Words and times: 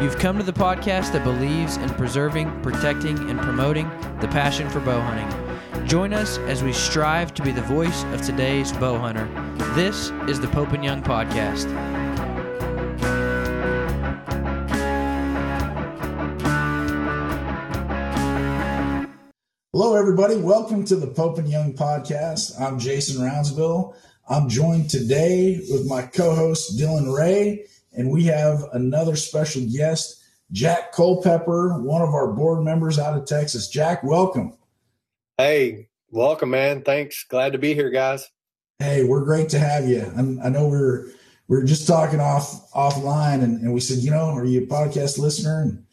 You've 0.00 0.18
come 0.18 0.38
to 0.38 0.42
the 0.42 0.50
podcast 0.50 1.12
that 1.12 1.24
believes 1.24 1.76
in 1.76 1.90
preserving, 1.90 2.62
protecting, 2.62 3.18
and 3.28 3.38
promoting 3.38 3.86
the 4.22 4.28
passion 4.28 4.66
for 4.70 4.80
bow 4.80 4.98
hunting. 4.98 5.86
Join 5.86 6.14
us 6.14 6.38
as 6.38 6.62
we 6.62 6.72
strive 6.72 7.34
to 7.34 7.42
be 7.42 7.52
the 7.52 7.60
voice 7.60 8.04
of 8.04 8.22
today's 8.22 8.72
bow 8.72 8.98
hunter. 8.98 9.28
This 9.74 10.08
is 10.26 10.40
the 10.40 10.48
Pope 10.48 10.72
and 10.72 10.82
Young 10.82 11.02
Podcast. 11.02 11.66
Hello, 19.74 19.96
everybody. 19.96 20.36
Welcome 20.36 20.86
to 20.86 20.96
the 20.96 21.08
Pope 21.08 21.36
and 21.36 21.48
Young 21.48 21.74
podcast. 21.74 22.58
I'm 22.58 22.78
Jason 22.78 23.20
Rounsaville. 23.22 23.94
I'm 24.30 24.48
joined 24.48 24.88
today 24.88 25.60
with 25.68 25.86
my 25.86 26.02
co-host 26.02 26.78
Dylan 26.78 27.14
Ray, 27.14 27.66
and 27.92 28.10
we 28.10 28.24
have 28.24 28.64
another 28.72 29.16
special 29.16 29.62
guest, 29.70 30.22
Jack 30.52 30.92
Culpepper, 30.92 31.80
one 31.82 32.02
of 32.02 32.14
our 32.14 32.32
board 32.32 32.64
members 32.64 32.98
out 32.98 33.16
of 33.16 33.26
Texas. 33.26 33.68
Jack, 33.68 34.02
welcome. 34.02 34.56
Hey, 35.38 35.88
welcome, 36.10 36.50
man. 36.50 36.82
Thanks. 36.82 37.24
Glad 37.24 37.52
to 37.52 37.58
be 37.58 37.74
here, 37.74 37.90
guys. 37.90 38.28
Hey, 38.78 39.04
we're 39.04 39.24
great 39.24 39.50
to 39.50 39.58
have 39.58 39.88
you. 39.88 40.02
I, 40.16 40.46
I 40.46 40.48
know 40.48 40.68
we're 40.68 41.08
we're 41.48 41.64
just 41.64 41.86
talking 41.86 42.20
off 42.20 42.70
offline, 42.72 43.42
and, 43.42 43.60
and 43.60 43.74
we 43.74 43.80
said, 43.80 43.98
you 43.98 44.10
know, 44.10 44.26
are 44.26 44.44
you 44.44 44.62
a 44.62 44.66
podcast 44.66 45.18
listener? 45.18 45.62
And 45.62 45.84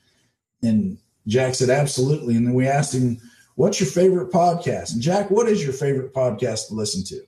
and 0.61 0.97
Jack 1.27 1.55
said, 1.55 1.69
absolutely. 1.69 2.35
And 2.35 2.47
then 2.47 2.53
we 2.53 2.67
asked 2.67 2.93
him 2.93 3.19
What's 3.57 3.79
your 3.79 3.89
favorite 3.89 4.29
podcast? 4.29 4.93
And 4.93 5.01
Jack, 5.01 5.31
what 5.31 5.49
is 5.49 5.63
your 5.63 5.73
favorite 5.73 6.13
podcast 6.13 6.67
to 6.67 6.75
listen 6.75 7.03
to? 7.05 7.25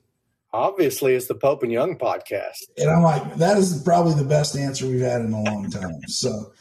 Obviously, 0.52 1.14
it's 1.14 1.28
the 1.28 1.36
Pope 1.36 1.62
and 1.64 1.72
Young 1.72 1.98
podcast. 1.98 2.70
And 2.78 2.90
I'm 2.90 3.04
like, 3.04 3.36
that 3.36 3.58
is 3.58 3.82
probably 3.84 4.16
the 4.16 4.28
best 4.28 4.56
answer 4.56 4.88
we've 4.88 5.00
had 5.00 5.22
in 5.22 5.32
a 5.32 5.44
long 5.44 5.70
time. 5.70 6.02
So 6.08 6.54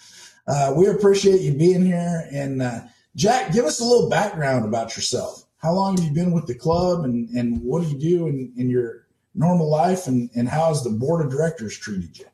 uh, 0.47 0.75
we 0.77 0.89
appreciate 0.89 1.41
you 1.41 1.55
being 1.55 1.85
here. 1.87 2.29
And 2.31 2.61
uh, 2.61 2.81
Jack, 3.17 3.53
give 3.53 3.65
us 3.65 3.81
a 3.81 3.85
little 3.85 4.11
background 4.11 4.67
about 4.67 4.95
yourself. 4.95 5.45
How 5.57 5.73
long 5.73 5.97
have 5.97 6.05
you 6.05 6.13
been 6.13 6.33
with 6.33 6.47
the 6.47 6.55
club 6.55 7.05
and, 7.05 7.31
and 7.31 7.63
what 7.63 7.83
do 7.83 7.89
you 7.89 7.99
do 7.99 8.27
in, 8.27 8.53
in 8.57 8.69
your 8.69 9.07
normal 9.35 9.71
life 9.71 10.07
and, 10.07 10.29
and 10.37 10.49
how 10.49 10.69
has 10.69 10.85
the 10.85 10.91
board 10.91 11.25
of 11.25 11.33
directors 11.33 11.77
treated 11.79 12.19
you? 12.19 12.27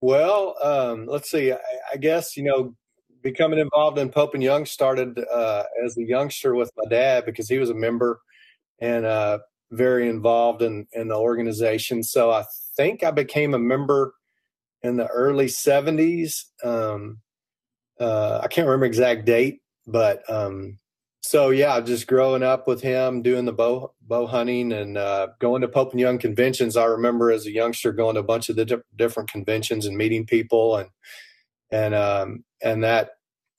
Well, 0.00 0.56
um, 0.62 1.06
let's 1.06 1.30
see. 1.30 1.52
I, 1.52 1.58
I 1.92 1.96
guess, 1.98 2.36
you 2.36 2.44
know, 2.44 2.74
becoming 3.22 3.58
involved 3.58 3.98
in 3.98 4.08
Pope 4.08 4.34
and 4.34 4.42
Young 4.42 4.64
started 4.66 5.22
uh, 5.32 5.64
as 5.84 5.96
a 5.96 6.02
youngster 6.02 6.54
with 6.54 6.72
my 6.76 6.88
dad 6.88 7.24
because 7.24 7.48
he 7.48 7.58
was 7.58 7.70
a 7.70 7.74
member 7.74 8.20
and 8.80 9.04
uh, 9.06 9.38
very 9.72 10.08
involved 10.08 10.62
in, 10.62 10.86
in 10.92 11.08
the 11.08 11.16
organization. 11.16 12.02
So 12.02 12.30
I 12.30 12.44
think 12.76 13.02
I 13.02 13.10
became 13.10 13.54
a 13.54 13.58
member 13.58 14.14
in 14.82 14.96
the 14.96 15.06
early 15.06 15.46
70s. 15.46 16.44
Um, 16.62 17.20
uh, 17.98 18.40
I 18.42 18.48
can't 18.48 18.66
remember 18.66 18.86
exact 18.86 19.24
date, 19.24 19.60
but 19.86 20.28
um, 20.30 20.78
so 21.22 21.50
yeah, 21.50 21.80
just 21.80 22.06
growing 22.06 22.42
up 22.42 22.66
with 22.66 22.82
him, 22.82 23.22
doing 23.22 23.44
the 23.44 23.52
bow 23.52 23.92
bow 24.02 24.26
hunting 24.26 24.72
and 24.72 24.98
uh, 24.98 25.28
going 25.38 25.62
to 25.62 25.68
Pope 25.68 25.92
and 25.92 26.00
Young 26.00 26.18
conventions. 26.18 26.76
I 26.76 26.84
remember 26.84 27.30
as 27.30 27.46
a 27.46 27.52
youngster 27.52 27.92
going 27.92 28.14
to 28.14 28.20
a 28.20 28.24
bunch 28.24 28.48
of 28.48 28.56
the 28.56 28.64
di- 28.64 28.76
different 28.96 29.30
conventions 29.30 29.86
and 29.86 29.96
meeting 29.96 30.26
people 30.26 30.76
and 30.76 30.90
and 31.70 31.94
um, 31.94 32.44
and 32.60 32.82
that 32.82 33.10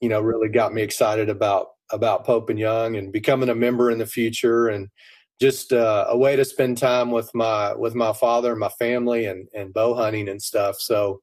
you 0.01 0.09
know 0.09 0.19
really 0.19 0.49
got 0.49 0.73
me 0.73 0.81
excited 0.81 1.29
about 1.29 1.67
about 1.89 2.25
Pope 2.25 2.49
and 2.49 2.59
Young 2.59 2.97
and 2.97 3.13
becoming 3.13 3.49
a 3.49 3.55
member 3.55 3.89
in 3.89 3.97
the 3.97 4.05
future 4.05 4.67
and 4.67 4.89
just 5.39 5.73
uh, 5.73 6.05
a 6.09 6.17
way 6.17 6.35
to 6.35 6.45
spend 6.45 6.77
time 6.77 7.11
with 7.11 7.33
my 7.33 7.73
with 7.73 7.95
my 7.95 8.13
father 8.13 8.51
and 8.51 8.59
my 8.59 8.69
family 8.69 9.25
and 9.25 9.47
and 9.53 9.73
bow 9.73 9.93
hunting 9.93 10.29
and 10.29 10.41
stuff. 10.41 10.77
So 10.79 11.21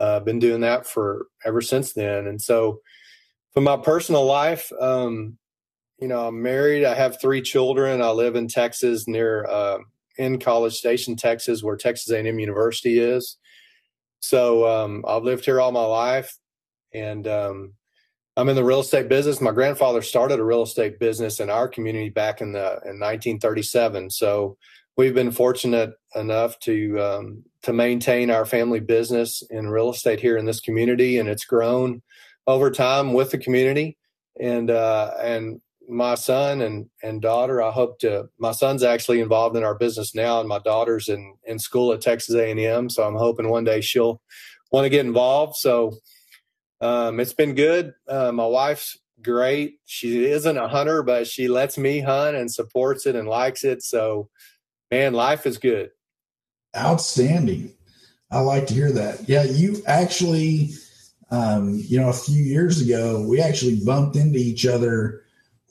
I've 0.00 0.06
uh, 0.06 0.20
been 0.20 0.38
doing 0.38 0.60
that 0.62 0.86
for 0.86 1.26
ever 1.44 1.60
since 1.60 1.92
then. 1.92 2.26
And 2.26 2.40
so 2.40 2.80
for 3.52 3.60
my 3.60 3.76
personal 3.76 4.24
life, 4.24 4.70
um, 4.80 5.38
you 6.00 6.08
know, 6.08 6.26
I'm 6.26 6.42
married. 6.42 6.84
I 6.84 6.94
have 6.94 7.20
three 7.20 7.40
children. 7.40 8.02
I 8.02 8.10
live 8.10 8.34
in 8.34 8.48
Texas 8.48 9.06
near 9.06 9.46
uh, 9.46 9.78
in 10.18 10.38
College 10.38 10.74
Station, 10.74 11.16
Texas, 11.16 11.62
where 11.62 11.76
Texas 11.76 12.10
A&M 12.10 12.38
University 12.38 12.98
is. 12.98 13.38
So 14.20 14.66
um, 14.66 15.04
I've 15.06 15.22
lived 15.22 15.44
here 15.44 15.60
all 15.60 15.70
my 15.70 15.84
life, 15.84 16.36
and 16.92 17.26
um, 17.28 17.74
I'm 18.36 18.48
in 18.48 18.56
the 18.56 18.64
real 18.64 18.80
estate 18.80 19.08
business. 19.08 19.40
My 19.40 19.52
grandfather 19.52 20.02
started 20.02 20.40
a 20.40 20.44
real 20.44 20.62
estate 20.62 20.98
business 20.98 21.38
in 21.38 21.50
our 21.50 21.68
community 21.68 22.10
back 22.10 22.40
in 22.40 22.52
the 22.52 22.80
in 22.84 22.98
1937. 22.98 24.10
So 24.10 24.56
we've 24.96 25.14
been 25.14 25.30
fortunate 25.30 25.92
enough 26.16 26.58
to 26.60 27.00
um, 27.00 27.44
to 27.62 27.72
maintain 27.72 28.30
our 28.30 28.44
family 28.44 28.80
business 28.80 29.42
in 29.50 29.68
real 29.68 29.90
estate 29.90 30.20
here 30.20 30.36
in 30.36 30.46
this 30.46 30.60
community, 30.60 31.18
and 31.18 31.28
it's 31.28 31.44
grown 31.44 32.02
over 32.46 32.70
time 32.70 33.12
with 33.12 33.30
the 33.30 33.38
community. 33.38 33.96
And 34.40 34.68
uh, 34.68 35.12
and 35.22 35.60
my 35.88 36.16
son 36.16 36.60
and 36.60 36.86
and 37.04 37.22
daughter, 37.22 37.62
I 37.62 37.70
hope 37.70 38.00
to. 38.00 38.28
My 38.38 38.50
son's 38.50 38.82
actually 38.82 39.20
involved 39.20 39.56
in 39.56 39.62
our 39.62 39.76
business 39.76 40.12
now, 40.12 40.40
and 40.40 40.48
my 40.48 40.58
daughter's 40.58 41.08
in 41.08 41.36
in 41.44 41.60
school 41.60 41.92
at 41.92 42.00
Texas 42.00 42.34
A&M. 42.34 42.90
So 42.90 43.06
I'm 43.06 43.14
hoping 43.14 43.48
one 43.48 43.64
day 43.64 43.80
she'll 43.80 44.20
want 44.72 44.86
to 44.86 44.90
get 44.90 45.06
involved. 45.06 45.54
So 45.54 45.92
um, 46.84 47.18
it's 47.18 47.32
been 47.32 47.54
good. 47.54 47.94
Uh, 48.06 48.30
my 48.30 48.46
wife's 48.46 48.98
great. 49.22 49.78
She 49.86 50.26
isn't 50.26 50.58
a 50.58 50.68
hunter, 50.68 51.02
but 51.02 51.26
she 51.26 51.48
lets 51.48 51.78
me 51.78 52.00
hunt 52.00 52.36
and 52.36 52.52
supports 52.52 53.06
it 53.06 53.16
and 53.16 53.26
likes 53.26 53.64
it. 53.64 53.82
So, 53.82 54.28
man, 54.90 55.14
life 55.14 55.46
is 55.46 55.56
good. 55.56 55.90
Outstanding. 56.76 57.72
I 58.30 58.40
like 58.40 58.66
to 58.66 58.74
hear 58.74 58.92
that. 58.92 59.26
Yeah, 59.26 59.44
you 59.44 59.82
actually, 59.86 60.72
um, 61.30 61.80
you 61.86 61.98
know, 61.98 62.10
a 62.10 62.12
few 62.12 62.42
years 62.42 62.82
ago, 62.82 63.26
we 63.26 63.40
actually 63.40 63.80
bumped 63.82 64.16
into 64.16 64.38
each 64.38 64.66
other 64.66 65.22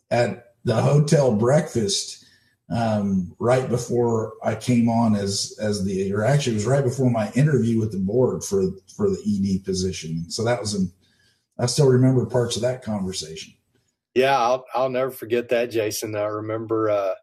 at 0.09 0.55
the 0.63 0.81
hotel 0.81 1.35
breakfast 1.35 2.25
um, 2.71 3.35
right 3.37 3.69
before 3.69 4.33
I 4.43 4.55
came 4.55 4.89
on 4.89 5.15
as 5.15 5.55
as 5.61 5.83
the, 5.83 6.11
or 6.11 6.23
actually, 6.23 6.53
it 6.53 6.55
was 6.55 6.65
right 6.65 6.83
before 6.83 7.11
my 7.11 7.31
interview 7.33 7.79
with 7.79 7.91
the 7.91 7.99
board 7.99 8.43
for 8.43 8.63
for 8.95 9.09
the 9.09 9.21
ED 9.27 9.63
position. 9.63 10.31
So 10.31 10.43
that 10.45 10.59
was 10.59 10.73
an 10.73 10.91
I 11.59 11.67
still 11.67 11.87
remember 11.87 12.25
parts 12.25 12.55
of 12.55 12.61
that 12.63 12.83
conversation. 12.83 13.53
Yeah, 14.15 14.37
I'll 14.37 14.65
I'll 14.73 14.89
never 14.89 15.11
forget 15.11 15.49
that, 15.49 15.71
Jason. 15.71 16.15
I 16.15 16.25
remember 16.25 16.89
uh, 16.89 17.13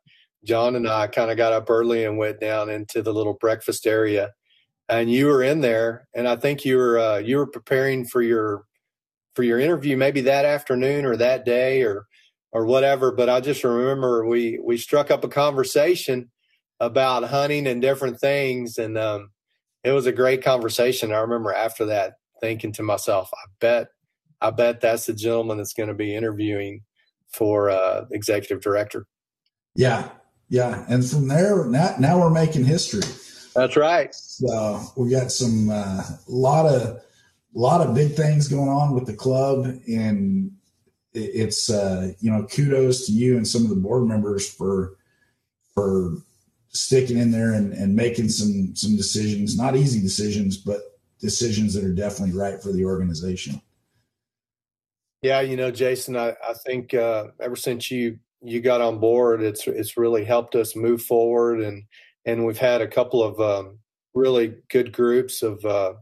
John 0.45 0.77
and 0.77 0.89
I 0.89 1.07
kind 1.07 1.31
of 1.31 1.37
got 1.37 1.53
up 1.53 1.71
early 1.71 2.05
and 2.05 2.19
went 2.19 2.41
down 2.41 2.69
into 2.69 3.03
the 3.03 3.13
little 3.13 3.35
breakfast 3.35 3.87
area, 3.87 4.33
and 4.89 5.11
you 5.11 5.27
were 5.27 5.43
in 5.43 5.61
there, 5.61 6.09
and 6.15 6.27
I 6.27 6.37
think 6.37 6.65
you 6.65 6.77
were 6.77 6.99
uh, 6.99 7.19
you 7.19 7.37
were 7.37 7.47
preparing 7.47 8.05
for 8.05 8.23
your 8.23 8.65
for 9.35 9.43
your 9.45 9.61
interview 9.61 9.97
maybe 9.97 10.21
that 10.23 10.45
afternoon 10.45 11.05
or 11.05 11.17
that 11.17 11.45
day 11.45 11.83
or 11.83 12.07
or 12.53 12.67
whatever. 12.67 13.13
But 13.13 13.29
I 13.29 13.41
just 13.41 13.63
remember 13.63 14.27
we 14.27 14.59
we 14.63 14.77
struck 14.77 15.11
up 15.11 15.23
a 15.25 15.29
conversation 15.29 16.31
about 16.81 17.25
hunting 17.25 17.67
and 17.69 17.81
different 17.81 18.19
things, 18.21 18.79
and 18.79 18.99
um, 18.99 19.31
it 19.85 19.93
was 19.93 20.07
a 20.07 20.13
great 20.13 20.43
conversation. 20.43 21.13
I 21.13 21.19
remember 21.21 21.53
after 21.53 21.85
that 21.87 22.15
thinking 22.41 22.73
to 22.73 22.83
myself, 22.83 23.31
I 23.33 23.47
bet 23.61 23.89
I 24.41 24.51
bet 24.51 24.81
that's 24.81 25.07
the 25.07 25.13
gentleman 25.13 25.59
that's 25.59 25.75
going 25.75 25.89
to 25.89 25.95
be 25.95 26.15
interviewing 26.15 26.83
for 27.33 27.71
uh, 27.71 28.07
executive 28.11 28.61
director. 28.61 29.07
Yeah, 29.75 30.09
yeah, 30.49 30.85
and 30.89 31.09
from 31.09 31.29
there 31.29 31.65
now 31.67 31.95
now 31.99 32.19
we're 32.19 32.31
making 32.31 32.65
history. 32.65 33.03
That's 33.55 33.77
right. 33.77 34.15
So 34.15 34.81
we 34.97 35.11
got 35.11 35.31
some 35.31 35.71
uh, 35.71 36.03
lot 36.29 36.67
of 36.67 37.03
lot 37.55 37.87
of 37.87 37.95
big 37.95 38.13
things 38.13 38.49
going 38.49 38.69
on 38.69 38.95
with 38.95 39.07
the 39.07 39.15
club, 39.15 39.67
and 39.89 40.53
it's 41.13 41.71
uh, 41.71 42.13
you 42.21 42.31
know 42.31 42.47
kudos 42.47 43.07
to 43.07 43.13
you 43.13 43.37
and 43.37 43.47
some 43.47 43.63
of 43.63 43.71
the 43.71 43.77
board 43.77 44.07
members 44.07 44.49
for 44.49 44.97
for 45.75 46.17
sticking 46.73 47.19
in 47.19 47.31
there 47.31 47.53
and, 47.53 47.73
and 47.73 47.95
making 47.95 48.29
some 48.29 48.75
some 48.75 48.97
decisions, 48.97 49.57
not 49.57 49.77
easy 49.77 50.01
decisions, 50.01 50.57
but 50.57 50.81
decisions 51.21 51.75
that 51.75 51.85
are 51.85 51.95
definitely 51.95 52.37
right 52.37 52.63
for 52.63 52.73
the 52.73 52.85
organization. 52.85 53.61
Yeah, 55.23 55.41
you 55.43 55.57
know, 55.57 55.71
Jason, 55.71 56.17
I, 56.17 56.31
I 56.31 56.55
think 56.67 56.95
uh, 56.95 57.27
ever 57.41 57.57
since 57.57 57.91
you 57.91 58.19
you 58.43 58.61
got 58.63 58.81
on 58.81 58.99
board, 58.99 59.43
it's 59.43 59.67
it's 59.67 59.97
really 59.99 60.25
helped 60.25 60.55
us 60.55 60.75
move 60.75 61.03
forward, 61.03 61.61
and 61.61 61.85
and 62.25 62.47
we've 62.47 62.59
had 62.59 62.81
a 62.81 62.89
couple 62.89 63.23
of 63.23 63.39
um, 63.41 63.79
really 64.15 64.55
good 64.71 64.93
groups 64.93 65.43
of 65.43 65.63
uh, 65.65 65.93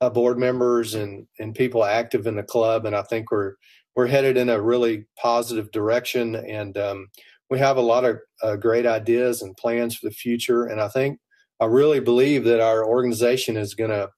uh, 0.00 0.10
board 0.10 0.38
members 0.38 0.94
and 0.94 1.26
and 1.38 1.54
people 1.54 1.84
active 1.84 2.26
in 2.26 2.34
the 2.36 2.42
club, 2.42 2.86
and 2.86 2.96
I 2.96 3.02
think 3.02 3.30
we're 3.30 3.54
we're 3.94 4.08
headed 4.08 4.36
in 4.36 4.48
a 4.48 4.60
really 4.60 5.06
positive 5.16 5.70
direction, 5.70 6.34
and 6.34 6.76
um, 6.76 7.08
we 7.50 7.60
have 7.60 7.76
a 7.76 7.80
lot 7.82 8.04
of 8.04 8.18
uh, 8.42 8.56
great 8.56 8.86
ideas 8.86 9.42
and 9.42 9.56
plans 9.56 9.96
for 9.96 10.08
the 10.08 10.14
future, 10.14 10.64
and 10.64 10.80
I 10.80 10.88
think 10.88 11.20
I 11.60 11.66
really 11.66 12.00
believe 12.00 12.42
that 12.44 12.60
our 12.60 12.84
organization 12.84 13.56
is 13.56 13.74
going 13.74 13.90
to 13.90 14.10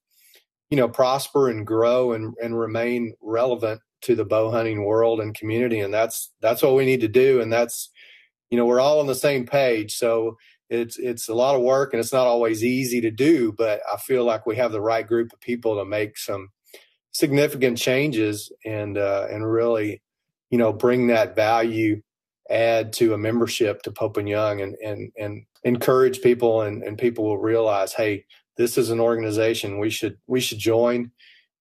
you 0.70 0.78
know 0.78 0.88
prosper 0.88 1.50
and 1.50 1.66
grow 1.66 2.12
and 2.12 2.34
and 2.42 2.58
remain 2.58 3.14
relevant 3.20 3.82
to 4.02 4.14
the 4.14 4.24
bow 4.24 4.50
hunting 4.50 4.84
world 4.84 5.20
and 5.20 5.34
community 5.34 5.80
and 5.80 5.92
that's 5.92 6.32
that's 6.40 6.62
what 6.62 6.74
we 6.74 6.84
need 6.84 7.00
to 7.00 7.08
do 7.08 7.40
and 7.40 7.52
that's 7.52 7.90
you 8.50 8.56
know 8.56 8.66
we're 8.66 8.80
all 8.80 9.00
on 9.00 9.06
the 9.06 9.14
same 9.14 9.46
page 9.46 9.96
so 9.96 10.36
it's 10.70 10.98
it's 10.98 11.28
a 11.28 11.34
lot 11.34 11.54
of 11.54 11.62
work 11.62 11.92
and 11.92 12.00
it's 12.00 12.12
not 12.12 12.26
always 12.26 12.64
easy 12.64 13.00
to 13.00 13.10
do 13.10 13.52
but 13.52 13.80
i 13.92 13.96
feel 13.96 14.24
like 14.24 14.46
we 14.46 14.56
have 14.56 14.72
the 14.72 14.80
right 14.80 15.06
group 15.06 15.32
of 15.32 15.40
people 15.40 15.76
to 15.76 15.84
make 15.84 16.16
some 16.18 16.48
significant 17.12 17.78
changes 17.78 18.52
and 18.64 18.98
uh, 18.98 19.26
and 19.30 19.50
really 19.50 20.02
you 20.50 20.58
know 20.58 20.72
bring 20.72 21.06
that 21.08 21.34
value 21.34 22.00
add 22.50 22.92
to 22.92 23.12
a 23.12 23.18
membership 23.18 23.82
to 23.82 23.90
pope 23.90 24.16
and 24.16 24.28
young 24.28 24.60
and 24.60 24.76
and 24.84 25.10
and 25.18 25.44
encourage 25.64 26.20
people 26.20 26.62
and 26.62 26.82
and 26.82 26.98
people 26.98 27.24
will 27.24 27.38
realize 27.38 27.92
hey 27.92 28.24
this 28.56 28.78
is 28.78 28.90
an 28.90 29.00
organization 29.00 29.78
we 29.78 29.90
should 29.90 30.16
we 30.26 30.40
should 30.40 30.58
join 30.58 31.10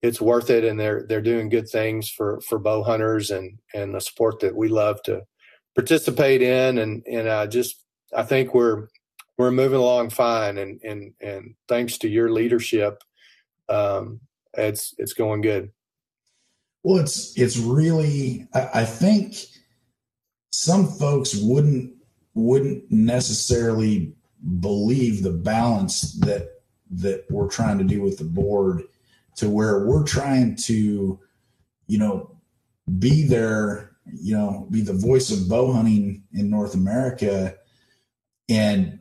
it's 0.02 0.22
worth 0.22 0.50
it 0.50 0.64
and 0.64 0.80
they're 0.80 1.06
they're 1.08 1.22
doing 1.22 1.50
good 1.50 1.70
things 1.70 2.10
for 2.10 2.40
for 2.42 2.60
bow 2.60 2.84
hunters 2.84 3.32
and 3.32 3.58
and 3.74 3.96
a 3.96 4.02
sport 4.02 4.40
that 4.42 4.56
we 4.56 4.68
love 4.68 5.02
to 5.04 5.22
participate 5.76 6.42
in. 6.42 6.78
And 6.78 7.04
and 7.08 7.30
I 7.30 7.48
just 7.48 7.84
I 8.16 8.24
think 8.24 8.54
we're 8.54 8.88
we're 9.38 9.52
moving 9.52 9.80
along 9.80 10.12
fine 10.12 10.58
and 10.58 10.80
and 10.84 11.14
and 11.22 11.56
thanks 11.68 11.98
to 12.00 12.10
your 12.10 12.32
leadership 12.32 13.04
um 13.70 14.20
it's 14.54 14.94
it's 14.98 15.14
going 15.14 15.42
good. 15.42 15.72
Well 16.84 17.00
it's 17.00 17.38
it's 17.38 17.58
really 17.58 18.48
I, 18.54 18.70
I 18.76 18.86
think 18.86 19.36
some 20.52 20.88
folks 20.88 21.36
wouldn't 21.36 21.94
wouldn't 22.36 22.84
necessarily 22.92 24.14
believe 24.60 25.24
the 25.24 25.32
balance 25.32 26.14
that 26.20 26.50
that 26.92 27.26
we're 27.30 27.50
trying 27.50 27.80
to 27.80 27.84
do 27.84 28.02
with 28.02 28.18
the 28.20 28.24
board 28.24 28.84
to 29.38 29.50
where 29.50 29.86
we're 29.86 30.04
trying 30.04 30.56
to, 30.56 31.20
you 31.88 31.98
know, 31.98 32.36
be 33.00 33.24
there, 33.24 33.92
you 34.06 34.36
know, 34.36 34.68
be 34.72 34.82
the 34.82 34.94
voice 34.94 35.32
of 35.32 35.50
bow 35.50 35.72
hunting 35.72 36.24
in 36.34 36.50
North 36.50 36.74
America 36.74 37.56
and 38.50 39.00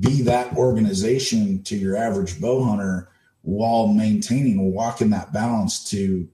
be 0.00 0.22
that 0.22 0.54
organization 0.56 1.62
to 1.64 1.76
your 1.76 1.96
average 1.96 2.40
bow 2.40 2.62
hunter 2.62 3.08
while 3.42 3.86
maintaining 3.88 4.72
walking 4.72 5.10
that 5.10 5.32
balance 5.32 5.82
to 5.90 6.28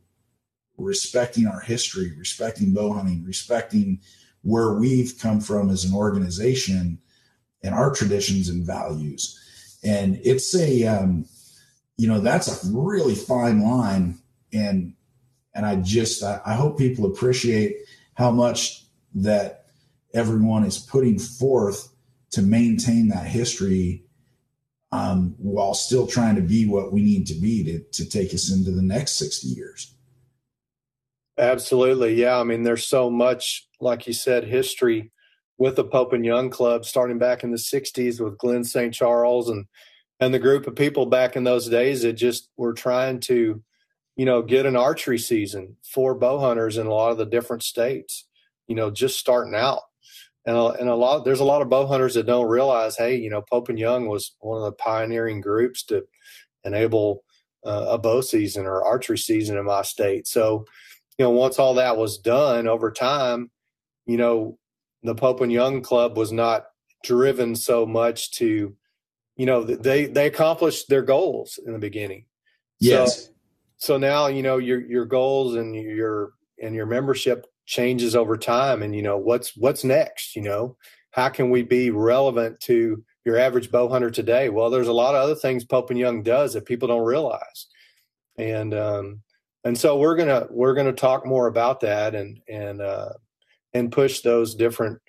respecting 0.76 1.46
our 1.46 1.60
history, 1.60 2.12
respecting 2.18 2.74
bow 2.74 2.92
hunting, 2.92 3.24
respecting 3.24 4.00
where 4.42 4.74
we've 4.74 5.18
come 5.18 5.40
from 5.40 5.70
as 5.70 5.84
an 5.84 5.94
organization 5.94 6.98
and 7.62 7.74
our 7.74 7.94
traditions 7.94 8.48
and 8.48 8.66
values. 8.66 9.40
And 9.84 10.20
it's 10.24 10.54
a 10.54 10.84
um, 10.86 11.26
you 11.96 12.08
know 12.08 12.20
that's 12.20 12.64
a 12.64 12.70
really 12.72 13.14
fine 13.14 13.62
line. 13.62 14.18
And 14.52 14.94
and 15.54 15.66
i 15.66 15.76
just 15.76 16.22
I, 16.22 16.40
I, 16.46 16.54
hope 16.54 16.78
people 16.78 17.06
appreciate 17.06 17.78
how 18.14 18.30
much 18.30 18.84
that 19.14 19.64
everyone 20.14 20.64
is 20.64 20.78
putting 20.78 21.18
forth 21.18 21.88
to 22.30 22.42
maintain 22.42 23.08
that 23.08 23.26
history 23.26 24.04
um, 24.92 25.34
while 25.38 25.74
still 25.74 26.06
trying 26.06 26.36
to 26.36 26.42
be 26.42 26.66
what 26.66 26.92
we 26.92 27.02
need 27.02 27.26
to 27.26 27.34
be 27.34 27.64
to, 27.64 27.78
to 28.02 28.08
take 28.08 28.32
us 28.32 28.50
into 28.50 28.70
the 28.70 28.82
next 28.82 29.16
60 29.16 29.48
years. 29.48 29.94
Absolutely. 31.38 32.14
Yeah. 32.14 32.38
I 32.38 32.44
mean 32.44 32.62
there's 32.62 32.86
so 32.86 33.10
much 33.10 33.68
like 33.80 34.06
you 34.06 34.12
said 34.12 34.44
history 34.44 35.12
with 35.58 35.76
the 35.76 35.84
pope 35.84 36.12
and 36.12 36.24
young 36.24 36.50
club 36.50 36.84
starting 36.84 37.18
back 37.18 37.42
in 37.42 37.50
the 37.50 37.56
60s 37.56 38.20
with 38.22 38.38
glenn 38.38 38.64
st 38.64 38.92
charles 38.92 39.48
and 39.48 39.66
and 40.20 40.32
the 40.32 40.38
group 40.38 40.66
of 40.66 40.74
people 40.74 41.06
back 41.06 41.36
in 41.36 41.44
those 41.44 41.68
days 41.68 42.02
that 42.02 42.14
just 42.14 42.48
were 42.56 42.72
trying 42.72 43.20
to 43.20 43.62
you 44.16 44.24
know 44.24 44.42
get 44.42 44.66
an 44.66 44.76
archery 44.76 45.18
season 45.18 45.76
for 45.82 46.14
bow 46.14 46.38
hunters 46.38 46.78
in 46.78 46.86
a 46.86 46.92
lot 46.92 47.10
of 47.10 47.18
the 47.18 47.26
different 47.26 47.62
states 47.62 48.26
you 48.66 48.74
know 48.74 48.90
just 48.90 49.18
starting 49.18 49.54
out. 49.54 49.80
And 50.44 50.56
a, 50.56 50.66
and 50.66 50.88
a 50.88 50.94
lot 50.94 51.24
there's 51.24 51.40
a 51.40 51.44
lot 51.44 51.60
of 51.60 51.68
bow 51.68 51.86
hunters 51.86 52.14
that 52.14 52.26
don't 52.26 52.48
realize 52.48 52.96
hey 52.96 53.16
you 53.16 53.30
know 53.30 53.42
pope 53.42 53.68
and 53.68 53.78
young 53.78 54.06
was 54.06 54.36
one 54.38 54.58
of 54.58 54.64
the 54.64 54.72
pioneering 54.72 55.40
groups 55.40 55.82
to 55.84 56.04
enable 56.64 57.24
uh, 57.64 57.86
a 57.90 57.98
bow 57.98 58.20
season 58.20 58.64
or 58.64 58.84
archery 58.84 59.18
season 59.18 59.58
in 59.58 59.64
my 59.64 59.82
state. 59.82 60.28
So 60.28 60.64
you 61.18 61.24
know 61.24 61.30
once 61.30 61.58
all 61.58 61.74
that 61.74 61.96
was 61.96 62.18
done 62.18 62.68
over 62.68 62.92
time 62.92 63.50
you 64.06 64.16
know 64.16 64.58
the 65.02 65.14
pope 65.14 65.40
and 65.40 65.52
young 65.52 65.82
club 65.82 66.16
was 66.16 66.30
not 66.30 66.66
driven 67.02 67.56
so 67.56 67.84
much 67.84 68.30
to 68.32 68.74
you 69.36 69.46
know 69.46 69.62
they 69.62 70.06
they 70.06 70.26
accomplished 70.26 70.88
their 70.88 71.02
goals 71.02 71.58
in 71.64 71.72
the 71.72 71.78
beginning. 71.78 72.24
Yes. 72.78 73.26
so, 73.26 73.32
so 73.78 73.98
now 73.98 74.26
you 74.26 74.42
know 74.42 74.56
your 74.56 74.80
your 74.80 75.04
goals 75.04 75.54
and 75.54 75.74
your 75.74 76.32
and 76.62 76.74
your 76.74 76.86
membership 76.86 77.46
changes 77.66 78.14
over 78.16 78.36
time 78.36 78.82
and 78.82 78.94
you 78.94 79.02
know 79.02 79.18
what's 79.18 79.56
what's 79.56 79.84
next 79.84 80.36
you 80.36 80.42
know? 80.42 80.76
How 81.10 81.28
can 81.30 81.50
we 81.50 81.62
be 81.62 81.90
relevant 81.90 82.60
to 82.60 83.02
your 83.24 83.38
average 83.38 83.70
bow 83.70 83.88
hunter 83.88 84.10
today? 84.10 84.48
Well 84.48 84.70
there's 84.70 84.88
a 84.88 84.92
lot 84.92 85.14
of 85.14 85.22
other 85.22 85.34
things 85.34 85.64
pope 85.64 85.90
and 85.90 85.98
young 85.98 86.22
does 86.22 86.54
that 86.54 86.66
people 86.66 86.88
don't 86.88 87.04
realize. 87.04 87.66
And 88.38 88.72
um 88.72 89.22
and 89.64 89.76
so 89.76 89.98
we're 89.98 90.16
gonna 90.16 90.46
we're 90.50 90.74
gonna 90.74 90.92
talk 90.92 91.26
more 91.26 91.46
about 91.46 91.80
that 91.80 92.14
and 92.14 92.40
and 92.48 92.80
uh 92.80 93.12
and 93.74 93.92
push 93.92 94.20
those 94.20 94.54
different 94.54 95.00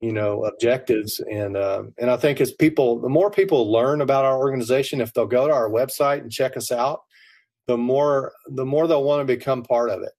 you 0.00 0.12
know 0.12 0.44
objectives. 0.44 1.20
And 1.30 1.56
um, 1.56 1.94
and 1.98 2.10
i 2.10 2.16
think 2.16 2.40
as 2.40 2.52
people 2.52 3.00
the 3.00 3.08
more 3.08 3.30
people 3.30 3.70
learn 3.70 4.00
about 4.00 4.24
our 4.24 4.38
organization 4.38 5.00
if 5.00 5.12
they'll 5.12 5.26
go 5.26 5.46
to 5.46 5.52
our 5.52 5.68
website 5.68 6.20
and 6.20 6.30
check 6.30 6.56
us 6.56 6.70
out 6.70 7.00
the 7.68 7.76
more 7.76 8.32
the 8.48 8.64
more 8.64 8.86
they'll 8.86 9.04
want 9.04 9.20
to 9.20 9.36
become 9.36 9.62
part 9.62 9.90
of 9.90 10.02
it. 10.02 10.12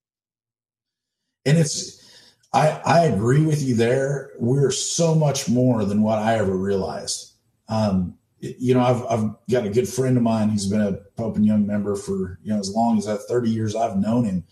And 1.45 1.57
it's 1.57 1.97
i 2.53 2.81
i 2.85 3.05
agree 3.05 3.45
with 3.45 3.61
you 3.61 3.75
there. 3.75 4.31
We're 4.39 4.71
so 4.71 5.13
much 5.15 5.49
more 5.49 5.83
than 5.83 6.01
what 6.01 6.19
i 6.19 6.35
ever 6.35 6.55
realized. 6.55 7.33
Um 7.67 8.15
you 8.39 8.73
know 8.73 8.81
i've 8.81 9.03
i've 9.07 9.31
got 9.51 9.65
a 9.65 9.69
good 9.69 9.89
friend 9.89 10.15
of 10.15 10.23
mine. 10.23 10.49
Who's 10.49 10.67
been 10.67 10.81
a 10.81 10.93
pope 11.17 11.35
and 11.35 11.45
young 11.45 11.65
member 11.65 11.95
for 11.95 12.39
you 12.41 12.53
know 12.53 12.59
as 12.59 12.71
long 12.71 12.97
as 12.97 13.05
that 13.05 13.23
30 13.27 13.49
years 13.49 13.75
i've 13.75 13.97
known 13.97 14.25
him. 14.25 14.43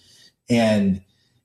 And 0.49 1.01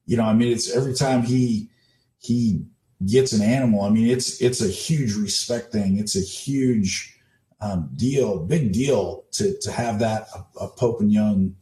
you 0.06 0.16
know 0.16 0.24
i 0.24 0.32
mean 0.32 0.50
it's 0.52 0.74
every 0.74 0.94
time 0.94 1.22
he 1.22 1.70
he 2.18 2.64
gets 3.06 3.32
an 3.32 3.42
animal, 3.42 3.82
I 3.82 3.90
mean, 3.90 4.08
it's 4.08 4.40
it's 4.40 4.60
a 4.60 4.68
huge 4.68 5.14
respect 5.14 5.72
thing. 5.72 5.98
It's 5.98 6.16
a 6.16 6.20
huge 6.20 7.18
um, 7.60 7.90
deal, 7.96 8.38
big 8.38 8.72
deal 8.72 9.24
to 9.32 9.56
to 9.60 9.72
have 9.72 9.98
that 10.00 10.26
a, 10.34 10.64
a 10.64 10.68
Pope 10.68 11.00
and 11.00 11.12
Young, 11.12 11.56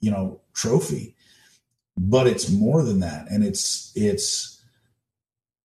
you 0.00 0.10
know, 0.10 0.40
trophy. 0.54 1.16
But 1.96 2.26
it's 2.26 2.50
more 2.50 2.82
than 2.82 3.00
that, 3.00 3.30
and 3.30 3.44
it's 3.44 3.92
it's 3.94 4.62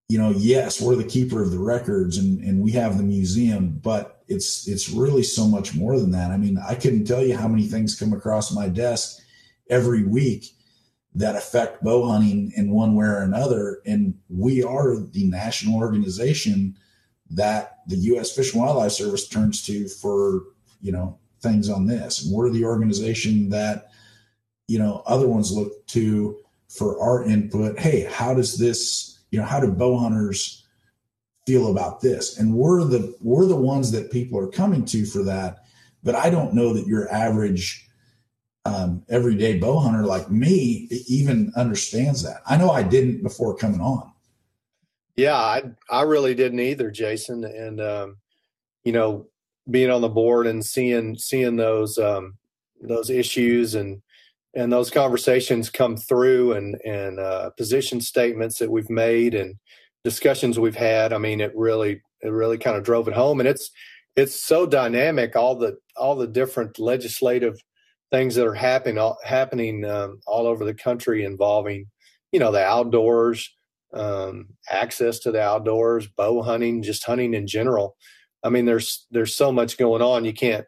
you 0.09 0.17
know, 0.17 0.29
yes, 0.29 0.81
we're 0.81 0.95
the 0.95 1.03
keeper 1.03 1.41
of 1.41 1.51
the 1.51 1.59
records, 1.59 2.17
and 2.17 2.41
and 2.41 2.61
we 2.61 2.71
have 2.71 2.97
the 2.97 3.03
museum, 3.03 3.79
but 3.81 4.23
it's 4.27 4.67
it's 4.67 4.89
really 4.89 5.23
so 5.23 5.47
much 5.47 5.75
more 5.75 5.99
than 5.99 6.11
that. 6.11 6.31
I 6.31 6.37
mean, 6.37 6.57
I 6.57 6.75
couldn't 6.75 7.05
tell 7.05 7.23
you 7.23 7.37
how 7.37 7.47
many 7.47 7.67
things 7.67 7.97
come 7.97 8.13
across 8.13 8.53
my 8.53 8.67
desk 8.67 9.21
every 9.69 10.03
week 10.03 10.56
that 11.17 11.35
affect 11.35 11.83
bow 11.83 12.07
hunting 12.07 12.53
in 12.55 12.69
one 12.69 12.93
way 12.93 13.07
or 13.07 13.23
another. 13.23 13.81
And 13.87 14.13
we 14.29 14.63
are 14.63 14.97
the 14.97 15.25
national 15.25 15.79
organization 15.79 16.77
that 17.31 17.79
the 17.87 17.95
U.S. 17.95 18.35
Fish 18.35 18.53
and 18.53 18.61
Wildlife 18.61 18.91
Service 18.91 19.27
turns 19.27 19.65
to 19.65 19.87
for, 19.87 20.43
you 20.79 20.91
know, 20.91 21.17
things 21.41 21.71
on 21.71 21.87
this. 21.87 22.23
And 22.23 22.35
we're 22.35 22.51
the 22.51 22.65
organization 22.65 23.49
that, 23.49 23.89
you 24.67 24.77
know, 24.77 25.01
other 25.07 25.27
ones 25.27 25.51
look 25.51 25.87
to 25.87 26.37
for 26.69 27.01
our 27.01 27.25
input. 27.25 27.79
Hey, 27.79 28.07
how 28.11 28.35
does 28.35 28.59
this, 28.59 29.17
you 29.31 29.39
know, 29.39 29.45
how 29.45 29.59
do 29.59 29.71
bow 29.71 29.97
hunters 29.97 30.65
feel 31.47 31.71
about 31.71 31.99
this? 31.99 32.37
And 32.37 32.53
we're 32.53 32.83
the 32.83 33.15
we're 33.21 33.47
the 33.47 33.55
ones 33.55 33.91
that 33.91 34.11
people 34.11 34.37
are 34.39 34.51
coming 34.51 34.85
to 34.85 35.03
for 35.03 35.23
that. 35.23 35.63
But 36.03 36.13
I 36.13 36.29
don't 36.29 36.53
know 36.53 36.73
that 36.73 36.85
your 36.85 37.11
average 37.11 37.86
um, 38.67 39.03
everyday 39.09 39.57
bow 39.57 39.79
hunter 39.79 40.03
like 40.03 40.29
me 40.29 40.87
even 41.07 41.51
understands 41.55 42.23
that. 42.23 42.41
I 42.45 42.57
know 42.57 42.69
I 42.69 42.83
didn't 42.83 43.23
before 43.23 43.55
coming 43.55 43.81
on. 43.81 44.11
Yeah, 45.15 45.35
I 45.35 45.63
I 45.89 46.01
really 46.03 46.35
didn't 46.35 46.59
either, 46.59 46.91
Jason. 46.91 47.43
And 47.43 47.79
um, 47.81 48.17
you 48.83 48.91
know, 48.91 49.27
being 49.69 49.89
on 49.89 50.01
the 50.01 50.09
board 50.09 50.47
and 50.47 50.63
seeing 50.63 51.17
seeing 51.17 51.55
those 51.55 51.97
um, 51.97 52.37
those 52.81 53.09
issues 53.09 53.73
and 53.75 54.01
and 54.53 54.71
those 54.71 54.89
conversations 54.89 55.69
come 55.69 55.95
through 55.97 56.53
and 56.53 56.75
and 56.85 57.19
uh, 57.19 57.49
position 57.51 58.01
statements 58.01 58.59
that 58.59 58.71
we've 58.71 58.89
made 58.89 59.33
and 59.33 59.55
discussions 60.03 60.59
we've 60.59 60.75
had. 60.75 61.13
I 61.13 61.17
mean, 61.17 61.41
it 61.41 61.55
really 61.55 62.01
it 62.21 62.29
really 62.29 62.57
kind 62.57 62.75
of 62.75 62.83
drove 62.83 63.07
it 63.07 63.13
home, 63.13 63.39
and 63.39 63.47
it's 63.47 63.71
it's 64.15 64.35
so 64.35 64.65
dynamic. 64.65 65.35
All 65.35 65.55
the 65.55 65.77
all 65.95 66.15
the 66.15 66.27
different 66.27 66.79
legislative 66.79 67.59
things 68.11 68.35
that 68.35 68.47
are 68.47 68.53
happening 68.53 69.13
happening 69.23 69.85
um, 69.85 70.19
all 70.25 70.47
over 70.47 70.63
the 70.65 70.73
country 70.73 71.23
involving 71.23 71.87
you 72.31 72.39
know 72.39 72.51
the 72.51 72.63
outdoors, 72.63 73.53
um, 73.93 74.49
access 74.69 75.19
to 75.19 75.31
the 75.31 75.41
outdoors, 75.41 76.07
bow 76.07 76.41
hunting, 76.41 76.83
just 76.83 77.05
hunting 77.05 77.33
in 77.33 77.47
general. 77.47 77.95
I 78.43 78.49
mean, 78.49 78.65
there's 78.65 79.05
there's 79.11 79.35
so 79.35 79.51
much 79.51 79.77
going 79.77 80.01
on. 80.01 80.25
You 80.25 80.33
can't. 80.33 80.65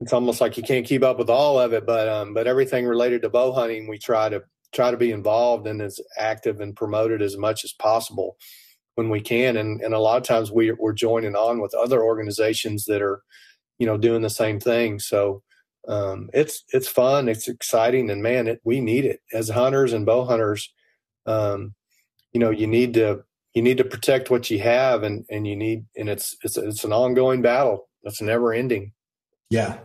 It's 0.00 0.12
almost 0.12 0.40
like 0.40 0.56
you 0.56 0.62
can't 0.62 0.86
keep 0.86 1.02
up 1.02 1.18
with 1.18 1.30
all 1.30 1.58
of 1.58 1.72
it, 1.72 1.86
but 1.86 2.08
um, 2.08 2.34
but 2.34 2.46
everything 2.46 2.86
related 2.86 3.22
to 3.22 3.30
bow 3.30 3.52
hunting, 3.52 3.88
we 3.88 3.98
try 3.98 4.28
to 4.28 4.42
try 4.72 4.90
to 4.90 4.96
be 4.96 5.12
involved 5.12 5.66
and 5.66 5.80
as 5.80 6.00
active 6.18 6.60
and 6.60 6.76
promoted 6.76 7.22
as 7.22 7.36
much 7.36 7.64
as 7.64 7.72
possible 7.72 8.36
when 8.96 9.08
we 9.08 9.20
can. 9.20 9.56
And 9.56 9.80
and 9.80 9.94
a 9.94 10.00
lot 10.00 10.16
of 10.18 10.24
times 10.24 10.50
we 10.50 10.72
we're 10.72 10.92
joining 10.92 11.36
on 11.36 11.60
with 11.60 11.74
other 11.74 12.02
organizations 12.02 12.84
that 12.86 13.00
are, 13.00 13.22
you 13.78 13.86
know, 13.86 13.96
doing 13.96 14.22
the 14.22 14.30
same 14.30 14.60
thing. 14.60 14.98
So 14.98 15.42
um, 15.88 16.30
it's 16.32 16.64
it's 16.72 16.88
fun, 16.88 17.28
it's 17.28 17.48
exciting, 17.48 18.10
and 18.10 18.22
man, 18.22 18.48
it, 18.48 18.60
we 18.64 18.80
need 18.80 19.04
it 19.04 19.20
as 19.32 19.48
hunters 19.48 19.92
and 19.92 20.06
bow 20.06 20.24
hunters. 20.24 20.72
Um, 21.26 21.74
you 22.32 22.40
know, 22.40 22.50
you 22.50 22.66
need 22.66 22.94
to 22.94 23.24
you 23.54 23.62
need 23.62 23.78
to 23.78 23.84
protect 23.84 24.30
what 24.30 24.50
you 24.50 24.60
have, 24.60 25.02
and 25.02 25.24
and 25.30 25.46
you 25.46 25.56
need 25.56 25.84
and 25.96 26.08
it's 26.08 26.36
it's 26.42 26.56
it's 26.56 26.84
an 26.84 26.92
ongoing 26.92 27.42
battle. 27.42 27.88
that's 28.02 28.22
never 28.22 28.52
ending. 28.52 28.92
Yeah, 29.50 29.78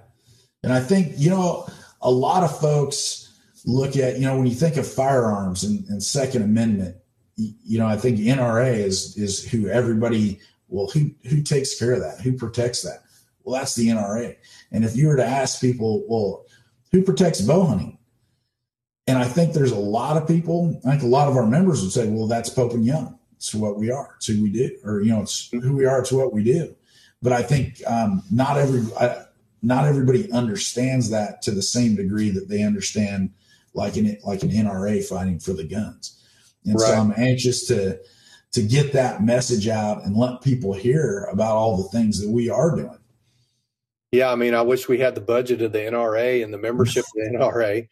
and 0.63 0.71
I 0.71 0.79
think 0.79 1.13
you 1.17 1.29
know 1.29 1.67
a 2.01 2.11
lot 2.11 2.43
of 2.43 2.59
folks 2.59 3.25
look 3.65 3.97
at 3.97 4.15
you 4.15 4.25
know 4.25 4.37
when 4.37 4.47
you 4.47 4.55
think 4.55 4.77
of 4.77 4.87
firearms 4.87 5.63
and, 5.63 5.85
and 5.89 6.01
Second 6.01 6.43
Amendment, 6.43 6.95
you 7.35 7.77
know 7.77 7.87
I 7.87 7.97
think 7.97 8.19
NRA 8.19 8.73
is 8.73 9.17
is 9.17 9.43
who 9.43 9.67
everybody 9.67 10.39
well 10.69 10.87
who 10.87 11.11
who 11.27 11.41
takes 11.41 11.77
care 11.77 11.91
of 11.91 11.99
that, 11.99 12.21
who 12.21 12.33
protects 12.33 12.83
that. 12.83 13.03
Well, 13.43 13.59
that's 13.59 13.75
the 13.75 13.87
NRA. 13.87 14.35
And 14.71 14.85
if 14.85 14.95
you 14.95 15.07
were 15.07 15.17
to 15.17 15.25
ask 15.25 15.61
people, 15.61 16.03
well, 16.07 16.45
who 16.91 17.03
protects 17.03 17.41
bow 17.41 17.65
hunting? 17.65 17.97
And 19.07 19.17
I 19.17 19.25
think 19.25 19.53
there's 19.53 19.71
a 19.71 19.79
lot 19.79 20.17
of 20.17 20.27
people, 20.27 20.79
I 20.85 20.91
think 20.91 21.03
a 21.03 21.07
lot 21.07 21.27
of 21.27 21.35
our 21.35 21.47
members 21.47 21.81
would 21.81 21.91
say, 21.91 22.07
well, 22.07 22.27
that's 22.27 22.49
Pope 22.49 22.73
and 22.73 22.85
Young. 22.85 23.17
It's 23.37 23.55
what 23.55 23.77
we 23.77 23.89
are. 23.91 24.13
It's 24.17 24.27
who 24.27 24.43
we 24.43 24.51
do. 24.51 24.77
Or, 24.83 25.01
you 25.01 25.09
know, 25.09 25.21
it's 25.23 25.49
who 25.49 25.75
we 25.75 25.85
are. 25.85 25.99
It's 25.99 26.11
what 26.11 26.31
we 26.31 26.43
do. 26.43 26.75
But 27.21 27.33
I 27.33 27.41
think 27.41 27.81
um, 27.87 28.21
not 28.29 28.57
every, 28.57 28.81
I, 28.99 29.23
not 29.63 29.85
everybody 29.85 30.31
understands 30.31 31.09
that 31.09 31.41
to 31.43 31.51
the 31.51 31.61
same 31.63 31.95
degree 31.95 32.29
that 32.29 32.49
they 32.49 32.61
understand 32.61 33.31
like 33.73 33.97
an, 33.97 34.17
like 34.23 34.43
an 34.43 34.51
NRA 34.51 35.03
fighting 35.03 35.39
for 35.39 35.53
the 35.53 35.63
guns. 35.63 36.21
And 36.65 36.75
right. 36.79 36.89
so 36.89 36.93
I'm 36.93 37.13
anxious 37.17 37.65
to, 37.67 37.99
to 38.51 38.61
get 38.61 38.93
that 38.93 39.23
message 39.23 39.67
out 39.67 40.03
and 40.03 40.15
let 40.15 40.41
people 40.41 40.73
hear 40.73 41.27
about 41.31 41.55
all 41.55 41.77
the 41.77 41.89
things 41.89 42.21
that 42.21 42.29
we 42.29 42.49
are 42.49 42.75
doing. 42.75 42.98
Yeah, 44.11 44.31
I 44.31 44.35
mean, 44.35 44.55
I 44.55 44.61
wish 44.61 44.87
we 44.87 44.99
had 44.99 45.15
the 45.15 45.21
budget 45.21 45.61
of 45.61 45.71
the 45.71 45.79
NRA 45.79 46.43
and 46.43 46.53
the 46.53 46.57
membership 46.57 47.05
of 47.05 47.11
the 47.13 47.37
NRA, 47.37 47.87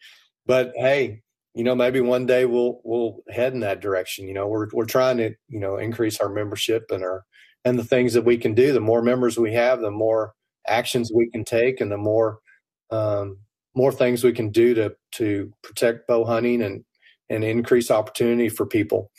but 0.46 0.72
hey, 0.76 1.22
you 1.54 1.64
know, 1.64 1.74
maybe 1.74 2.00
one 2.00 2.26
day 2.26 2.44
we'll 2.44 2.80
we'll 2.84 3.18
head 3.30 3.52
in 3.52 3.60
that 3.60 3.80
direction. 3.80 4.26
You 4.26 4.34
know, 4.34 4.46
we're 4.46 4.68
we're 4.72 4.84
trying 4.84 5.16
to 5.18 5.34
you 5.48 5.60
know 5.60 5.76
increase 5.76 6.20
our 6.20 6.28
membership 6.28 6.84
and 6.90 7.02
our 7.02 7.24
and 7.64 7.78
the 7.78 7.84
things 7.84 8.14
that 8.14 8.24
we 8.24 8.38
can 8.38 8.54
do. 8.54 8.72
The 8.72 8.80
more 8.80 9.02
members 9.02 9.38
we 9.38 9.52
have, 9.54 9.80
the 9.80 9.90
more 9.90 10.34
actions 10.66 11.10
we 11.14 11.30
can 11.30 11.44
take, 11.44 11.80
and 11.80 11.90
the 11.90 11.98
more 11.98 12.38
um, 12.90 13.38
more 13.74 13.92
things 13.92 14.24
we 14.24 14.32
can 14.32 14.50
do 14.50 14.74
to 14.74 14.94
to 15.12 15.52
protect 15.62 16.06
bow 16.06 16.24
hunting 16.24 16.62
and 16.62 16.84
and 17.30 17.44
increase 17.44 17.90
opportunity 17.90 18.48
for 18.48 18.66
people. 18.66 19.10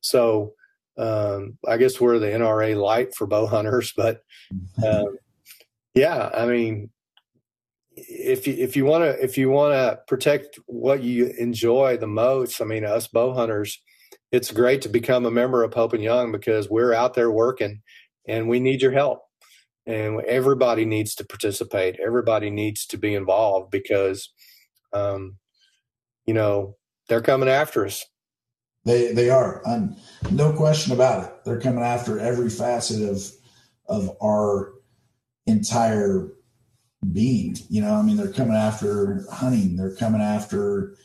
So 0.00 0.52
um, 0.96 1.58
I 1.66 1.76
guess 1.76 2.00
we're 2.00 2.18
the 2.18 2.26
NRA 2.26 2.80
light 2.80 3.14
for 3.14 3.26
bow 3.26 3.46
hunters, 3.46 3.92
but 3.96 4.22
um, 4.86 5.18
yeah, 5.98 6.30
I 6.32 6.46
mean, 6.46 6.90
if 7.96 8.46
you 8.46 8.54
if 8.54 8.76
you 8.76 8.84
want 8.84 9.02
to 9.02 9.22
if 9.22 9.36
you 9.36 9.50
want 9.50 9.74
to 9.74 9.98
protect 10.06 10.58
what 10.66 11.02
you 11.02 11.26
enjoy 11.38 11.96
the 11.96 12.06
most, 12.06 12.60
I 12.60 12.64
mean, 12.64 12.84
us 12.84 13.08
bow 13.08 13.34
hunters, 13.34 13.82
it's 14.30 14.52
great 14.52 14.82
to 14.82 14.88
become 14.88 15.26
a 15.26 15.30
member 15.30 15.64
of 15.64 15.72
Pope 15.72 15.94
and 15.94 16.02
Young 16.02 16.30
because 16.30 16.70
we're 16.70 16.94
out 16.94 17.14
there 17.14 17.32
working, 17.32 17.82
and 18.28 18.48
we 18.48 18.60
need 18.60 18.80
your 18.80 18.92
help, 18.92 19.22
and 19.86 20.20
everybody 20.22 20.84
needs 20.84 21.16
to 21.16 21.26
participate. 21.26 21.98
Everybody 21.98 22.50
needs 22.50 22.86
to 22.86 22.96
be 22.96 23.14
involved 23.14 23.72
because, 23.72 24.32
um, 24.92 25.36
you 26.26 26.34
know, 26.34 26.76
they're 27.08 27.22
coming 27.22 27.48
after 27.48 27.84
us. 27.84 28.04
They 28.84 29.12
they 29.12 29.30
are, 29.30 29.62
no 30.30 30.52
question 30.52 30.92
about 30.92 31.24
it. 31.24 31.32
They're 31.44 31.60
coming 31.60 31.82
after 31.82 32.20
every 32.20 32.50
facet 32.50 33.02
of 33.02 33.32
of 33.88 34.16
our 34.22 34.77
entire 35.48 36.30
being. 37.12 37.56
You 37.68 37.82
know, 37.82 37.94
I 37.94 38.02
mean, 38.02 38.16
they're 38.16 38.32
coming 38.32 38.56
after 38.56 39.24
hunting. 39.32 39.76
They're 39.76 39.94
coming 39.94 40.20
after. 40.20 40.96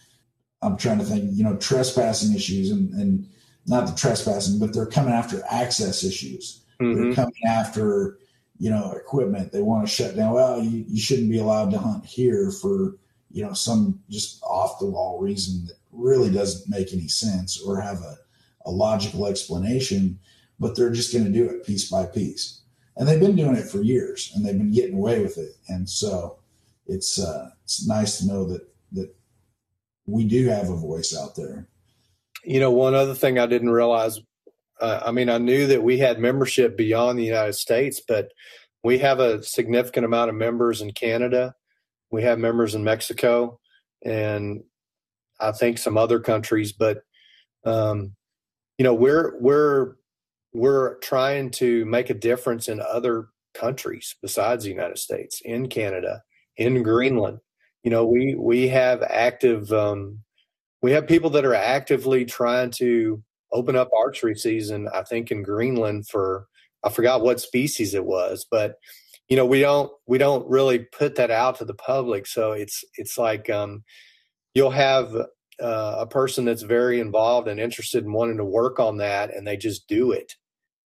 I'm 0.62 0.78
trying 0.78 1.00
to 1.00 1.06
think. 1.06 1.32
You 1.34 1.44
know, 1.44 1.58
trespassing 1.58 2.36
issues 2.36 2.72
and 2.72 2.94
and 2.94 3.28
not 3.66 3.88
the 3.88 3.96
trespassing, 3.96 4.60
but 4.60 4.74
they're 4.74 4.86
coming 4.86 5.14
after 5.14 5.42
access 5.50 6.04
issues. 6.04 6.66
Mm-hmm. 6.82 7.02
They're 7.02 7.14
coming 7.14 7.42
after 7.48 8.18
you 8.58 8.70
know 8.70 8.92
equipment. 8.92 9.52
They 9.52 9.62
want 9.62 9.88
to 9.88 9.94
shut 9.94 10.16
down. 10.16 10.34
Well, 10.34 10.62
you, 10.62 10.86
you 10.88 11.00
shouldn't 11.00 11.32
be 11.32 11.40
allowed 11.40 11.72
to 11.72 11.80
hunt 11.80 12.06
here 12.06 12.52
for 12.52 12.98
you 13.32 13.44
know 13.44 13.54
some 13.54 14.00
just 14.10 14.42
off 14.44 14.80
the 14.80 14.88
wall 14.88 15.20
reason 15.20 15.66
that 15.68 15.78
really 15.92 16.32
doesn't 16.32 16.70
make 16.70 16.94
any 16.94 17.08
sense 17.08 17.62
or 17.62 17.80
have 17.80 18.02
a, 18.02 18.18
a 18.66 18.72
logical 18.72 19.28
explanation. 19.28 20.20
But 20.60 20.76
they're 20.76 20.92
just 20.92 21.12
going 21.12 21.26
to 21.26 21.32
do 21.32 21.46
it 21.50 21.66
piece 21.66 21.90
by 21.90 22.06
piece 22.06 22.62
and 22.98 23.08
they've 23.08 23.20
been 23.20 23.36
doing 23.36 23.56
it 23.56 23.68
for 23.68 23.82
years 23.82 24.32
and 24.36 24.46
they've 24.46 24.58
been 24.58 24.72
getting 24.72 24.96
away 24.96 25.22
with 25.22 25.38
it. 25.38 25.56
And 25.68 25.90
so 25.90 26.38
it's 26.88 27.20
uh 27.20 27.50
it's 27.64 27.88
nice 27.88 28.20
to 28.20 28.28
know 28.28 28.46
that 28.46 28.68
that 28.92 29.14
we 30.06 30.26
do 30.26 30.48
have 30.48 30.70
a 30.70 30.76
voice 30.76 31.16
out 31.18 31.36
there. 31.36 31.68
You 32.44 32.60
know 32.60 32.72
one 32.72 32.94
other 32.94 33.14
thing 33.14 33.40
i 33.40 33.46
didn't 33.46 33.70
realize 33.70 34.20
uh, 34.82 35.00
i 35.06 35.12
mean 35.12 35.30
i 35.30 35.38
knew 35.38 35.66
that 35.68 35.82
we 35.82 35.98
had 35.98 36.20
membership 36.20 36.76
beyond 36.76 37.18
the 37.18 37.24
united 37.24 37.54
states 37.54 38.02
but 38.06 38.34
we 38.84 38.98
have 38.98 39.22
a 39.22 39.42
significant 39.42 40.06
amount 40.06 40.30
of 40.30 40.36
members 40.36 40.82
in 40.82 40.92
canada. 40.92 41.56
We 42.12 42.24
have 42.24 42.40
members 42.40 42.76
in 42.76 42.84
mexico 42.84 43.60
and 44.04 44.62
i 45.40 45.54
think 45.54 45.78
some 45.78 45.98
other 45.98 46.20
countries 46.20 46.74
but 46.74 47.04
um 47.64 48.14
you 48.78 48.84
know 48.84 48.94
we're 48.94 49.40
we're 49.40 49.96
we're 50.54 50.96
trying 51.00 51.50
to 51.50 51.84
make 51.86 52.10
a 52.10 52.16
difference 52.16 52.70
in 52.70 52.80
other 52.80 53.30
countries 53.54 54.16
besides 54.22 54.64
the 54.64 54.70
United 54.70 55.00
States, 55.00 55.42
in 55.44 55.68
Canada, 55.68 56.22
in 56.58 56.84
Greenland. 56.84 57.40
You 57.84 57.92
know, 57.92 58.06
we 58.06 58.36
we 58.36 58.68
have 58.70 59.04
active 59.04 59.72
um, 59.74 60.20
we 60.82 60.92
have 60.92 61.08
people 61.08 61.30
that 61.32 61.46
are 61.46 61.56
actively 61.56 62.24
trying 62.24 62.72
to 62.72 63.22
open 63.52 63.76
up 63.76 63.90
archery 63.98 64.36
season. 64.36 64.88
I 64.94 65.04
think 65.04 65.32
in 65.32 65.44
Greenland 65.44 66.08
for 66.08 66.48
I 66.84 66.90
forgot 66.90 67.22
what 67.22 67.42
species 67.42 67.94
it 67.94 68.06
was, 68.06 68.46
but 68.50 68.76
you 69.28 69.36
know 69.36 69.46
we 69.46 69.60
don't 69.60 69.92
we 70.08 70.18
don't 70.18 70.48
really 70.48 70.80
put 70.80 71.16
that 71.16 71.32
out 71.32 71.58
to 71.58 71.66
the 71.66 71.74
public. 71.74 72.28
So 72.28 72.52
it's 72.52 72.84
it's 72.98 73.18
like 73.18 73.50
um, 73.50 73.84
you'll 74.54 74.72
have 74.72 75.14
uh, 75.62 75.96
a 76.00 76.08
person 76.08 76.46
that's 76.46 76.64
very 76.64 77.00
involved 77.00 77.48
and 77.48 77.60
interested 77.60 78.04
in 78.06 78.14
wanting 78.14 78.38
to 78.38 78.46
work 78.46 78.80
on 78.80 78.98
that, 78.98 79.36
and 79.36 79.46
they 79.46 79.58
just 79.58 79.88
do 79.88 80.12
it 80.12 80.36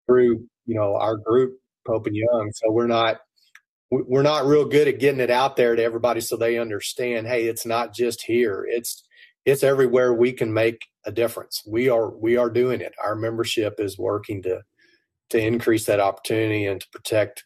through 0.07 0.47
you 0.65 0.75
know 0.75 0.95
our 0.95 1.17
group 1.17 1.57
Pope 1.87 2.07
and 2.07 2.15
Young. 2.15 2.51
So 2.53 2.71
we're 2.71 2.87
not 2.87 3.17
we're 3.89 4.23
not 4.23 4.45
real 4.45 4.65
good 4.65 4.87
at 4.87 4.99
getting 4.99 5.21
it 5.21 5.31
out 5.31 5.55
there 5.55 5.75
to 5.75 5.83
everybody 5.83 6.19
so 6.19 6.35
they 6.35 6.59
understand. 6.59 7.25
Hey, 7.25 7.45
it's 7.45 7.65
not 7.65 7.93
just 7.93 8.23
here. 8.23 8.67
It's 8.69 9.03
it's 9.45 9.63
everywhere 9.63 10.13
we 10.13 10.33
can 10.33 10.53
make 10.53 10.81
a 11.05 11.11
difference. 11.11 11.63
We 11.65 11.89
are 11.89 12.09
we 12.09 12.35
are 12.35 12.49
doing 12.49 12.81
it. 12.81 12.93
Our 13.03 13.15
membership 13.15 13.75
is 13.79 13.97
working 13.97 14.43
to 14.43 14.61
to 15.29 15.39
increase 15.39 15.85
that 15.85 15.99
opportunity 15.99 16.65
and 16.65 16.81
to 16.81 16.87
protect, 16.91 17.45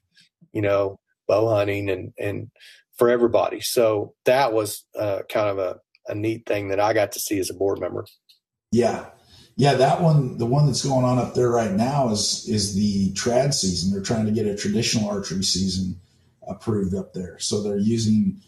you 0.52 0.62
know, 0.62 1.00
bow 1.28 1.48
hunting 1.50 1.90
and 1.90 2.12
and 2.20 2.50
for 2.98 3.10
everybody. 3.10 3.62
So 3.62 4.14
that 4.26 4.52
was 4.54 4.84
uh, 4.98 5.22
kind 5.30 5.50
of 5.50 5.58
a, 5.60 5.78
a 6.08 6.16
neat 6.16 6.46
thing 6.46 6.70
that 6.70 6.80
I 6.80 6.94
got 6.94 7.12
to 7.14 7.20
see 7.20 7.40
as 7.40 7.50
a 7.50 7.56
board 7.56 7.80
member. 7.80 8.06
Yeah, 8.72 9.08
yeah, 9.56 9.76
that 9.76 10.02
one, 10.02 10.38
the 10.38 10.46
one 10.46 10.66
that's 10.66 10.86
going 10.86 11.06
on 11.06 11.18
up 11.18 11.34
there 11.34 11.50
right 11.50 11.72
now 11.72 12.10
is 12.10 12.46
is 12.48 12.76
the 12.76 13.12
trad 13.14 13.54
season. 13.54 13.92
They're 13.92 14.02
trying 14.02 14.26
to 14.26 14.32
get 14.32 14.48
a 14.48 14.56
traditional 14.56 15.10
archery 15.10 15.44
season 15.44 16.00
approved 16.48 16.96
up 16.96 17.14
there, 17.14 17.38
so 17.40 17.62
they're 17.62 17.78
using 17.78 18.42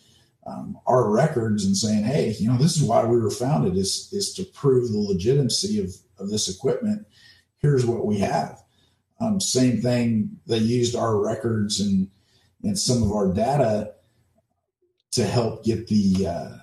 um, 0.46 0.78
our 0.88 1.10
records 1.10 1.66
and 1.66 1.76
saying, 1.76 2.04
"Hey, 2.04 2.36
you 2.40 2.50
know, 2.50 2.58
this 2.58 2.78
is 2.78 2.84
why 2.84 3.06
we 3.06 3.20
were 3.20 3.30
founded 3.30 3.76
is 3.78 4.10
is 4.12 4.34
to 4.36 4.44
prove 4.44 4.92
the 4.92 4.98
legitimacy 4.98 5.80
of 5.80 5.94
of 6.18 6.30
this 6.30 6.54
equipment. 6.54 7.06
Here's 7.58 7.86
what 7.86 8.06
we 8.06 8.20
have." 8.20 8.64
Um, 9.20 9.40
same 9.40 9.82
thing. 9.82 10.40
They 10.48 10.58
used 10.58 10.96
our 10.96 11.18
records 11.18 11.80
and 11.80 12.10
and 12.64 12.80
some 12.80 13.04
of 13.04 13.12
our 13.12 13.34
data 13.34 13.94
to 15.12 15.26
help 15.26 15.64
get 15.64 15.88
the 15.88 16.28
uh, 16.28 16.58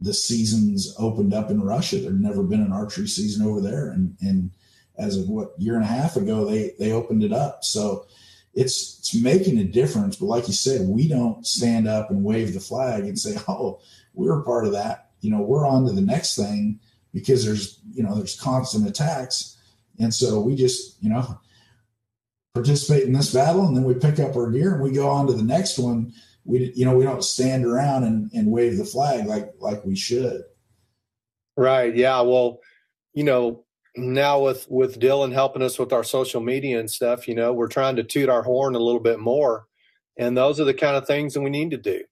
the 0.00 0.12
seasons 0.12 0.94
opened 0.98 1.32
up 1.32 1.50
in 1.50 1.60
Russia. 1.60 1.98
There'd 1.98 2.20
never 2.20 2.42
been 2.42 2.62
an 2.62 2.72
archery 2.72 3.08
season 3.08 3.46
over 3.46 3.60
there, 3.60 3.88
and 3.90 4.16
and 4.20 4.50
as 4.98 5.16
of 5.16 5.28
what 5.28 5.52
year 5.58 5.74
and 5.74 5.84
a 5.84 5.88
half 5.88 6.16
ago, 6.16 6.44
they 6.44 6.74
they 6.78 6.92
opened 6.92 7.24
it 7.24 7.32
up. 7.32 7.64
So 7.64 8.06
it's 8.54 8.98
it's 8.98 9.14
making 9.14 9.58
a 9.58 9.64
difference. 9.64 10.16
But 10.16 10.26
like 10.26 10.48
you 10.48 10.54
said, 10.54 10.86
we 10.86 11.08
don't 11.08 11.46
stand 11.46 11.88
up 11.88 12.10
and 12.10 12.24
wave 12.24 12.54
the 12.54 12.60
flag 12.60 13.04
and 13.04 13.18
say, 13.18 13.36
"Oh, 13.48 13.80
we're 14.14 14.42
part 14.42 14.66
of 14.66 14.72
that." 14.72 15.10
You 15.20 15.30
know, 15.30 15.40
we're 15.40 15.66
on 15.66 15.86
to 15.86 15.92
the 15.92 16.00
next 16.00 16.36
thing 16.36 16.80
because 17.12 17.44
there's 17.44 17.80
you 17.92 18.02
know 18.02 18.14
there's 18.14 18.38
constant 18.38 18.86
attacks, 18.86 19.56
and 19.98 20.12
so 20.12 20.40
we 20.40 20.54
just 20.56 21.02
you 21.02 21.08
know 21.08 21.40
participate 22.54 23.04
in 23.04 23.12
this 23.12 23.32
battle, 23.32 23.66
and 23.66 23.76
then 23.76 23.84
we 23.84 23.94
pick 23.94 24.18
up 24.18 24.36
our 24.36 24.50
gear 24.50 24.74
and 24.74 24.82
we 24.82 24.90
go 24.90 25.08
on 25.08 25.26
to 25.26 25.32
the 25.32 25.42
next 25.42 25.78
one 25.78 26.12
we 26.46 26.72
you 26.74 26.84
know 26.84 26.96
we 26.96 27.04
don't 27.04 27.24
stand 27.24 27.64
around 27.64 28.04
and, 28.04 28.30
and 28.32 28.50
wave 28.50 28.78
the 28.78 28.84
flag 28.84 29.26
like 29.26 29.52
like 29.58 29.84
we 29.84 29.96
should. 29.96 30.42
Right. 31.56 31.94
Yeah. 31.94 32.20
Well 32.20 32.60
you 33.14 33.24
know 33.24 33.64
now 33.96 34.40
with 34.40 34.66
with 34.68 35.00
dylan 35.00 35.32
helping 35.32 35.62
us 35.62 35.78
with 35.78 35.90
our 35.90 36.04
social 36.04 36.42
media 36.42 36.78
and 36.78 36.90
stuff 36.90 37.26
you 37.26 37.34
know 37.34 37.50
we're 37.54 37.66
trying 37.66 37.96
to 37.96 38.04
toot 38.04 38.28
our 38.28 38.42
horn 38.42 38.74
a 38.74 38.80
little 38.80 39.00
bit 39.00 39.18
more. 39.18 39.66
And 40.18 40.36
those 40.36 40.58
are 40.60 40.64
the 40.64 40.74
kind 40.74 40.96
of 40.96 41.06
things 41.06 41.34
that 41.34 41.42
we 41.42 41.50
need 41.50 41.72
to 41.72 41.76
do. 41.76 42.02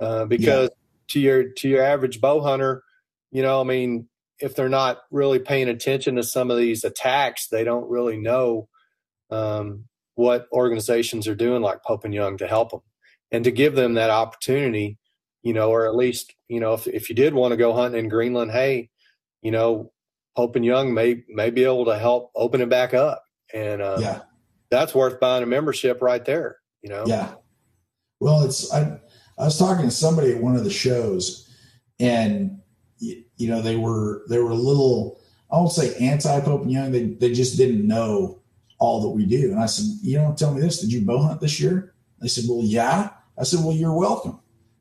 Uh, 0.00 0.24
because 0.24 0.70
yeah. 0.70 0.76
to 1.08 1.20
your 1.20 1.44
to 1.50 1.68
your 1.68 1.82
average 1.82 2.20
bow 2.22 2.40
hunter 2.40 2.82
you 3.30 3.42
know 3.42 3.60
i 3.60 3.64
mean 3.64 4.08
if 4.38 4.54
they're 4.54 4.70
not 4.70 5.02
really 5.10 5.38
paying 5.38 5.68
attention 5.68 6.16
to 6.16 6.22
some 6.22 6.50
of 6.50 6.56
these 6.56 6.84
attacks 6.84 7.48
they 7.48 7.64
don't 7.64 7.90
really 7.90 8.16
know 8.16 8.66
um, 9.30 9.84
what 10.14 10.48
organizations 10.52 11.28
are 11.28 11.34
doing 11.34 11.60
like 11.60 11.82
pope 11.84 12.04
and 12.04 12.14
young 12.14 12.38
to 12.38 12.46
help 12.46 12.70
them 12.70 12.80
and 13.32 13.44
to 13.44 13.50
give 13.50 13.74
them 13.74 13.94
that 13.94 14.10
opportunity, 14.10 14.98
you 15.42 15.52
know, 15.52 15.70
or 15.70 15.86
at 15.86 15.94
least, 15.94 16.34
you 16.48 16.60
know, 16.60 16.74
if, 16.74 16.86
if 16.86 17.08
you 17.08 17.14
did 17.14 17.34
want 17.34 17.52
to 17.52 17.56
go 17.56 17.72
hunting 17.72 18.00
in 18.00 18.08
Greenland, 18.08 18.50
hey, 18.50 18.90
you 19.42 19.50
know, 19.50 19.92
Pope 20.36 20.56
and 20.56 20.64
Young 20.64 20.94
may 20.94 21.24
may 21.28 21.50
be 21.50 21.64
able 21.64 21.86
to 21.86 21.98
help 21.98 22.30
open 22.34 22.60
it 22.60 22.68
back 22.68 22.94
up, 22.94 23.24
and 23.52 23.82
uh, 23.82 23.98
yeah, 24.00 24.20
that's 24.70 24.94
worth 24.94 25.18
buying 25.18 25.42
a 25.42 25.46
membership 25.46 26.00
right 26.02 26.24
there. 26.24 26.58
You 26.82 26.90
know, 26.90 27.04
yeah. 27.06 27.34
Well, 28.20 28.42
it's 28.44 28.72
I 28.72 29.00
I 29.38 29.44
was 29.44 29.58
talking 29.58 29.86
to 29.86 29.90
somebody 29.90 30.32
at 30.32 30.42
one 30.42 30.56
of 30.56 30.64
the 30.64 30.70
shows, 30.70 31.52
and 31.98 32.60
you, 32.98 33.24
you 33.36 33.48
know 33.48 33.60
they 33.60 33.76
were 33.76 34.22
they 34.28 34.38
were 34.38 34.50
a 34.50 34.54
little 34.54 35.20
I 35.50 35.56
won't 35.56 35.72
say 35.72 35.94
anti 35.96 36.40
Pope 36.40 36.62
and 36.62 36.72
Young. 36.72 36.92
They 36.92 37.06
they 37.06 37.32
just 37.32 37.56
didn't 37.56 37.86
know 37.86 38.40
all 38.80 39.02
that 39.02 39.10
we 39.10 39.26
do. 39.26 39.52
And 39.52 39.60
I 39.60 39.66
said, 39.66 39.86
you 40.02 40.16
don't 40.16 40.36
tell 40.36 40.52
me 40.52 40.60
this. 40.60 40.80
Did 40.80 40.92
you 40.92 41.02
bow 41.02 41.22
hunt 41.22 41.40
this 41.40 41.60
year? 41.60 41.94
They 42.20 42.28
said, 42.28 42.44
well, 42.48 42.64
yeah. 42.64 43.10
I 43.40 43.44
said, 43.44 43.64
Well, 43.64 43.74
you're 43.74 43.96
welcome. 43.96 44.38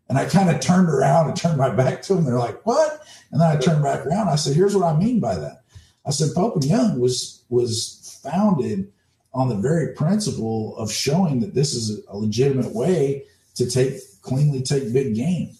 And 0.09 0.17
I 0.17 0.25
kind 0.25 0.49
of 0.49 0.59
turned 0.59 0.89
around 0.89 1.27
and 1.27 1.37
turned 1.37 1.57
my 1.57 1.69
back 1.69 2.01
to 2.03 2.15
them. 2.15 2.25
They're 2.25 2.37
like, 2.37 2.65
What? 2.65 3.05
And 3.31 3.41
then 3.41 3.49
I 3.49 3.59
turned 3.59 3.83
back 3.83 4.05
around. 4.05 4.27
I 4.27 4.35
said, 4.35 4.55
Here's 4.55 4.75
what 4.75 4.85
I 4.85 4.97
mean 4.97 5.19
by 5.19 5.35
that. 5.35 5.63
I 6.05 6.11
said, 6.11 6.35
Pope 6.35 6.55
and 6.55 6.65
Young 6.65 6.99
was 6.99 7.43
was 7.49 8.19
founded 8.23 8.91
on 9.33 9.47
the 9.47 9.55
very 9.55 9.93
principle 9.93 10.75
of 10.77 10.91
showing 10.91 11.39
that 11.39 11.53
this 11.53 11.73
is 11.73 12.03
a 12.07 12.17
legitimate 12.17 12.73
way 12.73 13.25
to 13.55 13.69
take 13.69 13.99
cleanly 14.21 14.61
take 14.61 14.91
big 14.91 15.15
game. 15.15 15.55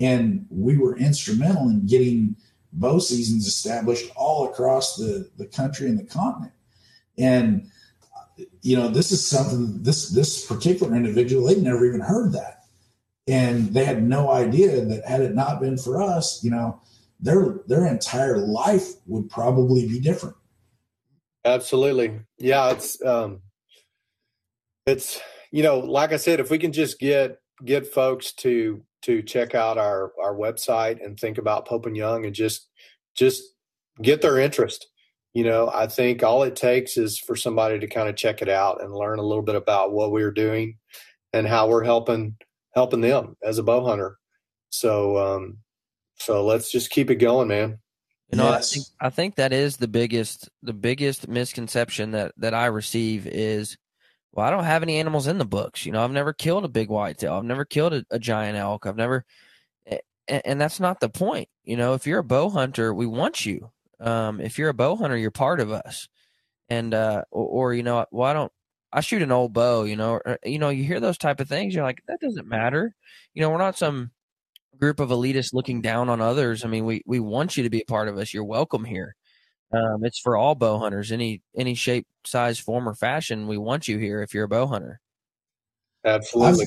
And 0.00 0.46
we 0.50 0.76
were 0.76 0.96
instrumental 0.96 1.68
in 1.68 1.86
getting 1.86 2.36
bow 2.72 2.98
seasons 2.98 3.46
established 3.46 4.10
all 4.16 4.50
across 4.50 4.96
the, 4.96 5.30
the 5.36 5.46
country 5.46 5.88
and 5.88 5.98
the 5.98 6.04
continent. 6.04 6.52
And 7.18 7.70
you 8.62 8.76
know, 8.76 8.88
this 8.88 9.12
is 9.12 9.26
something 9.26 9.82
this 9.82 10.10
this 10.10 10.46
particular 10.46 10.94
individual 10.94 11.46
they'd 11.46 11.62
never 11.62 11.86
even 11.86 12.00
heard 12.00 12.32
that, 12.32 12.64
and 13.26 13.72
they 13.74 13.84
had 13.84 14.02
no 14.02 14.30
idea 14.30 14.84
that 14.84 15.04
had 15.04 15.20
it 15.20 15.34
not 15.34 15.60
been 15.60 15.76
for 15.76 16.02
us, 16.02 16.42
you 16.42 16.50
know, 16.50 16.80
their 17.20 17.60
their 17.66 17.86
entire 17.86 18.38
life 18.38 18.88
would 19.06 19.30
probably 19.30 19.86
be 19.86 20.00
different. 20.00 20.36
Absolutely, 21.44 22.20
yeah. 22.38 22.70
It's 22.70 23.02
um, 23.04 23.40
it's 24.86 25.20
you 25.50 25.62
know, 25.62 25.78
like 25.78 26.12
I 26.12 26.16
said, 26.16 26.40
if 26.40 26.50
we 26.50 26.58
can 26.58 26.72
just 26.72 26.98
get 26.98 27.38
get 27.64 27.86
folks 27.86 28.32
to 28.32 28.82
to 29.02 29.22
check 29.22 29.54
out 29.54 29.78
our 29.78 30.12
our 30.22 30.34
website 30.34 31.04
and 31.04 31.18
think 31.18 31.38
about 31.38 31.66
Pope 31.66 31.86
and 31.86 31.96
Young 31.96 32.26
and 32.26 32.34
just 32.34 32.68
just 33.14 33.42
get 34.00 34.22
their 34.22 34.38
interest 34.38 34.88
you 35.34 35.44
know, 35.44 35.70
I 35.72 35.86
think 35.86 36.22
all 36.22 36.42
it 36.42 36.56
takes 36.56 36.96
is 36.96 37.18
for 37.18 37.36
somebody 37.36 37.78
to 37.78 37.86
kind 37.86 38.08
of 38.08 38.16
check 38.16 38.42
it 38.42 38.48
out 38.48 38.82
and 38.82 38.94
learn 38.94 39.18
a 39.18 39.22
little 39.22 39.42
bit 39.42 39.54
about 39.54 39.92
what 39.92 40.12
we're 40.12 40.30
doing 40.30 40.78
and 41.32 41.46
how 41.46 41.68
we're 41.68 41.84
helping 41.84 42.36
helping 42.74 43.00
them 43.00 43.36
as 43.42 43.58
a 43.58 43.62
bow 43.62 43.84
hunter. 43.84 44.18
So 44.70 45.16
um 45.16 45.58
so 46.16 46.44
let's 46.44 46.70
just 46.70 46.90
keep 46.90 47.10
it 47.10 47.16
going, 47.16 47.48
man. 47.48 47.78
You 48.30 48.38
know, 48.38 48.50
yes. 48.50 48.72
I 48.72 48.74
think 48.74 48.86
I 49.00 49.10
think 49.10 49.34
that 49.36 49.52
is 49.52 49.76
the 49.76 49.88
biggest 49.88 50.50
the 50.62 50.74
biggest 50.74 51.28
misconception 51.28 52.10
that 52.12 52.32
that 52.36 52.54
I 52.54 52.66
receive 52.66 53.26
is 53.26 53.76
well, 54.32 54.46
I 54.46 54.50
don't 54.50 54.64
have 54.64 54.82
any 54.82 54.98
animals 54.98 55.26
in 55.26 55.36
the 55.36 55.44
books. 55.44 55.84
You 55.84 55.92
know, 55.92 56.02
I've 56.02 56.10
never 56.10 56.32
killed 56.32 56.64
a 56.64 56.68
big 56.68 56.88
whitetail. 56.88 57.34
I've 57.34 57.44
never 57.44 57.66
killed 57.66 57.92
a, 57.92 58.04
a 58.10 58.18
giant 58.18 58.56
elk. 58.56 58.86
I've 58.86 58.96
never 58.96 59.24
and, 60.28 60.42
and 60.44 60.60
that's 60.60 60.80
not 60.80 61.00
the 61.00 61.08
point. 61.08 61.48
You 61.64 61.76
know, 61.76 61.94
if 61.94 62.06
you're 62.06 62.20
a 62.20 62.24
bow 62.24 62.50
hunter, 62.50 62.92
we 62.92 63.06
want 63.06 63.46
you. 63.46 63.70
Um, 64.02 64.40
if 64.40 64.58
you're 64.58 64.68
a 64.68 64.74
bow 64.74 64.96
hunter, 64.96 65.16
you're 65.16 65.30
part 65.30 65.60
of 65.60 65.70
us. 65.70 66.08
And 66.68 66.92
uh, 66.92 67.22
or, 67.30 67.46
or 67.46 67.74
you 67.74 67.82
know, 67.82 68.04
why 68.10 68.32
don't 68.32 68.52
I 68.92 69.00
shoot 69.00 69.22
an 69.22 69.32
old 69.32 69.52
bow? 69.52 69.84
You 69.84 69.96
know, 69.96 70.20
or, 70.24 70.38
you 70.44 70.58
know, 70.58 70.70
you 70.70 70.84
hear 70.84 71.00
those 71.00 71.18
type 71.18 71.40
of 71.40 71.48
things. 71.48 71.74
You're 71.74 71.84
like, 71.84 72.02
that 72.08 72.20
doesn't 72.20 72.48
matter. 72.48 72.94
You 73.34 73.42
know, 73.42 73.50
we're 73.50 73.58
not 73.58 73.78
some 73.78 74.10
group 74.78 75.00
of 75.00 75.10
elitists 75.10 75.54
looking 75.54 75.80
down 75.80 76.08
on 76.08 76.20
others. 76.20 76.64
I 76.64 76.68
mean, 76.68 76.84
we 76.84 77.02
we 77.06 77.20
want 77.20 77.56
you 77.56 77.62
to 77.62 77.70
be 77.70 77.82
a 77.82 77.84
part 77.84 78.08
of 78.08 78.18
us. 78.18 78.34
You're 78.34 78.44
welcome 78.44 78.84
here. 78.84 79.14
Um, 79.72 80.04
it's 80.04 80.18
for 80.18 80.36
all 80.36 80.54
bow 80.54 80.78
hunters, 80.78 81.12
any 81.12 81.42
any 81.56 81.74
shape, 81.74 82.06
size, 82.24 82.58
form, 82.58 82.88
or 82.88 82.94
fashion. 82.94 83.46
We 83.46 83.58
want 83.58 83.88
you 83.88 83.98
here 83.98 84.22
if 84.22 84.34
you're 84.34 84.44
a 84.44 84.48
bow 84.48 84.66
hunter. 84.66 85.00
Absolutely. 86.04 86.66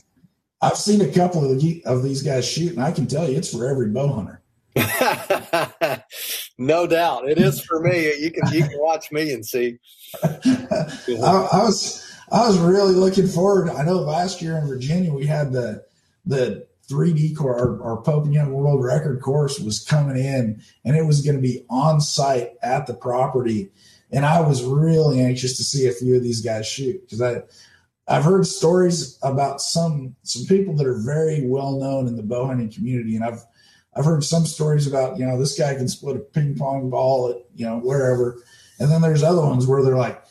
I've, 0.62 0.71
I've 0.71 0.78
seen 0.78 1.02
a 1.02 1.12
couple 1.12 1.52
of, 1.52 1.60
the, 1.60 1.84
of 1.86 2.02
these 2.04 2.24
guys 2.24 2.48
shoot, 2.48 2.71
and 2.71 2.82
I 2.82 2.91
can 2.91 3.06
tell 3.06 3.30
you, 3.30 3.38
it's 3.38 3.52
for 3.52 3.67
every 3.67 3.89
bow 3.89 4.08
hunter. 4.13 4.41
no 6.57 6.88
doubt, 6.88 7.29
it 7.29 7.38
is 7.38 7.61
for 7.61 7.79
me. 7.79 8.13
You 8.19 8.31
can 8.31 8.53
you 8.53 8.63
can 8.63 8.79
watch 8.79 9.11
me 9.11 9.31
and 9.31 9.45
see. 9.45 9.77
I, 10.23 10.29
I, 11.07 11.63
was 11.63 12.05
I 12.31 12.47
was 12.47 12.57
really 12.57 12.93
looking 12.93 13.27
forward. 13.27 13.69
I 13.69 13.83
know 13.83 13.99
last 13.99 14.41
year 14.41 14.57
in 14.57 14.67
Virginia 14.67 15.13
we 15.13 15.25
had 15.25 15.53
the 15.53 15.83
the 16.25 16.67
3D 16.89 17.35
course, 17.35 17.61
our, 17.61 17.81
our 17.83 18.01
Pope 18.01 18.25
and 18.25 18.33
Young 18.33 18.51
World 18.51 18.83
Record 18.83 19.21
course 19.21 19.59
was 19.59 19.79
coming 19.79 20.17
in, 20.17 20.61
and 20.83 20.95
it 20.95 21.05
was 21.05 21.21
going 21.21 21.35
to 21.35 21.41
be 21.41 21.65
on 21.69 21.99
site 22.01 22.51
at 22.61 22.85
the 22.85 22.93
property. 22.93 23.71
And 24.11 24.25
I 24.25 24.41
was 24.41 24.63
really 24.63 25.19
anxious 25.19 25.57
to 25.57 25.63
see 25.63 25.88
a 25.88 25.91
few 25.91 26.15
of 26.15 26.23
these 26.23 26.41
guys 26.41 26.67
shoot 26.67 27.01
because 27.01 27.21
I 27.21 27.41
I've 28.07 28.23
heard 28.23 28.45
stories 28.45 29.17
about 29.23 29.61
some 29.61 30.15
some 30.23 30.45
people 30.45 30.75
that 30.75 30.85
are 30.85 30.99
very 30.99 31.45
well 31.45 31.79
known 31.79 32.07
in 32.07 32.15
the 32.15 32.23
bow 32.23 32.45
hunting 32.47 32.71
community, 32.71 33.15
and 33.15 33.25
I've 33.25 33.43
I've 33.95 34.05
heard 34.05 34.23
some 34.23 34.45
stories 34.45 34.88
about, 34.88 35.17
you 35.17 35.25
know, 35.25 35.39
this 35.39 35.58
guy 35.58 35.73
can 35.75 35.88
split 35.88 36.17
a 36.17 36.19
ping 36.19 36.55
pong 36.55 36.89
ball 36.89 37.29
at, 37.29 37.38
you 37.55 37.65
know, 37.65 37.79
wherever. 37.79 38.43
And 38.79 38.91
then 38.91 39.01
there's 39.01 39.23
other 39.23 39.41
ones 39.41 39.65
where 39.65 39.84
they're 39.84 39.95
like, 39.95 40.21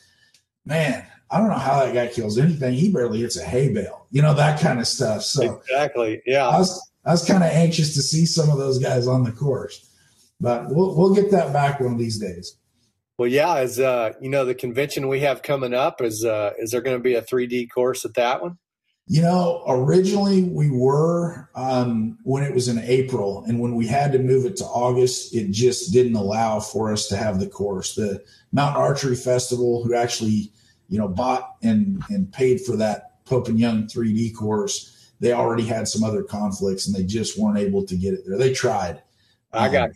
man, 0.66 1.07
I 1.31 1.38
don't 1.38 1.48
know 1.48 1.55
how 1.55 1.85
that 1.85 1.94
guy 1.94 2.09
kills 2.09 2.38
anything. 2.38 2.74
He 2.74 2.92
barely 2.92 3.20
hits 3.20 3.37
a 3.37 3.44
hay 3.44 3.72
bale, 3.72 4.07
you 4.11 4.20
know, 4.20 4.35
that 4.35 4.61
kind 4.61 4.81
of 4.81 4.87
stuff. 4.87 5.22
So 5.22 5.57
exactly. 5.57 6.22
Yeah. 6.27 6.46
I 6.46 6.59
was, 6.59 6.90
I 7.07 7.12
was 7.12 7.24
kind 7.24 7.42
of 7.42 7.50
anxious 7.50 7.94
to 7.94 8.03
see 8.03 8.27
some 8.27 8.50
of 8.50 8.59
those 8.59 8.79
guys 8.79 9.07
on 9.07 9.24
the 9.24 9.33
course, 9.33 9.90
but 10.40 10.66
we'll, 10.68 10.94
we'll 10.94 11.14
get 11.14 11.31
that 11.31 11.53
back 11.53 11.81
one 11.81 11.92
of 11.92 11.98
these 11.98 12.18
days. 12.18 12.57
Well, 13.16 13.29
yeah, 13.29 13.57
as 13.57 13.79
uh, 13.79 14.12
you 14.20 14.29
know, 14.29 14.44
the 14.44 14.55
convention 14.55 15.07
we 15.07 15.20
have 15.20 15.42
coming 15.42 15.72
up 15.72 16.03
is 16.03 16.24
uh, 16.24 16.53
is 16.59 16.72
there 16.72 16.81
going 16.81 16.96
to 16.96 17.03
be 17.03 17.14
a 17.14 17.22
3D 17.22 17.70
course 17.70 18.05
at 18.05 18.14
that 18.14 18.42
one? 18.42 18.59
You 19.07 19.21
know, 19.21 19.62
originally 19.69 20.45
we 20.45 20.71
were 20.71 21.51
um, 21.55 22.19
when 22.23 22.43
it 22.43 22.55
was 22.55 22.69
in 22.69 22.79
April, 22.79 23.45
and 23.47 23.61
when 23.61 23.75
we 23.75 23.87
had 23.87 24.12
to 24.12 24.19
move 24.19 24.47
it 24.47 24.57
to 24.57 24.64
August, 24.64 25.35
it 25.35 25.51
just 25.51 25.93
didn't 25.93 26.17
allow 26.17 26.59
for 26.59 26.90
us 26.90 27.07
to 27.09 27.17
have 27.17 27.38
the 27.38 27.47
course. 27.47 27.95
The 27.95 28.25
Mountain 28.53 28.81
Archery 28.81 29.17
Festival, 29.17 29.85
who 29.85 29.95
actually, 29.95 30.53
you 30.88 30.99
know, 30.99 31.09
bought 31.09 31.57
and 31.62 32.03
and 32.09 32.33
paid 32.33 32.62
for 32.62 32.77
that 32.77 33.23
Pope 33.27 33.49
and 33.49 33.61
Young 33.61 33.87
3D 33.87 34.35
course, 34.35 35.12
they 35.21 35.33
already 35.33 35.64
had 35.64 35.87
some 35.87 36.03
other 36.03 36.23
conflicts, 36.23 36.87
and 36.87 36.97
they 36.97 37.05
just 37.05 37.38
weren't 37.38 37.59
able 37.59 37.85
to 37.85 37.97
get 37.97 38.14
it 38.14 38.21
there. 38.27 38.38
They 38.38 38.55
tried. 38.55 39.03
I 39.53 39.69
got 39.69 39.90
um, 39.90 39.95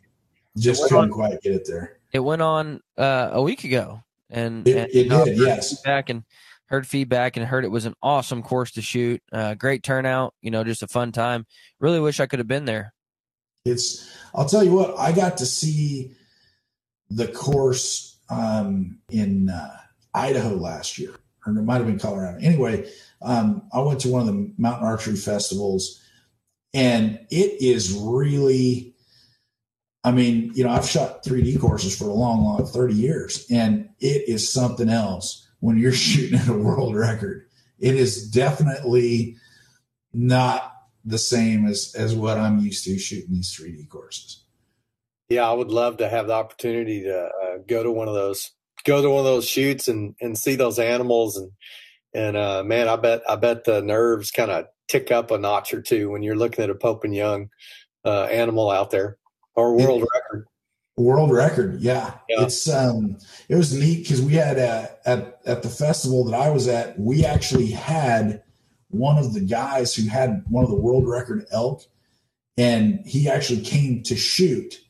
just 0.58 0.82
couldn't 0.82 1.04
on, 1.04 1.10
quite 1.10 1.40
get 1.40 1.54
it 1.54 1.66
there. 1.66 1.98
It 2.12 2.20
went 2.20 2.42
on 2.42 2.82
uh, 2.98 3.30
a 3.32 3.42
week 3.42 3.64
ago, 3.64 4.02
and 4.28 4.68
it, 4.68 4.76
and, 4.76 4.88
it 4.94 5.24
did. 5.24 5.38
Yes, 5.38 5.80
back 5.80 6.10
and 6.10 6.24
heard 6.68 6.86
feedback 6.86 7.36
and 7.36 7.46
heard 7.46 7.64
it 7.64 7.70
was 7.70 7.86
an 7.86 7.94
awesome 8.02 8.42
course 8.42 8.72
to 8.72 8.82
shoot. 8.82 9.22
Uh, 9.32 9.54
great 9.54 9.82
turnout, 9.82 10.34
you 10.40 10.50
know, 10.50 10.64
just 10.64 10.82
a 10.82 10.88
fun 10.88 11.12
time. 11.12 11.46
Really 11.80 12.00
wish 12.00 12.20
I 12.20 12.26
could 12.26 12.38
have 12.38 12.48
been 12.48 12.66
there. 12.66 12.92
It's, 13.64 14.10
I'll 14.34 14.48
tell 14.48 14.62
you 14.62 14.72
what, 14.72 14.98
I 14.98 15.12
got 15.12 15.38
to 15.38 15.46
see 15.46 16.12
the 17.10 17.28
course 17.28 18.18
um, 18.30 18.98
in 19.10 19.48
uh, 19.48 19.76
Idaho 20.14 20.54
last 20.54 20.98
year, 20.98 21.14
or 21.46 21.52
it 21.56 21.62
might 21.62 21.78
have 21.78 21.86
been 21.86 21.98
Colorado. 21.98 22.38
Anyway, 22.40 22.90
um, 23.22 23.62
I 23.72 23.80
went 23.80 24.00
to 24.00 24.08
one 24.08 24.20
of 24.20 24.26
the 24.26 24.52
mountain 24.58 24.86
archery 24.86 25.16
festivals, 25.16 26.02
and 26.74 27.18
it 27.30 27.62
is 27.62 27.92
really, 27.92 28.94
I 30.04 30.12
mean, 30.12 30.52
you 30.54 30.64
know, 30.64 30.70
I've 30.70 30.88
shot 30.88 31.24
3D 31.24 31.60
courses 31.60 31.96
for 31.96 32.04
a 32.04 32.12
long, 32.12 32.44
long 32.44 32.64
30 32.66 32.94
years, 32.94 33.46
and 33.50 33.88
it 34.00 34.28
is 34.28 34.50
something 34.52 34.90
else 34.90 35.47
when 35.60 35.78
you're 35.78 35.92
shooting 36.08 36.38
at 36.38 36.48
a 36.48 36.52
world 36.52 36.94
record. 36.94 37.46
It 37.78 37.94
is 37.94 38.28
definitely 38.28 39.36
not 40.12 40.74
the 41.04 41.18
same 41.18 41.66
as 41.66 41.94
as 41.96 42.14
what 42.14 42.38
I'm 42.38 42.58
used 42.58 42.84
to 42.84 42.98
shooting 42.98 43.32
these 43.32 43.54
3D 43.54 43.88
courses. 43.88 44.42
Yeah, 45.28 45.48
I 45.48 45.52
would 45.52 45.70
love 45.70 45.98
to 45.98 46.08
have 46.08 46.26
the 46.26 46.32
opportunity 46.32 47.02
to 47.02 47.26
uh, 47.26 47.58
go 47.66 47.82
to 47.82 47.90
one 47.90 48.08
of 48.08 48.14
those, 48.14 48.50
go 48.84 49.02
to 49.02 49.10
one 49.10 49.20
of 49.20 49.24
those 49.24 49.46
shoots 49.46 49.86
and 49.88 50.14
and 50.20 50.36
see 50.36 50.56
those 50.56 50.78
animals 50.78 51.36
and 51.36 51.52
and 52.14 52.36
uh, 52.36 52.64
man, 52.64 52.88
I 52.88 52.96
bet 52.96 53.22
I 53.28 53.36
bet 53.36 53.64
the 53.64 53.82
nerves 53.82 54.30
kind 54.30 54.50
of 54.50 54.66
tick 54.88 55.12
up 55.12 55.30
a 55.30 55.38
notch 55.38 55.74
or 55.74 55.82
two 55.82 56.10
when 56.10 56.22
you're 56.22 56.36
looking 56.36 56.64
at 56.64 56.70
a 56.70 56.74
Pope 56.74 57.04
and 57.04 57.14
Young 57.14 57.50
uh, 58.04 58.24
animal 58.24 58.70
out 58.70 58.90
there 58.90 59.18
or 59.54 59.76
world 59.76 60.02
it, 60.02 60.08
record. 60.14 60.46
World 60.98 61.30
record, 61.30 61.80
yeah. 61.80 62.14
yeah. 62.28 62.42
It's 62.42 62.68
um, 62.68 63.18
it 63.48 63.54
was 63.54 63.72
neat 63.72 64.02
because 64.02 64.20
we 64.20 64.34
had 64.34 64.58
uh, 64.58 64.88
at 65.06 65.40
at 65.46 65.62
the 65.62 65.68
festival 65.68 66.24
that 66.24 66.34
I 66.34 66.50
was 66.50 66.66
at, 66.68 66.98
we 66.98 67.24
actually 67.24 67.70
had 67.70 68.42
one 68.90 69.18
of 69.18 69.34
the 69.34 69.40
guys 69.40 69.94
who 69.94 70.08
had 70.08 70.42
one 70.48 70.64
of 70.64 70.70
the 70.70 70.76
world 70.76 71.08
record 71.08 71.46
elk, 71.52 71.84
and 72.56 73.00
he 73.06 73.28
actually 73.28 73.60
came 73.60 74.02
to 74.04 74.16
shoot 74.16 74.80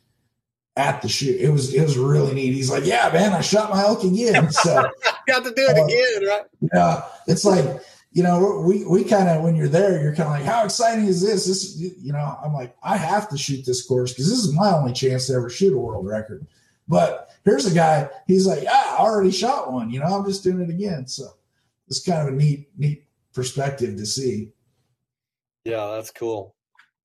at 0.76 1.02
the 1.02 1.08
shoot. 1.08 1.40
It 1.40 1.50
was 1.50 1.74
it 1.74 1.82
was 1.82 1.98
really 1.98 2.34
neat. 2.34 2.54
He's 2.54 2.70
like, 2.70 2.86
"Yeah, 2.86 3.10
man, 3.12 3.32
I 3.32 3.40
shot 3.40 3.70
my 3.70 3.80
elk 3.82 4.04
again." 4.04 4.50
So 4.50 4.88
got 5.26 5.44
to 5.44 5.50
do 5.50 5.66
it 5.68 5.76
uh, 5.76 5.84
again, 5.84 6.28
right? 6.28 6.44
Yeah, 6.72 7.02
it's 7.26 7.44
like 7.44 7.82
you 8.18 8.24
know, 8.24 8.64
we 8.66 8.85
we 8.85 9.04
kind 9.04 9.28
of 9.28 9.44
when 9.44 9.54
you're 9.54 9.68
there, 9.68 10.02
you're 10.02 10.12
kind 10.12 10.26
of 10.26 10.35
like, 10.35 10.42
how 10.42 10.64
exciting 10.64 11.04
is 11.04 11.22
this? 11.22 11.46
This, 11.46 11.76
you 11.78 12.12
know, 12.12 12.37
I'm 12.44 12.52
like, 12.52 12.76
I 12.83 12.96
have 12.96 13.28
to 13.28 13.38
shoot 13.38 13.64
this 13.64 13.87
course 13.87 14.12
because 14.12 14.28
this 14.28 14.40
is 14.40 14.52
my 14.52 14.74
only 14.74 14.92
chance 14.92 15.28
to 15.28 15.35
ever 15.35 15.48
shoot 15.48 15.72
a 15.72 15.78
world 15.78 16.04
record. 16.04 16.44
But 16.88 17.31
here's 17.44 17.66
a 17.66 17.72
guy, 17.72 18.11
he's 18.26 18.44
like, 18.44 18.64
yeah, 18.64 18.72
I 18.72 18.96
already 18.98 19.31
shot 19.31 19.72
one. 19.72 19.90
You 19.90 20.00
know, 20.00 20.07
I'm 20.07 20.24
just 20.24 20.42
doing 20.42 20.61
it 20.61 20.68
again. 20.68 21.07
So 21.07 21.28
it's 21.87 22.04
kind 22.04 22.26
of 22.26 22.35
a 22.35 22.37
neat, 22.37 22.68
neat 22.76 23.04
perspective 23.35 23.96
to 23.96 24.04
see. 24.04 24.50
Yeah, 25.64 25.92
that's 25.94 26.11
cool. 26.11 26.57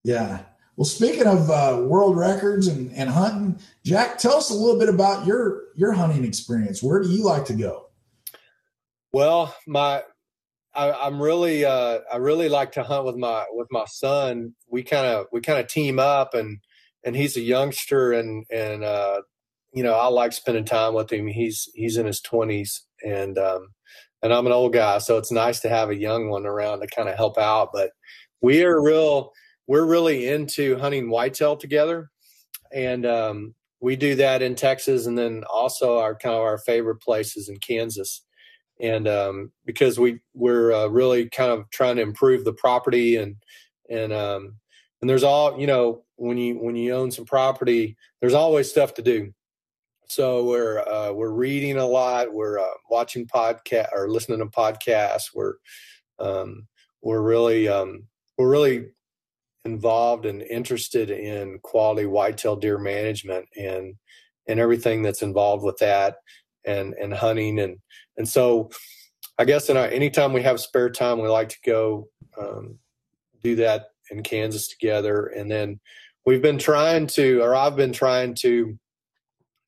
Yeah. 0.04 0.40
Well, 0.78 0.86
speaking 0.86 1.28
of 1.28 1.48
uh, 1.52 1.84
world 1.84 2.18
records 2.18 2.66
and, 2.66 2.92
and 2.96 3.08
hunting, 3.08 3.60
Jack, 3.86 4.18
tell 4.18 4.38
us 4.38 4.50
a 4.50 4.56
little 4.56 4.80
bit 4.80 4.90
about 4.90 5.28
your 5.28 5.66
your 5.76 5.92
hunting 5.92 6.26
experience. 6.26 6.82
Where 6.82 7.04
do 7.04 7.10
you 7.10 7.24
like 7.24 7.46
to 7.46 7.54
go? 7.54 7.90
Well, 9.12 9.56
my 9.68 10.02
I, 10.76 11.08
am 11.08 11.22
really 11.22 11.66
uh, 11.66 12.00
I 12.12 12.18
really 12.18 12.50
like 12.50 12.72
to 12.74 12.84
hunt 12.84 13.06
with 13.06 13.16
my 13.16 13.46
with 13.52 13.68
my 13.72 13.86
son. 13.86 14.56
We 14.68 14.84
kind 14.84 15.06
of 15.06 15.28
we 15.32 15.42
kind 15.42 15.60
of 15.60 15.68
team 15.68 16.00
up, 16.00 16.34
and 16.34 16.60
and 17.04 17.16
he's 17.16 17.38
a 17.38 17.42
youngster, 17.42 18.12
and 18.12 18.46
and 18.52 18.84
uh, 18.84 19.22
you 19.74 19.84
know 19.84 19.94
I 19.94 20.08
like 20.08 20.34
spending 20.34 20.66
time 20.66 20.94
with 20.94 21.12
him. 21.12 21.28
He's 21.28 21.70
he's 21.76 21.98
in 21.98 22.06
his 22.06 22.22
twenties, 22.22 22.84
and 23.06 23.38
um, 23.38 23.70
and 24.22 24.34
I'm 24.34 24.48
an 24.48 24.54
old 24.54 24.74
guy, 24.74 24.98
so 24.98 25.18
it's 25.18 25.32
nice 25.32 25.60
to 25.62 25.70
have 25.70 25.90
a 25.90 25.96
young 25.96 26.30
one 26.30 26.46
around 26.46 26.82
to 26.82 26.88
kind 26.88 27.10
of 27.10 27.16
help 27.16 27.38
out. 27.38 27.70
But 27.74 27.92
we 28.42 28.64
are 28.64 28.82
real 28.82 29.32
we're 29.68 29.86
really 29.86 30.28
into 30.28 30.78
hunting 30.80 31.10
whitetail 31.10 31.56
together, 31.56 32.10
and 32.74 33.06
um, 33.06 33.54
we 33.80 33.96
do 33.96 34.16
that 34.16 34.42
in 34.42 34.56
Texas, 34.56 35.06
and 35.06 35.18
then 35.18 35.44
also 35.52 36.00
our 36.00 36.16
kind 36.16 36.36
of 36.36 36.42
our 36.42 36.58
favorite 36.58 37.02
places 37.02 37.48
in 37.48 37.58
Kansas 37.58 38.24
and 38.80 39.08
um, 39.08 39.52
because 39.66 40.00
we 40.00 40.20
we're 40.34 40.74
uh, 40.74 40.88
really 40.88 41.30
kind 41.30 41.52
of 41.52 41.70
trying 41.70 41.96
to 41.98 42.02
improve 42.02 42.44
the 42.46 42.54
property 42.54 43.18
and 43.18 43.36
and 43.90 44.12
um, 44.14 44.56
and 45.02 45.10
there's 45.10 45.24
all 45.24 45.60
you 45.60 45.68
know 45.68 46.04
when 46.16 46.38
you 46.38 46.56
when 46.56 46.76
you 46.76 46.94
own 46.94 47.12
some 47.12 47.26
property 47.26 47.98
there's 48.22 48.34
always 48.34 48.70
stuff 48.70 48.94
to 48.96 49.02
do. 49.02 49.34
So 50.08 50.46
we're 50.46 50.80
uh, 50.80 51.12
we're 51.12 51.32
reading 51.32 51.78
a 51.78 51.86
lot 51.86 52.34
we're 52.34 52.60
uh, 52.60 52.74
watching 52.90 53.28
podcast 53.28 53.88
or 53.94 54.10
listening 54.10 54.40
to 54.40 54.46
podcasts 54.46 55.34
we're 55.34 55.56
um, 56.20 56.68
we're 57.02 57.22
really 57.22 57.68
um, 57.68 58.04
we're 58.38 58.50
really 58.50 58.88
involved 59.66 60.26
and 60.26 60.42
interested 60.42 61.10
in 61.10 61.60
quality 61.64 62.06
whitetail 62.06 62.56
deer 62.56 62.78
management 62.78 63.48
and 63.58 63.96
and 64.48 64.60
everything 64.60 65.02
that's 65.02 65.22
involved 65.22 65.64
with 65.64 65.78
that 65.78 66.18
and 66.66 66.94
and 66.94 67.14
hunting 67.14 67.60
and 67.60 67.78
and 68.18 68.28
so 68.28 68.70
I 69.38 69.46
guess 69.46 69.70
in 69.70 69.78
our, 69.78 69.86
anytime 69.86 70.32
we 70.32 70.44
have 70.44 70.60
spare 70.60 70.90
time, 70.90 71.20
we 71.20 71.28
like 71.28 71.50
to 71.50 71.58
go 71.66 72.08
um, 72.40 72.78
do 73.44 73.56
that 73.56 73.88
in 74.12 74.22
Kansas 74.22 74.68
together. 74.68 75.26
And 75.26 75.50
then 75.50 75.80
we've 76.26 76.42
been 76.42 76.60
trying 76.60 77.08
to, 77.08 77.42
or 77.42 77.56
I've 77.56 77.76
been 77.76 77.94
trying 77.94 78.36
to 78.42 78.78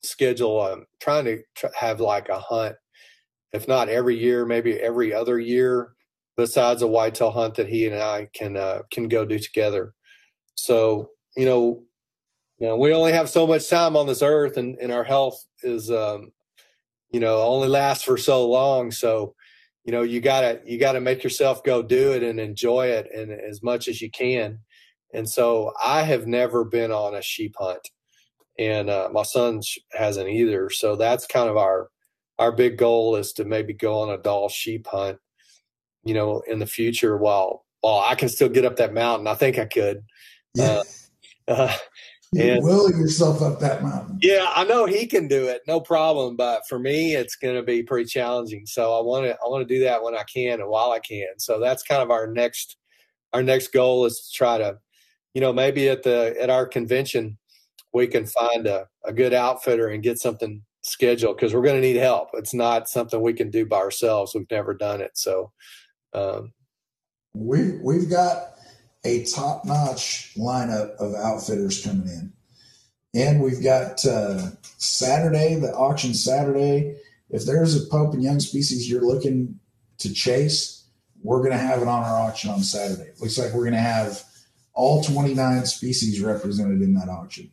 schedule, 0.02 0.60
um, 0.60 0.86
trying 1.00 1.24
to 1.24 1.42
tr- 1.56 1.66
have 1.76 2.00
like 2.00 2.28
a 2.28 2.38
hunt, 2.38 2.76
if 3.52 3.66
not 3.66 3.88
every 3.88 4.16
year, 4.16 4.46
maybe 4.46 4.74
every 4.74 5.12
other 5.12 5.38
year, 5.38 5.92
besides 6.36 6.82
a 6.82 6.86
whitetail 6.86 7.32
hunt 7.32 7.56
that 7.56 7.68
he 7.68 7.86
and 7.86 7.96
I 7.96 8.28
can 8.34 8.56
uh, 8.56 8.82
can 8.92 9.08
go 9.08 9.24
do 9.24 9.38
together. 9.38 9.94
So 10.54 11.10
you 11.36 11.44
know, 11.44 11.82
you 12.58 12.68
know, 12.68 12.76
we 12.76 12.92
only 12.94 13.12
have 13.12 13.28
so 13.28 13.46
much 13.46 13.68
time 13.68 13.96
on 13.96 14.06
this 14.06 14.22
earth, 14.22 14.56
and, 14.56 14.76
and 14.78 14.92
our 14.92 15.04
health 15.04 15.44
is 15.62 15.90
um, 15.90 16.30
you 17.10 17.20
know 17.20 17.42
only 17.42 17.68
lasts 17.68 18.04
for 18.04 18.16
so 18.16 18.46
long. 18.48 18.90
So 18.90 19.34
you 19.84 19.92
know 19.92 20.02
you 20.02 20.20
gotta 20.20 20.60
you 20.64 20.78
gotta 20.78 21.00
make 21.00 21.22
yourself 21.24 21.62
go 21.62 21.82
do 21.82 22.12
it 22.12 22.22
and 22.22 22.40
enjoy 22.40 22.88
it 22.88 23.08
and 23.14 23.32
as 23.32 23.62
much 23.62 23.88
as 23.88 24.00
you 24.00 24.10
can. 24.10 24.60
And 25.14 25.28
so 25.28 25.72
i 25.82 26.02
have 26.02 26.26
never 26.26 26.64
been 26.64 26.92
on 26.92 27.14
a 27.14 27.22
sheep 27.22 27.54
hunt 27.58 27.88
and 28.58 28.90
uh, 28.90 29.08
my 29.12 29.22
son 29.22 29.62
hasn't 29.92 30.28
either. 30.28 30.70
So 30.70 30.96
that's 30.96 31.26
kind 31.26 31.48
of 31.48 31.56
our 31.56 31.88
our 32.38 32.52
big 32.52 32.76
goal 32.76 33.16
is 33.16 33.32
to 33.34 33.44
maybe 33.44 33.72
go 33.72 34.00
on 34.00 34.10
a 34.10 34.18
Dall 34.18 34.48
sheep 34.48 34.86
hunt 34.88 35.18
you 36.04 36.14
know 36.14 36.42
in 36.46 36.58
the 36.60 36.66
future 36.66 37.16
while 37.16 37.64
while 37.80 37.98
i 37.98 38.14
can 38.14 38.28
still 38.28 38.48
get 38.48 38.64
up 38.64 38.76
that 38.76 38.94
mountain. 38.94 39.26
I 39.26 39.34
think 39.34 39.58
i 39.58 39.66
could. 39.66 40.04
Yeah. 40.54 40.82
uh, 41.48 41.48
uh, 41.48 41.76
you 42.32 42.58
will 42.60 42.90
yourself 42.90 43.40
up 43.42 43.60
that 43.60 43.82
mountain. 43.82 44.18
Yeah, 44.20 44.50
I 44.54 44.64
know 44.64 44.86
he 44.86 45.06
can 45.06 45.28
do 45.28 45.46
it, 45.46 45.62
no 45.66 45.80
problem. 45.80 46.36
But 46.36 46.62
for 46.68 46.78
me, 46.78 47.14
it's 47.14 47.36
going 47.36 47.56
to 47.56 47.62
be 47.62 47.82
pretty 47.82 48.08
challenging. 48.08 48.66
So 48.66 48.98
I 48.98 49.02
want 49.02 49.26
to 49.26 49.32
I 49.34 49.48
want 49.48 49.66
to 49.66 49.74
do 49.74 49.82
that 49.84 50.02
when 50.02 50.14
I 50.14 50.24
can 50.24 50.60
and 50.60 50.68
while 50.68 50.90
I 50.90 50.98
can. 50.98 51.38
So 51.38 51.60
that's 51.60 51.82
kind 51.82 52.02
of 52.02 52.10
our 52.10 52.26
next 52.26 52.76
our 53.32 53.42
next 53.42 53.72
goal 53.72 54.06
is 54.06 54.28
to 54.28 54.36
try 54.36 54.58
to, 54.58 54.78
you 55.34 55.40
know, 55.40 55.52
maybe 55.52 55.88
at 55.88 56.02
the 56.02 56.36
at 56.40 56.50
our 56.50 56.66
convention 56.66 57.38
we 57.92 58.06
can 58.06 58.26
find 58.26 58.66
a, 58.66 58.86
a 59.04 59.12
good 59.12 59.32
outfitter 59.32 59.88
and 59.88 60.02
get 60.02 60.18
something 60.18 60.62
scheduled 60.82 61.36
because 61.36 61.54
we're 61.54 61.62
going 61.62 61.80
to 61.80 61.86
need 61.86 61.96
help. 61.96 62.28
It's 62.34 62.52
not 62.52 62.88
something 62.88 63.20
we 63.20 63.32
can 63.32 63.50
do 63.50 63.64
by 63.64 63.78
ourselves. 63.78 64.34
We've 64.34 64.50
never 64.50 64.74
done 64.74 65.00
it, 65.00 65.12
so. 65.14 65.52
Um, 66.12 66.52
we 67.34 67.72
we've 67.82 68.08
got 68.08 68.55
a 69.06 69.24
top 69.24 69.64
notch 69.64 70.32
lineup 70.36 70.96
of 70.96 71.14
outfitters 71.14 71.84
coming 71.84 72.08
in. 72.08 72.32
And 73.14 73.40
we've 73.40 73.62
got 73.62 74.04
uh, 74.04 74.50
Saturday, 74.76 75.54
the 75.54 75.72
auction 75.72 76.12
Saturday. 76.12 76.96
If 77.30 77.46
there's 77.46 77.76
a 77.76 77.88
Pope 77.88 78.14
and 78.14 78.22
Young 78.22 78.40
species 78.40 78.90
you're 78.90 79.06
looking 79.06 79.60
to 79.98 80.12
chase, 80.12 80.84
we're 81.22 81.38
going 81.38 81.52
to 81.52 81.58
have 81.58 81.80
it 81.80 81.88
on 81.88 82.02
our 82.02 82.20
auction 82.20 82.50
on 82.50 82.62
Saturday. 82.62 83.10
It 83.10 83.20
looks 83.20 83.38
like 83.38 83.52
we're 83.54 83.64
going 83.64 83.72
to 83.72 83.78
have 83.78 84.22
all 84.74 85.02
29 85.02 85.64
species 85.66 86.20
represented 86.20 86.82
in 86.82 86.94
that 86.94 87.08
auction. 87.08 87.50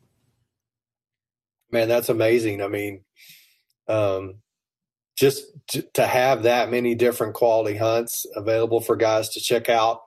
Man, 1.71 1.87
that's 1.87 2.09
amazing. 2.09 2.61
I 2.61 2.67
mean, 2.67 3.03
um, 3.87 4.35
just 5.15 5.43
to, 5.69 5.83
to 5.93 6.05
have 6.05 6.43
that 6.43 6.71
many 6.71 6.95
different 6.95 7.35
quality 7.35 7.77
hunts 7.77 8.25
available 8.35 8.81
for 8.81 8.95
guys 8.95 9.29
to 9.29 9.39
check 9.39 9.69
out 9.69 10.01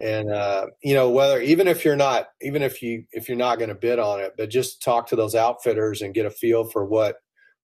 and 0.00 0.30
uh, 0.30 0.66
you 0.82 0.94
know 0.94 1.10
whether 1.10 1.40
even 1.40 1.68
if 1.68 1.84
you're 1.84 1.96
not 1.96 2.28
even 2.42 2.62
if 2.62 2.82
you 2.82 3.04
if 3.12 3.28
you're 3.28 3.38
not 3.38 3.58
going 3.58 3.68
to 3.68 3.74
bid 3.74 3.98
on 3.98 4.20
it 4.20 4.32
but 4.36 4.50
just 4.50 4.82
talk 4.82 5.06
to 5.06 5.16
those 5.16 5.34
outfitters 5.34 6.02
and 6.02 6.14
get 6.14 6.26
a 6.26 6.30
feel 6.30 6.64
for 6.64 6.84
what 6.84 7.16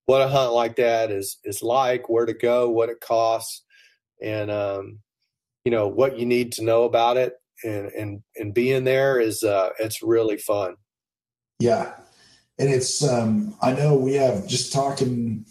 what 0.06 0.22
a 0.22 0.28
hunt 0.28 0.52
like 0.52 0.76
that 0.76 1.10
is 1.10 1.38
is 1.44 1.62
like 1.62 2.08
where 2.08 2.26
to 2.26 2.34
go 2.34 2.70
what 2.70 2.88
it 2.88 3.00
costs 3.00 3.64
and 4.22 4.50
um, 4.50 4.98
you 5.64 5.70
know 5.70 5.88
what 5.88 6.18
you 6.18 6.26
need 6.26 6.52
to 6.52 6.64
know 6.64 6.84
about 6.84 7.16
it 7.16 7.34
and 7.64 7.86
and 7.88 8.22
and 8.36 8.54
being 8.54 8.84
there 8.84 9.20
is 9.20 9.42
uh 9.42 9.70
it's 9.78 10.02
really 10.02 10.36
fun. 10.36 10.76
Yeah. 11.58 11.94
And 12.58 12.68
it's 12.68 13.02
um 13.06 13.54
i 13.62 13.72
know 13.72 13.94
we 13.94 14.14
have 14.14 14.46
just 14.46 14.72
talking 14.72 15.46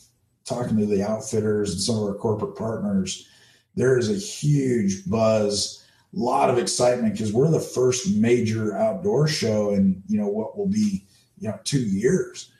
talking 0.45 0.77
to 0.77 0.85
the 0.85 1.03
outfitters 1.03 1.71
and 1.71 1.81
some 1.81 1.95
of 1.95 2.03
our 2.03 2.13
corporate 2.13 2.55
partners 2.55 3.27
there 3.75 3.97
is 3.97 4.09
a 4.09 4.15
huge 4.15 5.09
buzz 5.09 5.78
lot 6.13 6.49
of 6.49 6.57
excitement 6.57 7.13
because 7.13 7.31
we're 7.31 7.51
the 7.51 7.59
first 7.59 8.15
major 8.15 8.75
outdoor 8.75 9.27
show 9.27 9.73
in 9.73 10.01
you 10.07 10.19
know 10.19 10.27
what 10.27 10.57
will 10.57 10.67
be 10.67 11.05
you 11.37 11.47
know 11.47 11.59
two 11.63 11.81
years 11.81 12.51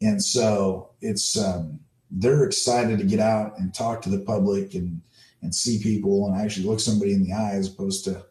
and 0.00 0.22
so 0.22 0.90
it's 1.00 1.36
um 1.36 1.80
they're 2.10 2.44
excited 2.44 2.98
to 2.98 3.04
get 3.04 3.18
out 3.18 3.58
and 3.58 3.74
talk 3.74 4.00
to 4.02 4.08
the 4.08 4.20
public 4.20 4.74
and 4.74 5.00
and 5.42 5.54
see 5.54 5.82
people 5.82 6.26
and 6.26 6.40
actually 6.40 6.66
look 6.66 6.80
somebody 6.80 7.12
in 7.12 7.22
the 7.22 7.32
eye 7.32 7.52
as 7.52 7.68
opposed 7.68 8.04
to 8.04 8.24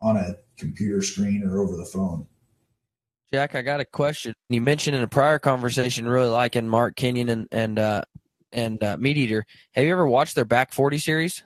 on 0.00 0.16
a 0.16 0.36
computer 0.56 1.02
screen 1.02 1.42
or 1.44 1.60
over 1.60 1.76
the 1.76 1.84
phone. 1.84 2.26
Jack, 3.32 3.54
I 3.54 3.62
got 3.62 3.80
a 3.80 3.84
question. 3.84 4.34
You 4.48 4.60
mentioned 4.60 4.96
in 4.96 5.02
a 5.02 5.08
prior 5.08 5.38
conversation 5.38 6.08
really 6.08 6.28
liking 6.28 6.68
Mark 6.68 6.96
Kenyon 6.96 7.28
and 7.28 7.48
and 7.52 7.78
uh, 7.78 8.02
and 8.52 8.82
uh, 8.82 8.96
Meat 8.98 9.18
Eater. 9.18 9.44
Have 9.72 9.84
you 9.84 9.92
ever 9.92 10.06
watched 10.06 10.34
their 10.34 10.46
Back 10.46 10.72
Forty 10.72 10.98
series? 10.98 11.42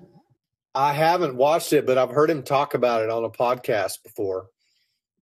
I 0.74 0.92
haven't 0.92 1.36
watched 1.36 1.72
it, 1.72 1.86
but 1.86 1.98
I've 1.98 2.10
heard 2.10 2.30
him 2.30 2.42
talk 2.42 2.74
about 2.74 3.02
it 3.02 3.10
on 3.10 3.24
a 3.24 3.30
podcast 3.30 4.02
before. 4.02 4.46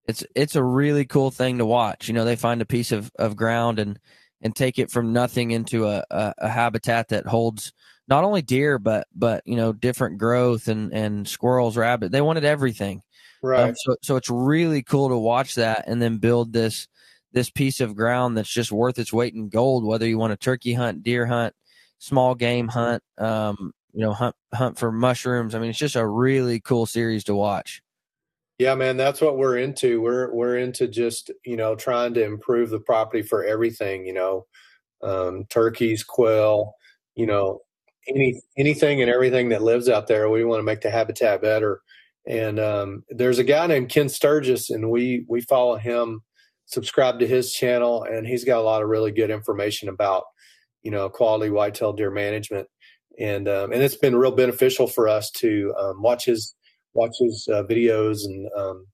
It's 0.07 0.25
it's 0.35 0.57
a 0.57 0.63
really 0.63 1.05
cool 1.05 1.31
thing 1.31 1.59
to 1.59 1.67
watch. 1.67 2.09
You 2.09 2.15
know, 2.15 2.25
they 2.25 2.37
find 2.37 2.63
a 2.63 2.67
piece 2.67 2.93
of, 2.93 3.11
of 3.19 3.37
ground 3.37 3.79
and 3.79 3.99
and 4.41 4.57
take 4.57 4.79
it 4.79 4.91
from 4.91 5.13
nothing 5.13 5.51
into 5.51 5.87
a, 5.87 6.05
a, 6.11 6.35
a 6.39 6.49
habitat 6.49 7.09
that 7.09 7.27
holds 7.27 7.73
not 8.09 8.25
only 8.25 8.43
deer 8.43 8.79
but 8.79 9.07
but 9.15 9.43
you 9.45 9.57
know 9.57 9.73
different 9.73 10.19
growth 10.19 10.69
and 10.69 10.93
and 10.93 11.29
squirrels, 11.29 11.77
rabbit. 11.77 12.13
They 12.13 12.21
wanted 12.21 12.45
everything. 12.45 13.03
Right. 13.43 13.71
Um, 13.71 13.75
so 13.77 13.97
so 14.03 14.17
it's 14.17 14.31
really 14.31 14.83
cool 14.83 15.09
to 15.09 15.19
watch 15.19 15.57
that 15.57 15.85
and 15.87 16.01
then 16.01 16.19
build 16.19 16.53
this 16.53 16.89
this 17.33 17.51
piece 17.51 17.81
of 17.81 17.95
ground 17.95 18.37
that's 18.37 18.53
just 18.53 18.73
worth 18.73 18.99
its 18.99 19.13
weight 19.13 19.35
in 19.35 19.49
gold. 19.49 19.85
Whether 19.85 20.07
you 20.07 20.19
want 20.19 20.33
a 20.33 20.37
turkey 20.37 20.75
hunt, 20.75 21.03
deer 21.03 21.27
hunt, 21.27 21.55
small 21.99 22.35
game 22.35 22.69
hunt, 22.69 23.03
um, 23.19 23.73
you 23.92 24.00
know, 24.00 24.12
hunt 24.12 24.35
hunt 24.55 24.79
for 24.79 24.92
mushrooms. 24.92 25.55
I 25.55 25.59
mean, 25.59 25.70
it's 25.70 25.79
just 25.79 25.96
a 25.96 26.07
really 26.07 26.61
cool 26.61 26.87
series 26.87 27.24
to 27.24 27.35
watch. 27.35 27.83
Yeah, 28.59 28.74
man, 28.74 28.96
that's 28.96 29.20
what 29.20 29.38
we're 29.38 29.57
into. 29.57 30.03
We're 30.03 30.33
we're 30.35 30.59
into 30.59 30.87
just 30.87 31.31
you 31.44 31.57
know 31.57 31.74
trying 31.74 32.14
to 32.14 32.24
improve 32.24 32.70
the 32.70 32.81
property 32.81 33.22
for 33.22 33.44
everything. 33.44 34.05
You 34.07 34.14
know, 34.14 34.46
um, 35.03 35.44
turkeys, 35.48 36.05
quail, 36.05 36.74
you 37.14 37.26
know, 37.26 37.61
any 38.09 38.40
anything 38.59 39.00
and 39.00 39.11
everything 39.11 39.48
that 39.50 39.62
lives 39.62 39.88
out 39.88 40.07
there. 40.07 40.29
We 40.29 40.44
want 40.44 40.61
to 40.61 40.64
make 40.64 40.81
the 40.81 40.90
habitat 40.90 41.42
better. 41.42 41.81
And 42.26 42.61
um, 42.61 43.05
there's 43.09 43.38
a 43.38 43.44
guy 43.44 43.66
named 43.66 43.88
Ken 43.88 44.09
Sturgis, 44.09 44.70
and 44.70 44.90
we 44.90 45.24
we 45.29 45.40
follow 45.40 45.76
him, 45.76 46.22
subscribe 46.66 47.18
to 47.20 47.26
his 47.26 47.53
channel, 47.53 48.05
and 48.05 48.26
he's 48.26 48.44
got 48.44 48.61
a 48.61 48.62
lot 48.62 48.83
of 48.83 48.88
really 48.88 49.11
good 49.11 49.31
information 49.31 49.88
about 49.88 50.24
you 50.83 50.90
know 50.90 51.09
quality 51.09 51.50
whitetail 51.50 51.92
deer 51.92 52.11
management, 52.11 52.68
and 53.21 53.49
um, 53.49 53.73
and 53.73 53.83
it's 53.83 53.97
been 53.97 54.17
real 54.17 54.33
beneficial 54.33 54.87
for 54.87 55.09
us 55.09 55.31
to 55.33 55.75
um, 55.79 56.03
watch 56.03 56.25
his 56.25 56.55
watch 56.95 57.15
his 57.21 57.47
uh, 57.53 57.63
videos 57.65 58.25
and 58.25 58.49
um, 58.57 58.87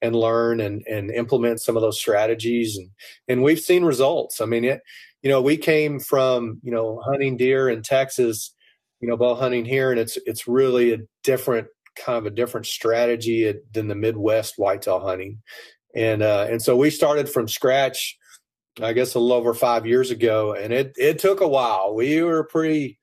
and 0.00 0.14
learn 0.14 0.60
and 0.60 0.82
and 0.88 1.10
implement 1.10 1.60
some 1.60 1.76
of 1.76 1.82
those 1.82 1.98
strategies, 1.98 2.76
and 2.76 2.88
and 3.28 3.42
we've 3.42 3.60
seen 3.60 3.84
results. 3.84 4.40
I 4.40 4.46
mean, 4.46 4.64
it 4.64 4.80
you 5.22 5.30
know 5.30 5.42
we 5.42 5.56
came 5.56 5.98
from 5.98 6.60
you 6.62 6.72
know 6.72 7.00
hunting 7.04 7.36
deer 7.36 7.68
in 7.68 7.82
Texas, 7.82 8.54
you 9.00 9.08
know 9.08 9.16
bow 9.16 9.34
hunting 9.34 9.64
here, 9.64 9.90
and 9.90 9.98
it's 9.98 10.16
it's 10.26 10.46
really 10.46 10.92
a 10.92 10.98
different 11.24 11.66
kind 11.96 12.18
of 12.18 12.26
a 12.26 12.34
different 12.34 12.66
strategy 12.66 13.52
than 13.72 13.88
the 13.88 13.94
Midwest 13.94 14.54
whitetail 14.56 15.00
hunting. 15.00 15.42
And 15.94 16.22
uh, 16.22 16.46
and 16.48 16.62
so 16.62 16.76
we 16.76 16.90
started 16.90 17.28
from 17.28 17.48
scratch, 17.48 18.16
I 18.80 18.92
guess 18.92 19.14
a 19.14 19.18
little 19.18 19.36
over 19.36 19.54
five 19.54 19.86
years 19.86 20.10
ago, 20.12 20.54
and 20.54 20.72
it 20.72 20.92
it 20.96 21.18
took 21.18 21.40
a 21.40 21.48
while. 21.48 21.94
We 21.94 22.22
were 22.22 22.44
pretty 22.44 22.98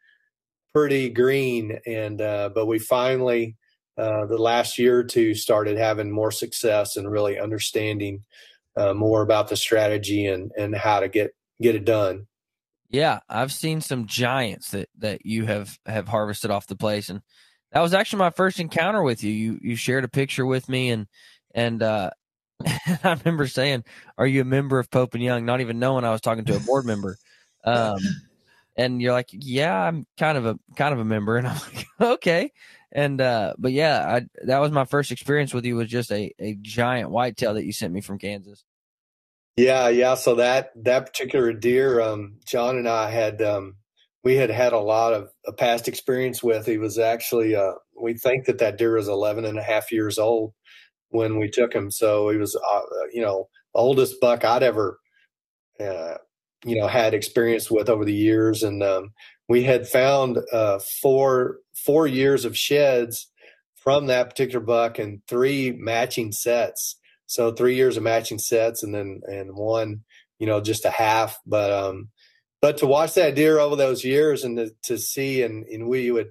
pretty 0.74 1.10
green, 1.10 1.80
and 1.86 2.22
uh, 2.22 2.50
but 2.54 2.66
we 2.66 2.80
finally 2.80 3.56
uh, 3.98 4.26
the 4.26 4.38
last 4.38 4.78
year 4.78 5.00
or 5.00 5.04
two 5.04 5.36
started 5.36 5.78
having 5.78 6.12
more 6.12 6.32
success 6.32 6.96
and 6.96 7.12
really 7.12 7.38
understanding 7.38 8.24
uh, 8.78 8.94
more 8.94 9.22
about 9.22 9.50
the 9.50 9.58
strategy 9.58 10.26
and 10.26 10.52
and 10.58 10.76
how 10.76 11.00
to 11.00 11.10
get 11.10 11.32
get 11.62 11.76
it 11.76 11.86
done. 11.86 12.28
Yeah, 12.90 13.20
I've 13.28 13.52
seen 13.52 13.82
some 13.82 14.08
giants 14.08 14.72
that 14.72 14.90
that 14.98 15.26
you 15.26 15.46
have 15.46 15.78
have 15.86 16.08
harvested 16.08 16.50
off 16.50 16.68
the 16.68 16.76
place, 16.76 17.10
and 17.10 17.22
that 17.72 17.82
was 17.82 17.94
actually 17.94 18.20
my 18.20 18.30
first 18.30 18.60
encounter 18.60 19.04
with 19.04 19.24
you. 19.24 19.32
You 19.32 19.60
you 19.62 19.76
shared 19.76 20.06
a 20.06 20.10
picture 20.10 20.46
with 20.46 20.70
me, 20.70 20.90
and 20.90 21.08
and 21.54 21.84
uh, 21.84 22.12
I 22.66 23.18
remember 23.24 23.48
saying, 23.48 23.84
"Are 24.18 24.28
you 24.28 24.42
a 24.42 24.46
member 24.46 24.80
of 24.80 24.90
Pope 24.90 25.14
and 25.14 25.24
Young?" 25.24 25.46
Not 25.46 25.62
even 25.62 25.78
knowing 25.78 26.06
I 26.06 26.12
was 26.12 26.22
talking 26.22 26.46
to 26.46 26.56
a 26.56 26.60
board 26.62 26.86
member. 26.86 27.18
Um, 27.64 28.00
and 28.76 29.02
you're 29.02 29.14
like, 29.14 29.30
"Yeah, 29.32 29.76
I'm 29.76 30.06
kind 30.18 30.38
of 30.38 30.46
a 30.46 30.60
kind 30.76 30.94
of 30.94 31.00
a 31.00 31.06
member," 31.06 31.38
and 31.38 31.48
I'm 31.48 31.60
like, 31.74 31.88
"Okay." 32.00 32.52
And 32.92 33.22
uh, 33.22 33.54
but 33.58 33.72
yeah, 33.72 34.04
I 34.08 34.46
that 34.46 34.60
was 34.60 34.72
my 34.72 34.86
first 34.86 35.12
experience 35.12 35.54
with 35.54 35.66
you. 35.66 35.76
Was 35.76 35.90
just 35.90 36.12
a 36.12 36.34
a 36.40 36.58
giant 36.62 37.10
whitetail 37.12 37.54
that 37.54 37.66
you 37.66 37.74
sent 37.74 37.94
me 37.94 38.02
from 38.02 38.20
Kansas. 38.20 38.64
Yeah, 39.58 39.90
yeah. 39.90 40.16
So 40.16 40.36
that 40.36 40.72
that 40.84 41.06
particular 41.06 41.54
deer, 41.54 42.02
um, 42.02 42.38
John 42.46 42.78
and 42.78 42.88
I 42.88 43.12
had 43.12 43.42
um, 43.42 43.76
we 44.24 44.36
had 44.36 44.50
had 44.50 44.74
a 44.74 44.80
lot 44.80 45.14
of 45.14 45.30
a 45.46 45.54
past 45.54 45.88
experience 45.88 46.44
with. 46.44 46.66
He 46.66 46.78
was 46.78 46.98
actually, 46.98 47.56
uh, 47.56 47.74
we 48.00 48.16
think 48.16 48.46
that 48.46 48.60
that 48.60 48.78
deer 48.78 48.96
was 48.96 49.08
11 49.08 49.46
and 49.46 49.58
a 49.58 49.64
half 49.64 49.92
years 49.92 50.18
old 50.18 50.54
when 51.10 51.40
we 51.40 51.50
took 51.50 51.74
him. 51.74 51.90
So 51.92 52.30
he 52.30 52.38
was, 52.38 52.56
uh, 52.56 52.82
you 53.12 53.22
know, 53.22 53.48
oldest 53.74 54.20
buck 54.20 54.44
I'd 54.44 54.64
ever, 54.64 55.00
uh, 55.80 56.16
you 56.66 56.76
know, 56.80 56.88
had 56.88 57.14
experience 57.14 57.72
with 57.72 57.90
over 57.90 58.06
the 58.06 58.14
years. 58.14 58.64
And 58.64 58.84
um, 58.84 59.14
we 59.48 59.64
had 59.64 59.88
found 59.88 60.40
uh, 60.52 60.80
four 61.02 61.58
four 61.86 62.08
years 62.08 62.46
of 62.46 62.58
sheds 62.58 63.30
from 63.76 64.08
that 64.08 64.30
particular 64.30 64.64
buck 64.64 65.00
and 65.00 65.22
three 65.28 65.72
matching 65.72 66.32
sets. 66.32 66.96
So 67.28 67.52
three 67.52 67.76
years 67.76 67.96
of 67.96 68.04
matching 68.04 68.40
sets, 68.40 68.84
and 68.84 68.94
then 68.94 69.22
and 69.26 69.56
one, 69.56 70.04
you 70.40 70.48
know, 70.48 70.62
just 70.62 70.86
a 70.86 70.90
half. 70.90 71.40
But 71.46 71.72
um, 71.72 72.10
but 72.62 72.78
to 72.78 72.88
watch 72.88 73.14
that 73.14 73.36
deer 73.36 73.60
over 73.60 73.76
those 73.76 74.04
years 74.04 74.44
and 74.44 74.58
to, 74.58 74.72
to 74.84 74.98
see 74.98 75.44
and, 75.44 75.66
and 75.66 75.88
we 75.88 76.12
would 76.12 76.30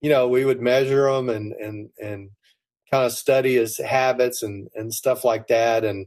you 0.00 0.10
know 0.10 0.28
we 0.28 0.44
would 0.44 0.60
measure 0.60 1.08
him 1.08 1.28
and 1.28 1.52
and 1.52 1.90
and 1.98 2.30
kind 2.90 3.04
of 3.04 3.12
study 3.12 3.56
his 3.56 3.78
habits 3.78 4.42
and 4.42 4.68
and 4.74 4.92
stuff 4.92 5.24
like 5.24 5.46
that 5.48 5.84
and 5.84 6.06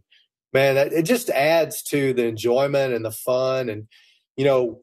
man 0.54 0.78
it 0.78 1.04
just 1.04 1.30
adds 1.30 1.82
to 1.84 2.14
the 2.14 2.26
enjoyment 2.26 2.94
and 2.94 3.06
the 3.06 3.12
fun. 3.12 3.70
And 3.70 3.88
you 4.36 4.46
know 4.46 4.82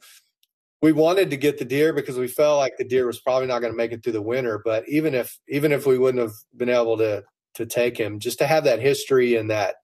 we 0.80 0.92
wanted 0.92 1.30
to 1.30 1.36
get 1.36 1.58
the 1.58 1.64
deer 1.64 1.92
because 1.92 2.16
we 2.16 2.28
felt 2.28 2.58
like 2.58 2.76
the 2.76 2.84
deer 2.84 3.06
was 3.06 3.18
probably 3.18 3.48
not 3.48 3.60
going 3.60 3.72
to 3.72 3.76
make 3.76 3.90
it 3.92 4.02
through 4.02 4.12
the 4.12 4.22
winter. 4.22 4.60
But 4.64 4.88
even 4.88 5.14
if 5.14 5.38
even 5.48 5.72
if 5.72 5.86
we 5.86 5.98
wouldn't 5.98 6.22
have 6.22 6.34
been 6.56 6.68
able 6.68 6.96
to 6.98 7.24
to 7.54 7.66
take 7.66 7.96
him 7.96 8.20
just 8.20 8.38
to 8.38 8.46
have 8.46 8.64
that 8.64 8.80
history 8.80 9.34
and 9.34 9.50
that 9.50 9.76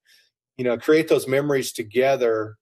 you 0.57 0.65
know 0.65 0.79
create 0.79 1.09
those 1.09 1.27
memories 1.27 1.73
together 1.73 2.57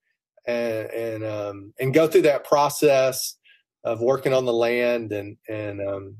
and 0.47 0.91
and 0.91 1.25
um, 1.25 1.75
and 1.79 1.95
go 1.95 2.07
through 2.07 2.23
that 2.23 2.45
process 2.45 3.37
of 3.85 4.01
working 4.01 4.33
on 4.33 4.45
the 4.45 4.53
land 4.53 5.13
and 5.13 5.37
and 5.49 5.87
um, 5.87 6.17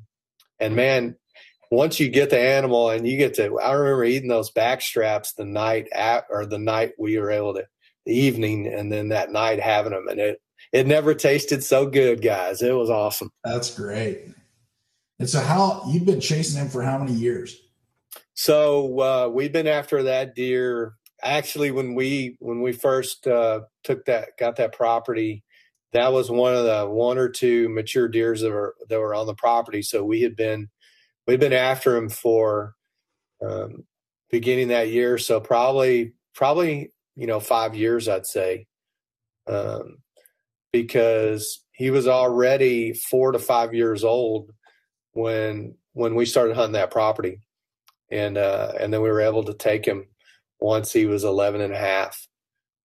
and 0.61 0.77
man, 0.77 1.17
once 1.73 1.99
you 1.99 2.11
get 2.11 2.29
the 2.29 2.39
animal 2.39 2.91
and 2.91 3.09
you 3.09 3.17
get 3.17 3.33
to, 3.33 3.59
I 3.59 3.73
remember 3.73 4.05
eating 4.05 4.29
those 4.29 4.51
back 4.51 4.83
straps 4.83 5.33
the 5.33 5.47
night 5.47 5.89
at 5.91 6.27
or 6.29 6.45
the 6.45 6.59
night 6.59 6.93
we 6.99 7.19
were 7.19 7.31
able 7.31 7.55
to 7.55 7.65
the 8.05 8.13
evening 8.13 8.67
and 8.67 8.93
then 8.93 9.09
that 9.09 9.33
night 9.33 9.59
having 9.59 9.93
them 9.93 10.09
and 10.09 10.21
it 10.21 10.43
it 10.73 10.87
never 10.87 11.15
tasted 11.15 11.63
so 11.65 11.87
good, 11.87 12.23
guys. 12.23 12.63
It 12.63 12.73
was 12.73 12.91
awesome. 12.91 13.31
That's 13.45 13.75
great. 13.75 14.21
And 15.19 15.29
so, 15.29 15.41
how 15.41 15.83
you've 15.89 16.07
been 16.07 16.21
chasing 16.21 16.61
him 16.61 16.69
for 16.69 16.83
how 16.83 16.99
many 16.99 17.13
years? 17.13 17.59
So 18.35 19.01
uh, 19.01 19.29
we've 19.29 19.53
been 19.53 19.67
after 19.67 20.03
that 20.05 20.35
deer 20.35 20.95
actually 21.23 21.71
when 21.71 21.95
we 21.95 22.37
when 22.41 22.61
we 22.61 22.73
first 22.73 23.27
uh, 23.27 23.61
took 23.83 24.05
that 24.07 24.31
got 24.39 24.57
that 24.57 24.73
property 24.73 25.43
that 25.93 26.13
was 26.13 26.31
one 26.31 26.55
of 26.55 26.65
the 26.65 26.87
one 26.89 27.19
or 27.19 27.29
two 27.29 27.69
mature 27.69 28.09
deers 28.09 28.41
that 28.41 28.51
were 28.51 28.75
that 28.89 28.99
were 28.99 29.15
on 29.15 29.27
the 29.27 29.35
property 29.35 29.83
so 29.83 30.05
we 30.05 30.23
had 30.23 30.35
been 30.35 30.69
we'd 31.27 31.41
been 31.41 31.53
after 31.53 31.97
him 31.97 32.09
for 32.09 32.75
um, 33.45 33.85
beginning 34.31 34.69
that 34.69 34.89
year 34.89 35.19
so 35.19 35.41
probably 35.41 36.13
probably 36.35 36.93
you 37.17 37.27
know 37.27 37.41
five 37.41 37.75
years 37.75 38.09
i'd 38.09 38.27
say 38.27 38.67
um, 39.47 39.99
because 40.73 41.65
he 41.73 41.91
was 41.91 42.07
already 42.07 42.93
four 42.93 43.33
to 43.33 43.39
five 43.39 43.75
years 43.75 44.05
old 44.05 44.53
when 45.13 45.75
when 45.95 46.15
we 46.15 46.25
started 46.25 46.55
hunting 46.55 46.73
that 46.73 46.91
property, 46.91 47.41
and 48.11 48.39
uh, 48.39 48.73
and 48.79 48.93
then 48.93 49.03
we 49.03 49.11
were 49.11 49.21
able 49.21 49.45
to 49.45 49.55
take 49.55 49.85
him 49.85 50.07
once 50.61 50.93
he 50.93 51.07
was 51.07 51.25
11 51.25 51.61
and 51.61 51.73
a 51.73 51.79
half. 51.79 52.27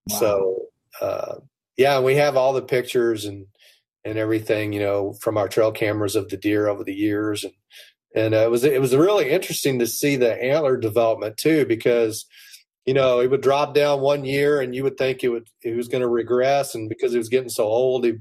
Wow. 0.10 0.18
So 0.18 0.62
uh, 1.00 1.36
yeah, 1.78 2.00
we 2.00 2.16
have 2.16 2.36
all 2.36 2.54
the 2.54 2.62
pictures 2.62 3.26
and 3.26 3.46
and 4.04 4.18
everything, 4.18 4.74
you 4.74 4.80
know, 4.80 5.14
from 5.22 5.38
our 5.38 5.50
trail 5.50 5.72
cameras 5.72 6.16
of 6.16 6.30
the 6.30 6.38
deer 6.38 6.68
over 6.68 6.84
the 6.84 6.96
years, 6.96 7.44
and 7.44 7.54
and 8.16 8.34
uh, 8.34 8.38
it 8.40 8.52
was 8.52 8.64
it 8.64 8.82
was 8.82 8.96
really 8.96 9.30
interesting 9.30 9.80
to 9.80 9.88
see 9.88 10.16
the 10.16 10.42
antler 10.44 10.78
development 10.78 11.38
too, 11.38 11.66
because 11.66 12.26
you 12.86 12.94
know 12.94 13.20
he 13.20 13.28
would 13.28 13.42
drop 13.42 13.74
down 13.74 14.02
one 14.02 14.26
year, 14.26 14.62
and 14.62 14.76
you 14.76 14.84
would 14.84 14.98
think 14.98 15.24
it 15.24 15.30
would 15.30 15.48
he 15.62 15.72
was 15.72 15.88
going 15.88 16.02
to 16.02 16.08
regress, 16.08 16.76
and 16.76 16.90
because 16.90 17.12
he 17.12 17.18
was 17.18 17.30
getting 17.30 17.50
so 17.50 17.66
old, 17.66 18.06
he 18.06 18.14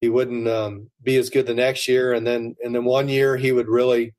he 0.00 0.08
wouldn't 0.08 0.46
um, 0.48 0.90
be 1.02 1.16
as 1.16 1.30
good 1.30 1.46
the 1.46 1.54
next 1.54 1.88
year, 1.88 2.12
and 2.12 2.26
then 2.26 2.56
and 2.62 2.74
then 2.74 2.84
one 2.84 3.08
year 3.08 3.36
he 3.36 3.52
would 3.52 3.68
really 3.68 4.14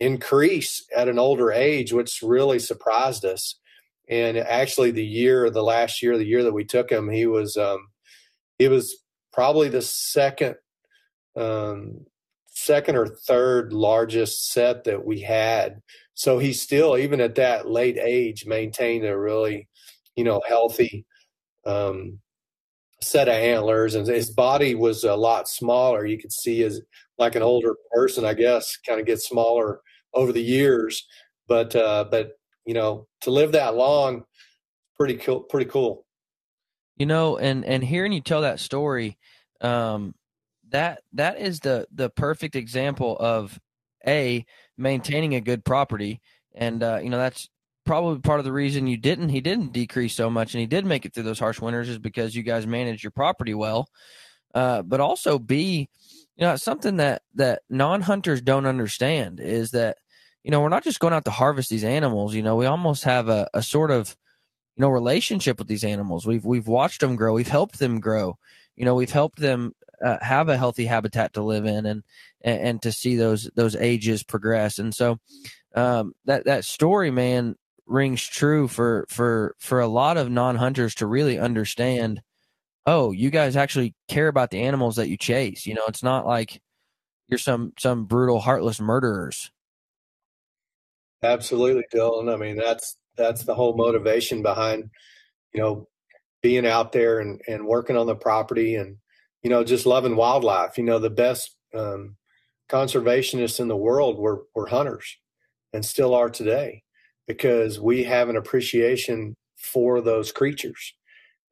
increase 0.00 0.84
at 0.96 1.08
an 1.08 1.18
older 1.18 1.52
age, 1.52 1.92
which 1.92 2.20
really 2.22 2.58
surprised 2.58 3.24
us. 3.24 3.58
And 4.08 4.36
actually, 4.36 4.90
the 4.90 5.04
year, 5.04 5.48
the 5.50 5.62
last 5.62 6.02
year, 6.02 6.18
the 6.18 6.26
year 6.26 6.42
that 6.42 6.52
we 6.52 6.64
took 6.64 6.90
him, 6.90 7.08
he 7.08 7.26
was 7.26 7.56
um, 7.56 7.88
he 8.58 8.68
was 8.68 8.96
probably 9.32 9.68
the 9.68 9.82
second 9.82 10.56
um, 11.36 12.06
second 12.64 12.96
or 12.96 13.06
third 13.06 13.72
largest 13.72 14.50
set 14.50 14.84
that 14.84 15.04
we 15.04 15.20
had. 15.20 15.82
So 16.14 16.38
he 16.38 16.52
still, 16.52 16.96
even 16.96 17.20
at 17.20 17.34
that 17.36 17.68
late 17.68 17.98
age, 17.98 18.46
maintained 18.46 19.04
a 19.04 19.18
really, 19.18 19.68
you 20.16 20.24
know, 20.24 20.40
healthy 20.46 21.06
um, 21.66 22.20
set 23.02 23.28
of 23.28 23.34
antlers, 23.34 23.94
and 23.94 24.06
his 24.06 24.30
body 24.30 24.74
was 24.74 25.04
a 25.04 25.14
lot 25.14 25.48
smaller. 25.48 26.06
You 26.06 26.18
could 26.18 26.32
see 26.32 26.62
as 26.62 26.80
like 27.18 27.34
an 27.34 27.42
older 27.42 27.74
person, 27.92 28.24
I 28.24 28.34
guess, 28.34 28.76
kind 28.86 29.00
of 29.00 29.06
get 29.06 29.20
smaller 29.20 29.80
over 30.12 30.32
the 30.32 30.42
years. 30.42 31.06
But 31.48 31.74
uh, 31.74 32.06
but 32.10 32.32
you 32.64 32.74
know, 32.74 33.06
to 33.22 33.30
live 33.30 33.52
that 33.52 33.74
long, 33.74 34.24
pretty 34.96 35.16
cool. 35.16 35.40
Pretty 35.40 35.70
cool. 35.70 36.06
You 36.96 37.06
know, 37.06 37.38
and 37.38 37.64
and 37.64 37.82
hearing 37.82 38.12
you 38.12 38.20
tell 38.20 38.42
that 38.42 38.60
story, 38.60 39.18
um, 39.60 40.14
that 40.74 41.02
that 41.12 41.40
is 41.40 41.60
the 41.60 41.86
the 41.92 42.10
perfect 42.10 42.56
example 42.56 43.16
of 43.18 43.58
a 44.06 44.44
maintaining 44.76 45.34
a 45.34 45.40
good 45.40 45.64
property, 45.64 46.20
and 46.54 46.82
uh, 46.82 47.00
you 47.02 47.10
know 47.10 47.18
that's 47.18 47.48
probably 47.86 48.20
part 48.20 48.40
of 48.40 48.44
the 48.44 48.52
reason 48.52 48.86
you 48.86 48.96
didn't 48.96 49.28
he 49.28 49.40
didn't 49.40 49.72
decrease 49.72 50.14
so 50.14 50.30
much 50.30 50.54
and 50.54 50.60
he 50.60 50.66
did 50.66 50.86
make 50.86 51.04
it 51.04 51.12
through 51.12 51.22
those 51.22 51.38
harsh 51.38 51.60
winters 51.60 51.86
is 51.86 51.98
because 51.98 52.34
you 52.34 52.42
guys 52.42 52.66
managed 52.66 53.04
your 53.04 53.10
property 53.10 53.52
well 53.52 53.86
uh, 54.54 54.80
but 54.80 55.00
also 55.00 55.38
b 55.38 55.86
you 56.34 56.46
know 56.46 56.56
something 56.56 56.96
that 56.96 57.20
that 57.34 57.60
non-hunters 57.68 58.40
don't 58.40 58.64
understand 58.64 59.38
is 59.38 59.72
that 59.72 59.98
you 60.44 60.50
know, 60.50 60.60
we're 60.60 60.68
not 60.68 60.84
just 60.84 61.00
going 61.00 61.14
out 61.14 61.24
to 61.24 61.30
harvest 61.30 61.70
these 61.70 61.84
animals. 61.84 62.34
You 62.34 62.42
know, 62.42 62.54
we 62.54 62.66
almost 62.66 63.04
have 63.04 63.28
a, 63.28 63.48
a 63.54 63.62
sort 63.62 63.90
of, 63.90 64.14
you 64.76 64.82
know, 64.82 64.90
relationship 64.90 65.58
with 65.58 65.68
these 65.68 65.84
animals. 65.84 66.26
We've 66.26 66.44
we've 66.44 66.68
watched 66.68 67.00
them 67.00 67.16
grow. 67.16 67.32
We've 67.32 67.48
helped 67.48 67.78
them 67.78 67.98
grow. 67.98 68.38
You 68.76 68.84
know, 68.84 68.94
we've 68.94 69.10
helped 69.10 69.38
them 69.38 69.72
uh, 70.02 70.18
have 70.20 70.48
a 70.48 70.56
healthy 70.56 70.86
habitat 70.86 71.34
to 71.34 71.42
live 71.42 71.66
in 71.66 71.86
and, 71.86 72.02
and, 72.42 72.82
to 72.82 72.92
see 72.92 73.16
those 73.16 73.50
those 73.54 73.76
ages 73.76 74.22
progress. 74.22 74.78
And 74.78 74.94
so, 74.94 75.18
um, 75.74 76.14
that 76.24 76.44
that 76.44 76.64
story, 76.64 77.10
man, 77.10 77.56
rings 77.86 78.22
true 78.22 78.68
for 78.68 79.06
for 79.08 79.54
for 79.58 79.80
a 79.80 79.88
lot 79.88 80.16
of 80.16 80.30
non 80.30 80.56
hunters 80.56 80.94
to 80.96 81.06
really 81.06 81.38
understand. 81.38 82.22
Oh, 82.86 83.12
you 83.12 83.30
guys 83.30 83.56
actually 83.56 83.94
care 84.08 84.28
about 84.28 84.50
the 84.50 84.62
animals 84.62 84.96
that 84.96 85.08
you 85.08 85.16
chase. 85.16 85.66
You 85.66 85.74
know, 85.74 85.84
it's 85.88 86.02
not 86.02 86.26
like 86.26 86.60
you're 87.28 87.38
some 87.38 87.72
some 87.78 88.04
brutal, 88.04 88.40
heartless 88.40 88.80
murderers. 88.80 89.50
Absolutely, 91.22 91.84
Dylan. 91.92 92.32
I 92.32 92.36
mean, 92.36 92.56
that's 92.56 92.96
that's 93.16 93.44
the 93.44 93.54
whole 93.54 93.76
motivation 93.76 94.42
behind, 94.42 94.90
you 95.52 95.60
know, 95.60 95.88
being 96.42 96.66
out 96.66 96.92
there 96.92 97.20
and, 97.20 97.40
and 97.48 97.66
working 97.66 97.96
on 97.96 98.06
the 98.06 98.14
property 98.14 98.76
and, 98.76 98.96
you 99.44 99.50
know, 99.50 99.62
just 99.62 99.86
loving 99.86 100.16
wildlife. 100.16 100.76
You 100.76 100.84
know, 100.84 100.98
the 100.98 101.10
best 101.10 101.56
um, 101.74 102.16
conservationists 102.68 103.60
in 103.60 103.68
the 103.68 103.76
world 103.76 104.18
were, 104.18 104.44
were 104.54 104.66
hunters 104.66 105.16
and 105.72 105.84
still 105.84 106.14
are 106.14 106.30
today 106.30 106.82
because 107.28 107.78
we 107.78 108.02
have 108.04 108.28
an 108.28 108.36
appreciation 108.36 109.36
for 109.56 110.00
those 110.00 110.32
creatures. 110.32 110.94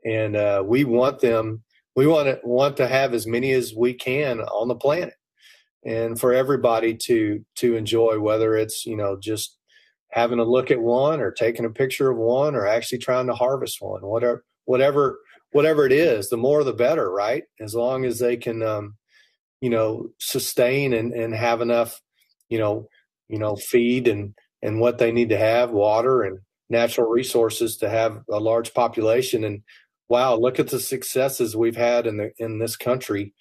And 0.04 0.34
uh, 0.34 0.64
we 0.66 0.84
want 0.84 1.20
them, 1.20 1.62
we 1.94 2.06
want 2.06 2.26
to, 2.26 2.40
want 2.42 2.78
to 2.78 2.88
have 2.88 3.14
as 3.14 3.26
many 3.26 3.52
as 3.52 3.74
we 3.74 3.94
can 3.94 4.40
on 4.40 4.68
the 4.68 4.74
planet 4.74 5.14
and 5.84 6.18
for 6.18 6.32
everybody 6.32 6.94
to 6.94 7.44
to 7.56 7.76
enjoy 7.76 8.18
whether 8.18 8.56
it's 8.56 8.86
you 8.86 8.96
know 8.96 9.18
just 9.20 9.58
having 10.10 10.38
a 10.38 10.44
look 10.44 10.70
at 10.70 10.80
one 10.80 11.20
or 11.20 11.32
taking 11.32 11.64
a 11.64 11.70
picture 11.70 12.10
of 12.10 12.18
one 12.18 12.54
or 12.54 12.66
actually 12.66 12.98
trying 12.98 13.26
to 13.26 13.34
harvest 13.34 13.78
one 13.80 14.00
whatever 14.02 14.44
whatever 14.66 15.18
whatever 15.52 15.86
it 15.86 15.92
is 15.92 16.28
the 16.28 16.36
more 16.36 16.64
the 16.64 16.72
better 16.72 17.10
right 17.10 17.44
as 17.60 17.74
long 17.74 18.04
as 18.04 18.18
they 18.18 18.36
can 18.36 18.62
um, 18.62 18.96
you 19.60 19.70
know 19.70 20.08
sustain 20.18 20.92
and, 20.92 21.12
and 21.12 21.34
have 21.34 21.60
enough 21.60 22.00
you 22.48 22.58
know 22.58 22.88
you 23.28 23.38
know 23.38 23.56
feed 23.56 24.08
and 24.08 24.34
and 24.62 24.80
what 24.80 24.98
they 24.98 25.12
need 25.12 25.28
to 25.28 25.38
have 25.38 25.70
water 25.70 26.22
and 26.22 26.38
natural 26.70 27.08
resources 27.08 27.76
to 27.76 27.88
have 27.88 28.20
a 28.30 28.40
large 28.40 28.72
population 28.72 29.44
and 29.44 29.62
wow 30.08 30.34
look 30.34 30.58
at 30.58 30.68
the 30.68 30.80
successes 30.80 31.56
we've 31.56 31.76
had 31.76 32.06
in 32.06 32.16
the 32.16 32.30
in 32.38 32.58
this 32.58 32.76
country 32.76 33.34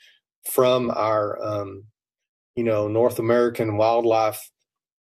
from 0.50 0.92
our 0.92 1.42
um, 1.42 1.84
you 2.56 2.64
know 2.64 2.88
north 2.88 3.20
american 3.20 3.78
wildlife 3.78 4.52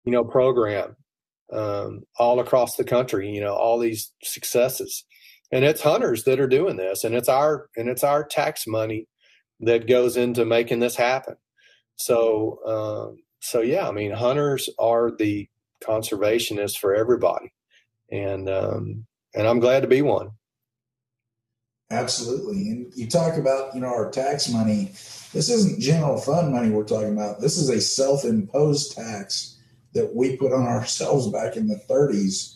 you 0.04 0.12
know 0.12 0.24
program 0.24 0.96
um, 1.52 2.02
all 2.18 2.40
across 2.40 2.76
the 2.76 2.84
country. 2.84 3.30
You 3.30 3.40
know, 3.40 3.54
all 3.54 3.78
these 3.78 4.12
successes, 4.22 5.04
and 5.52 5.64
it's 5.64 5.82
hunters 5.82 6.24
that 6.24 6.40
are 6.40 6.48
doing 6.48 6.76
this, 6.76 7.04
and 7.04 7.14
it's 7.14 7.28
our 7.28 7.68
and 7.76 7.88
it's 7.88 8.04
our 8.04 8.24
tax 8.24 8.66
money 8.66 9.06
that 9.60 9.88
goes 9.88 10.16
into 10.16 10.44
making 10.44 10.80
this 10.80 10.96
happen. 10.96 11.36
So, 11.96 12.58
um, 12.66 13.22
so 13.40 13.60
yeah, 13.60 13.88
I 13.88 13.92
mean, 13.92 14.12
hunters 14.12 14.68
are 14.78 15.10
the 15.10 15.48
conservationists 15.82 16.76
for 16.76 16.94
everybody, 16.94 17.52
and 18.10 18.48
um, 18.48 19.06
and 19.34 19.46
I'm 19.46 19.60
glad 19.60 19.80
to 19.80 19.88
be 19.88 20.02
one. 20.02 20.30
Absolutely, 21.90 22.68
and 22.68 22.92
you 22.96 23.08
talk 23.08 23.36
about 23.36 23.74
you 23.74 23.80
know 23.80 23.88
our 23.88 24.10
tax 24.10 24.48
money. 24.48 24.92
This 25.32 25.50
isn't 25.50 25.80
general 25.80 26.18
fund 26.18 26.52
money 26.52 26.70
we're 26.70 26.84
talking 26.84 27.12
about. 27.12 27.40
This 27.40 27.58
is 27.58 27.68
a 27.68 27.80
self-imposed 27.80 28.96
tax 28.96 29.58
that 29.92 30.14
we 30.14 30.36
put 30.36 30.52
on 30.52 30.62
ourselves 30.66 31.28
back 31.28 31.56
in 31.56 31.68
the 31.68 31.80
30s 31.88 32.55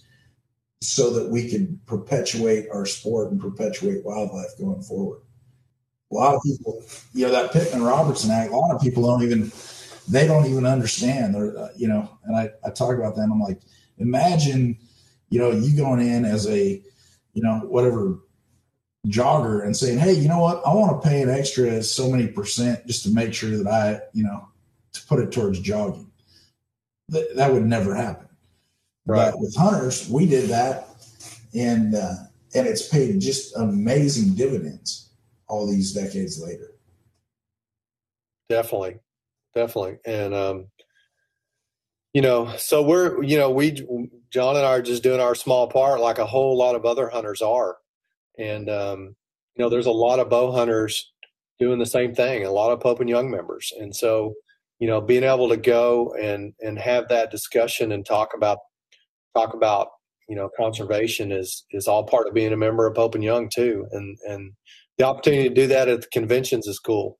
so 0.80 1.10
that 1.10 1.28
we 1.28 1.48
can 1.48 1.80
perpetuate 1.86 2.66
our 2.72 2.86
sport 2.86 3.30
and 3.30 3.40
perpetuate 3.40 4.04
wildlife 4.04 4.56
going 4.58 4.82
forward. 4.82 5.20
A 6.10 6.14
lot 6.14 6.34
of 6.34 6.42
people, 6.42 6.82
you 7.12 7.26
know, 7.26 7.32
that 7.32 7.52
Pittman 7.52 7.82
Robertson 7.82 8.30
Act, 8.30 8.52
a 8.52 8.56
lot 8.56 8.74
of 8.74 8.80
people 8.80 9.04
don't 9.04 9.22
even, 9.22 9.52
they 10.08 10.26
don't 10.26 10.46
even 10.46 10.66
understand. 10.66 11.34
They're, 11.34 11.56
uh, 11.56 11.68
you 11.76 11.86
know, 11.86 12.10
and 12.24 12.36
I, 12.36 12.50
I 12.64 12.70
talk 12.70 12.96
about 12.96 13.14
them. 13.14 13.30
I'm 13.30 13.40
like, 13.40 13.60
imagine, 13.98 14.76
you 15.28 15.38
know, 15.38 15.52
you 15.52 15.76
going 15.76 16.00
in 16.00 16.24
as 16.24 16.48
a, 16.48 16.82
you 17.34 17.42
know, 17.42 17.60
whatever 17.68 18.18
jogger 19.06 19.64
and 19.64 19.76
saying, 19.76 19.98
hey, 19.98 20.12
you 20.14 20.28
know 20.28 20.40
what? 20.40 20.62
I 20.66 20.74
want 20.74 21.00
to 21.00 21.08
pay 21.08 21.22
an 21.22 21.30
extra 21.30 21.82
so 21.82 22.10
many 22.10 22.26
percent 22.26 22.86
just 22.86 23.04
to 23.04 23.10
make 23.10 23.32
sure 23.32 23.56
that 23.56 23.66
I, 23.66 24.00
you 24.12 24.24
know, 24.24 24.48
to 24.94 25.06
put 25.06 25.20
it 25.20 25.30
towards 25.30 25.60
jogging 25.60 26.10
that, 27.10 27.36
that 27.36 27.52
would 27.52 27.66
never 27.66 27.94
happen. 27.94 28.28
Right. 29.10 29.32
But 29.32 29.40
with 29.40 29.56
hunters, 29.56 30.08
we 30.08 30.24
did 30.24 30.48
that, 30.50 30.86
and 31.52 31.96
uh, 31.96 32.14
and 32.54 32.66
it's 32.68 32.88
paid 32.88 33.18
just 33.20 33.56
amazing 33.56 34.34
dividends 34.36 35.10
all 35.48 35.66
these 35.66 35.92
decades 35.92 36.40
later. 36.40 36.76
Definitely, 38.48 39.00
definitely, 39.52 39.98
and 40.04 40.32
um, 40.32 40.66
you 42.14 42.22
know, 42.22 42.54
so 42.56 42.84
we're 42.84 43.20
you 43.24 43.36
know 43.36 43.50
we 43.50 43.84
John 44.30 44.54
and 44.54 44.64
I 44.64 44.74
are 44.74 44.82
just 44.82 45.02
doing 45.02 45.20
our 45.20 45.34
small 45.34 45.66
part, 45.66 46.00
like 46.00 46.18
a 46.18 46.26
whole 46.26 46.56
lot 46.56 46.76
of 46.76 46.84
other 46.84 47.08
hunters 47.08 47.42
are, 47.42 47.78
and 48.38 48.70
um, 48.70 49.16
you 49.56 49.64
know, 49.64 49.68
there's 49.68 49.86
a 49.86 49.90
lot 49.90 50.20
of 50.20 50.30
bow 50.30 50.52
hunters 50.52 51.10
doing 51.58 51.80
the 51.80 51.84
same 51.86 52.14
thing, 52.14 52.46
a 52.46 52.52
lot 52.52 52.70
of 52.70 52.78
Pope 52.78 53.00
and 53.00 53.08
Young 53.08 53.28
members, 53.28 53.72
and 53.76 53.92
so 53.94 54.34
you 54.78 54.86
know, 54.86 55.00
being 55.00 55.24
able 55.24 55.48
to 55.48 55.56
go 55.56 56.14
and 56.14 56.54
and 56.60 56.78
have 56.78 57.08
that 57.08 57.32
discussion 57.32 57.90
and 57.90 58.06
talk 58.06 58.34
about 58.36 58.58
talk 59.34 59.54
about 59.54 59.88
you 60.28 60.36
know 60.36 60.48
conservation 60.56 61.32
is 61.32 61.64
is 61.72 61.86
all 61.88 62.04
part 62.04 62.28
of 62.28 62.34
being 62.34 62.52
a 62.52 62.56
member 62.56 62.86
of 62.86 62.94
Pope 62.94 63.14
and 63.14 63.24
Young 63.24 63.48
too, 63.48 63.86
and 63.92 64.16
and 64.26 64.52
the 64.98 65.04
opportunity 65.04 65.48
to 65.48 65.54
do 65.54 65.66
that 65.68 65.88
at 65.88 66.02
the 66.02 66.08
conventions 66.08 66.66
is 66.66 66.78
cool, 66.78 67.18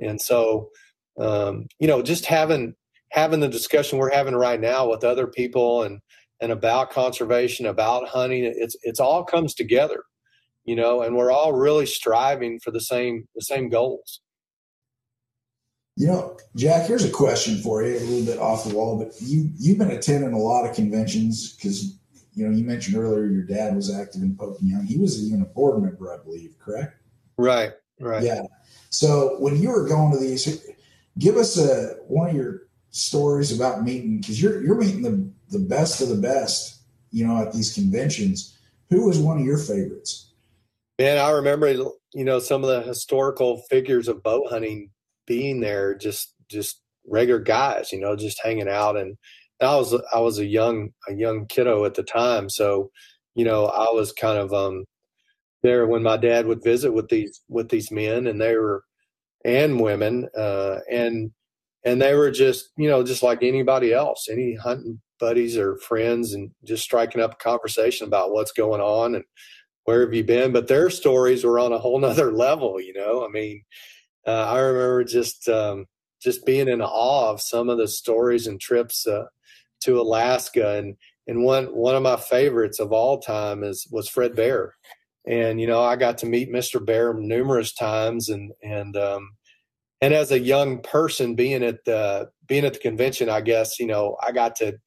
and 0.00 0.20
so 0.20 0.70
um, 1.20 1.66
you 1.78 1.86
know 1.86 2.02
just 2.02 2.26
having 2.26 2.74
having 3.10 3.40
the 3.40 3.48
discussion 3.48 3.98
we're 3.98 4.12
having 4.12 4.34
right 4.34 4.60
now 4.60 4.88
with 4.88 5.04
other 5.04 5.26
people 5.26 5.82
and 5.82 6.00
and 6.40 6.52
about 6.52 6.90
conservation, 6.90 7.66
about 7.66 8.08
hunting, 8.08 8.44
it's 8.44 8.76
it's 8.82 9.00
all 9.00 9.24
comes 9.24 9.54
together, 9.54 10.02
you 10.64 10.76
know, 10.76 11.02
and 11.02 11.16
we're 11.16 11.30
all 11.30 11.52
really 11.52 11.86
striving 11.86 12.58
for 12.60 12.70
the 12.70 12.80
same 12.80 13.26
the 13.34 13.42
same 13.42 13.68
goals, 13.68 14.20
You 15.96 16.08
know, 16.08 16.36
Jack, 16.54 16.86
here's 16.86 17.04
a 17.04 17.10
question 17.10 17.56
for 17.56 17.82
you, 17.82 17.96
a 17.96 18.00
little 18.00 18.26
bit 18.26 18.38
off 18.38 18.64
the 18.64 18.74
wall, 18.74 18.98
but 18.98 19.14
you 19.20 19.50
you've 19.56 19.78
been 19.78 19.90
attending 19.90 20.34
a 20.34 20.38
lot 20.38 20.68
of 20.68 20.76
conventions 20.76 21.54
because 21.54 21.96
you 22.34 22.46
know 22.46 22.54
you 22.54 22.64
mentioned 22.64 22.96
earlier 22.96 23.24
your 23.24 23.44
dad 23.44 23.74
was 23.74 23.94
active 23.94 24.20
in 24.20 24.36
Pope 24.36 24.58
Young. 24.60 24.84
He 24.84 24.98
was 24.98 25.26
even 25.26 25.40
a 25.40 25.46
board 25.46 25.82
member, 25.82 26.12
I 26.12 26.22
believe, 26.22 26.54
correct? 26.58 27.00
Right, 27.38 27.72
right. 27.98 28.22
Yeah. 28.22 28.42
So 28.90 29.36
when 29.38 29.56
you 29.56 29.70
were 29.70 29.88
going 29.88 30.12
to 30.12 30.18
these, 30.18 30.66
give 31.18 31.36
us 31.36 31.58
a 31.58 31.94
one 32.08 32.28
of 32.28 32.36
your 32.36 32.68
stories 32.90 33.54
about 33.54 33.82
meeting 33.82 34.20
because 34.20 34.40
you're 34.40 34.62
you're 34.62 34.76
meeting 34.76 35.00
the 35.00 35.30
the 35.48 35.64
best 35.64 36.02
of 36.02 36.10
the 36.10 36.16
best, 36.16 36.82
you 37.10 37.26
know, 37.26 37.40
at 37.40 37.54
these 37.54 37.72
conventions. 37.72 38.58
Who 38.90 39.06
was 39.06 39.18
one 39.18 39.38
of 39.38 39.46
your 39.46 39.58
favorites? 39.58 40.32
Man, 40.98 41.18
I 41.18 41.30
remember 41.30 41.70
you 42.12 42.24
know 42.24 42.38
some 42.38 42.62
of 42.62 42.68
the 42.68 42.82
historical 42.82 43.62
figures 43.70 44.08
of 44.08 44.22
bow 44.22 44.46
hunting 44.48 44.90
being 45.26 45.60
there 45.60 45.94
just 45.94 46.34
just 46.50 46.80
regular 47.08 47.40
guys 47.40 47.92
you 47.92 48.00
know 48.00 48.16
just 48.16 48.40
hanging 48.42 48.68
out. 48.68 48.96
And 48.96 49.16
I 49.60 49.76
was 49.76 49.94
I 50.14 50.20
was 50.20 50.38
a 50.38 50.46
young 50.46 50.90
a 51.08 51.14
young 51.14 51.46
kiddo 51.46 51.84
at 51.84 51.94
the 51.94 52.02
time. 52.02 52.48
So 52.48 52.90
you 53.34 53.44
know 53.44 53.66
I 53.66 53.90
was 53.92 54.12
kind 54.12 54.38
of 54.38 54.52
um 54.52 54.84
there 55.62 55.86
when 55.86 56.02
my 56.02 56.16
dad 56.16 56.46
would 56.46 56.62
visit 56.62 56.92
with 56.92 57.08
these 57.08 57.42
with 57.48 57.68
these 57.70 57.90
men 57.90 58.26
and 58.26 58.40
they 58.40 58.56
were 58.56 58.82
and 59.44 59.80
women 59.80 60.28
uh 60.36 60.78
and 60.90 61.30
and 61.84 62.00
they 62.02 62.14
were 62.14 62.30
just 62.30 62.70
you 62.76 62.88
know 62.88 63.02
just 63.02 63.22
like 63.22 63.42
anybody 63.42 63.92
else 63.92 64.28
any 64.30 64.54
hunting 64.54 65.00
buddies 65.18 65.56
or 65.56 65.78
friends 65.78 66.34
and 66.34 66.50
just 66.64 66.82
striking 66.82 67.20
up 67.22 67.32
a 67.34 67.36
conversation 67.36 68.06
about 68.06 68.32
what's 68.32 68.52
going 68.52 68.80
on 68.80 69.14
and 69.14 69.24
where 69.84 70.02
have 70.02 70.12
you 70.12 70.24
been. 70.24 70.52
But 70.52 70.68
their 70.68 70.90
stories 70.90 71.44
were 71.44 71.58
on 71.58 71.72
a 71.72 71.78
whole 71.78 71.98
nother 71.98 72.32
level 72.46 72.80
you 72.80 72.92
know? 72.92 73.24
I 73.24 73.28
mean 73.30 73.62
uh, 74.26 74.46
I 74.50 74.58
remember 74.58 75.04
just 75.04 75.48
um, 75.48 75.86
just 76.20 76.44
being 76.44 76.68
in 76.68 76.82
awe 76.82 77.30
of 77.30 77.40
some 77.40 77.68
of 77.68 77.78
the 77.78 77.88
stories 77.88 78.46
and 78.46 78.60
trips 78.60 79.06
uh, 79.06 79.26
to 79.84 80.00
Alaska, 80.00 80.78
and 80.78 80.96
and 81.26 81.44
one 81.44 81.66
one 81.66 81.94
of 81.94 82.02
my 82.02 82.16
favorites 82.16 82.80
of 82.80 82.92
all 82.92 83.18
time 83.18 83.62
is 83.62 83.86
was 83.90 84.08
Fred 84.08 84.34
Bear, 84.34 84.74
and 85.26 85.60
you 85.60 85.66
know 85.66 85.82
I 85.82 85.96
got 85.96 86.18
to 86.18 86.26
meet 86.26 86.52
Mr. 86.52 86.84
Bear 86.84 87.14
numerous 87.14 87.72
times, 87.72 88.28
and 88.28 88.52
and 88.62 88.96
um, 88.96 89.30
and 90.00 90.12
as 90.12 90.32
a 90.32 90.40
young 90.40 90.82
person 90.82 91.34
being 91.34 91.62
at 91.62 91.84
the 91.84 92.30
being 92.46 92.64
at 92.64 92.74
the 92.74 92.80
convention, 92.80 93.28
I 93.28 93.40
guess 93.40 93.78
you 93.78 93.86
know 93.86 94.16
I 94.26 94.32
got 94.32 94.56
to 94.56 94.78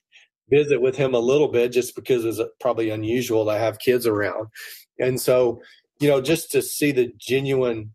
visit 0.50 0.82
with 0.82 0.98
him 0.98 1.14
a 1.14 1.20
little 1.20 1.48
bit 1.48 1.72
just 1.72 1.96
because 1.96 2.26
it's 2.26 2.42
probably 2.60 2.90
unusual 2.90 3.46
to 3.46 3.54
have 3.54 3.80
kids 3.80 4.06
around, 4.06 4.48
and 5.00 5.20
so 5.22 5.62
you 6.02 6.10
know 6.10 6.20
just 6.20 6.52
to 6.52 6.62
see 6.62 6.92
the 6.92 7.14
genuine 7.18 7.94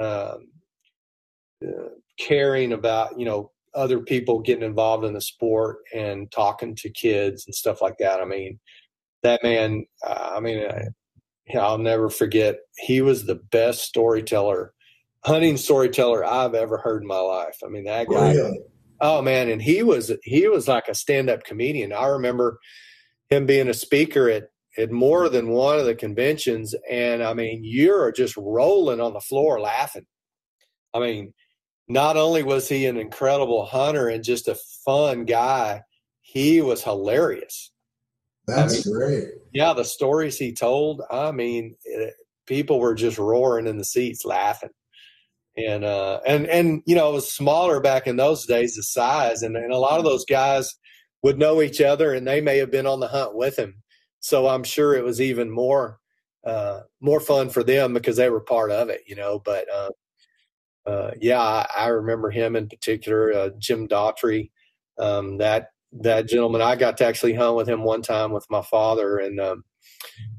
um, 0.00 0.48
uh, 1.64 1.88
caring 2.18 2.72
about 2.72 3.18
you 3.18 3.24
know 3.24 3.52
other 3.74 4.00
people 4.00 4.40
getting 4.40 4.64
involved 4.64 5.04
in 5.04 5.12
the 5.12 5.20
sport 5.20 5.78
and 5.94 6.30
talking 6.32 6.74
to 6.74 6.90
kids 6.90 7.44
and 7.46 7.54
stuff 7.54 7.82
like 7.82 7.98
that. 7.98 8.20
I 8.20 8.24
mean, 8.24 8.58
that 9.22 9.42
man. 9.42 9.84
Uh, 10.04 10.32
I 10.36 10.40
mean, 10.40 10.66
I, 10.66 11.58
I'll 11.58 11.78
never 11.78 12.08
forget. 12.10 12.56
He 12.78 13.00
was 13.00 13.24
the 13.24 13.36
best 13.36 13.82
storyteller, 13.82 14.72
hunting 15.24 15.56
storyteller 15.56 16.24
I've 16.24 16.54
ever 16.54 16.78
heard 16.78 17.02
in 17.02 17.08
my 17.08 17.18
life. 17.18 17.58
I 17.64 17.68
mean, 17.68 17.84
that 17.84 18.08
guy. 18.08 18.32
Really? 18.32 18.60
Oh 19.00 19.20
man, 19.20 19.48
and 19.50 19.60
he 19.60 19.82
was 19.82 20.10
he 20.24 20.48
was 20.48 20.68
like 20.68 20.88
a 20.88 20.94
stand 20.94 21.28
up 21.28 21.44
comedian. 21.44 21.92
I 21.92 22.06
remember 22.06 22.58
him 23.28 23.46
being 23.46 23.68
a 23.68 23.74
speaker 23.74 24.30
at 24.30 24.44
at 24.78 24.90
more 24.90 25.28
than 25.28 25.48
one 25.48 25.78
of 25.78 25.86
the 25.86 25.94
conventions, 25.94 26.74
and 26.90 27.22
I 27.22 27.34
mean, 27.34 27.60
you're 27.62 28.12
just 28.12 28.36
rolling 28.36 29.00
on 29.00 29.12
the 29.12 29.20
floor 29.20 29.60
laughing. 29.60 30.06
I 30.94 31.00
mean, 31.00 31.34
not 31.88 32.16
only 32.16 32.42
was 32.42 32.68
he 32.68 32.86
an 32.86 32.96
incredible 32.96 33.64
hunter 33.64 34.08
and 34.08 34.24
just 34.24 34.48
a 34.48 34.58
fun 34.84 35.24
guy, 35.24 35.82
he 36.20 36.60
was 36.60 36.82
hilarious. 36.82 37.70
That's 38.46 38.86
I 38.86 38.90
mean, 38.90 38.98
great. 38.98 39.28
Yeah, 39.52 39.72
the 39.72 39.84
stories 39.84 40.38
he 40.38 40.52
told, 40.52 41.02
I 41.10 41.32
mean, 41.32 41.76
it, 41.84 42.14
people 42.46 42.80
were 42.80 42.94
just 42.94 43.18
roaring 43.18 43.66
in 43.66 43.78
the 43.78 43.84
seats 43.84 44.24
laughing. 44.24 44.70
And 45.56 45.84
uh 45.84 46.20
and 46.26 46.46
and 46.46 46.82
you 46.86 46.94
know, 46.94 47.10
it 47.10 47.14
was 47.14 47.32
smaller 47.32 47.80
back 47.80 48.06
in 48.06 48.16
those 48.16 48.44
days 48.46 48.76
the 48.76 48.82
size 48.82 49.42
and, 49.42 49.56
and 49.56 49.72
a 49.72 49.78
lot 49.78 49.98
of 49.98 50.04
those 50.04 50.24
guys 50.26 50.74
would 51.22 51.38
know 51.38 51.62
each 51.62 51.80
other 51.80 52.12
and 52.12 52.26
they 52.26 52.40
may 52.42 52.58
have 52.58 52.70
been 52.70 52.86
on 52.86 53.00
the 53.00 53.08
hunt 53.08 53.34
with 53.34 53.58
him. 53.58 53.82
So 54.20 54.48
I'm 54.48 54.64
sure 54.64 54.94
it 54.94 55.04
was 55.04 55.20
even 55.20 55.50
more 55.50 55.98
uh 56.44 56.80
more 57.00 57.20
fun 57.20 57.48
for 57.48 57.62
them 57.62 57.94
because 57.94 58.16
they 58.16 58.28
were 58.28 58.40
part 58.40 58.70
of 58.70 58.90
it, 58.90 59.02
you 59.06 59.16
know, 59.16 59.38
but 59.38 59.66
uh 59.72 59.90
uh, 60.86 61.10
yeah, 61.20 61.66
I, 61.76 61.88
remember 61.88 62.30
him 62.30 62.54
in 62.54 62.68
particular, 62.68 63.32
uh, 63.32 63.50
Jim 63.58 63.86
Dougherty. 63.86 64.52
Um, 64.98 65.38
that 65.38 65.70
that 65.92 66.28
gentleman, 66.28 66.62
I 66.62 66.76
got 66.76 66.96
to 66.98 67.06
actually 67.06 67.34
hunt 67.34 67.56
with 67.56 67.68
him 67.68 67.82
one 67.82 68.02
time 68.02 68.32
with 68.32 68.46
my 68.50 68.62
father, 68.62 69.18
and 69.18 69.40
um, 69.40 69.64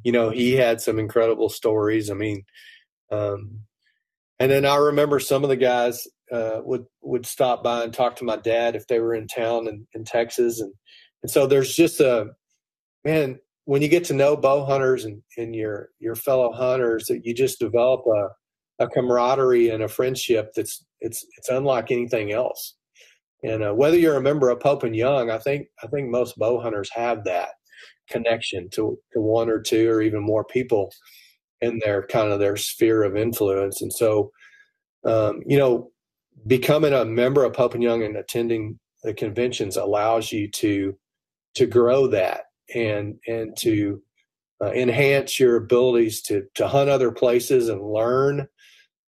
you 0.03 0.11
know 0.11 0.29
he 0.29 0.53
had 0.53 0.79
some 0.79 0.99
incredible 0.99 1.49
stories. 1.49 2.09
I 2.09 2.13
mean, 2.13 2.43
um, 3.11 3.61
and 4.39 4.49
then 4.49 4.65
I 4.65 4.77
remember 4.77 5.19
some 5.19 5.43
of 5.43 5.49
the 5.49 5.57
guys 5.57 6.07
uh, 6.31 6.61
would 6.63 6.85
would 7.01 7.25
stop 7.25 7.63
by 7.63 7.83
and 7.83 7.93
talk 7.93 8.15
to 8.17 8.25
my 8.25 8.37
dad 8.37 8.75
if 8.75 8.87
they 8.87 8.99
were 8.99 9.13
in 9.13 9.27
town 9.27 9.67
in, 9.67 9.85
in 9.93 10.05
Texas, 10.05 10.61
and 10.61 10.73
and 11.23 11.29
so 11.29 11.45
there's 11.45 11.75
just 11.75 11.99
a 11.99 12.27
man 13.03 13.39
when 13.65 13.81
you 13.81 13.89
get 13.89 14.05
to 14.05 14.13
know 14.13 14.37
bow 14.37 14.63
hunters 14.63 15.03
and, 15.03 15.21
and 15.37 15.53
your 15.53 15.89
your 15.99 16.15
fellow 16.15 16.53
hunters 16.53 17.07
that 17.07 17.25
you 17.25 17.33
just 17.33 17.59
develop 17.59 18.05
a 18.07 18.29
a 18.79 18.87
camaraderie 18.87 19.69
and 19.69 19.83
a 19.83 19.87
friendship 19.87 20.53
that's 20.55 20.85
it's 21.01 21.25
it's 21.37 21.49
unlike 21.49 21.91
anything 21.91 22.31
else. 22.31 22.75
And 23.43 23.63
uh, 23.63 23.73
whether 23.73 23.97
you're 23.97 24.17
a 24.17 24.21
member 24.21 24.49
of 24.49 24.59
Pope 24.59 24.83
and 24.83 24.95
Young, 24.95 25.29
I 25.29 25.37
think 25.37 25.67
I 25.83 25.87
think 25.87 26.09
most 26.09 26.37
bow 26.37 26.59
hunters 26.59 26.89
have 26.93 27.23
that 27.25 27.49
connection 28.09 28.69
to 28.71 28.97
to 29.13 29.21
one 29.21 29.49
or 29.49 29.61
two 29.61 29.89
or 29.89 30.01
even 30.01 30.21
more 30.21 30.43
people 30.43 30.91
in 31.61 31.79
their 31.83 32.05
kind 32.07 32.31
of 32.31 32.39
their 32.39 32.57
sphere 32.57 33.03
of 33.03 33.17
influence. 33.17 33.81
And 33.81 33.91
so, 33.91 34.31
um, 35.05 35.41
you 35.45 35.57
know, 35.57 35.91
becoming 36.45 36.93
a 36.93 37.05
member 37.05 37.43
of 37.43 37.53
Pope 37.53 37.73
and 37.73 37.83
Young 37.83 38.03
and 38.03 38.15
attending 38.17 38.79
the 39.03 39.13
conventions 39.13 39.77
allows 39.77 40.31
you 40.31 40.49
to 40.51 40.97
to 41.55 41.65
grow 41.65 42.07
that 42.07 42.45
and 42.73 43.15
and 43.27 43.55
to 43.57 44.01
uh, 44.61 44.71
enhance 44.71 45.39
your 45.39 45.55
abilities 45.55 46.21
to 46.23 46.43
to 46.55 46.67
hunt 46.67 46.89
other 46.89 47.11
places 47.11 47.69
and 47.69 47.81
learn 47.81 48.47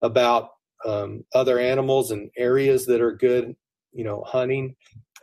about 0.02 0.50
um, 0.84 1.24
other 1.34 1.58
animals 1.58 2.10
and 2.10 2.30
areas 2.36 2.86
that 2.86 3.00
are 3.00 3.12
good, 3.12 3.54
you 3.92 4.04
know, 4.04 4.22
hunting. 4.26 4.76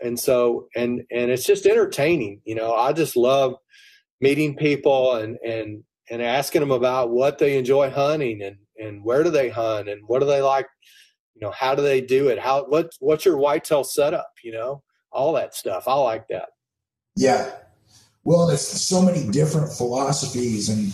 And 0.03 0.19
so, 0.19 0.67
and 0.76 1.03
and 1.11 1.32
it's 1.32 1.45
just 1.45 1.65
entertaining. 1.65 2.41
You 2.43 2.55
know, 2.55 2.73
I 2.73 2.91
just 2.93 3.15
love 3.15 3.55
meeting 4.19 4.55
people 4.55 5.15
and 5.15 5.38
and 5.45 5.84
and 6.09 6.21
asking 6.21 6.61
them 6.61 6.71
about 6.71 7.11
what 7.11 7.38
they 7.38 7.57
enjoy 7.57 7.89
hunting 7.89 8.41
and 8.41 8.57
and 8.78 9.03
where 9.03 9.23
do 9.23 9.30
they 9.30 9.49
hunt 9.49 9.88
and 9.88 10.01
what 10.07 10.19
do 10.19 10.26
they 10.26 10.41
like. 10.41 10.67
You 11.34 11.45
know, 11.45 11.51
how 11.51 11.76
do 11.76 11.82
they 11.82 12.01
do 12.01 12.28
it? 12.28 12.39
How 12.39 12.65
what 12.65 12.91
what's 12.99 13.26
your 13.26 13.38
whitetail 13.38 13.84
setup? 13.84 14.32
You 14.43 14.51
know, 14.51 14.84
all 15.11 15.34
that 15.34 15.55
stuff. 15.55 15.88
I 15.88 15.95
like 15.95 16.28
that. 16.30 16.49
Yeah. 17.15 17.51
Well, 18.26 18.49
it's 18.49 18.61
so 18.61 19.01
many 19.01 19.30
different 19.30 19.71
philosophies 19.71 20.69
and 20.69 20.91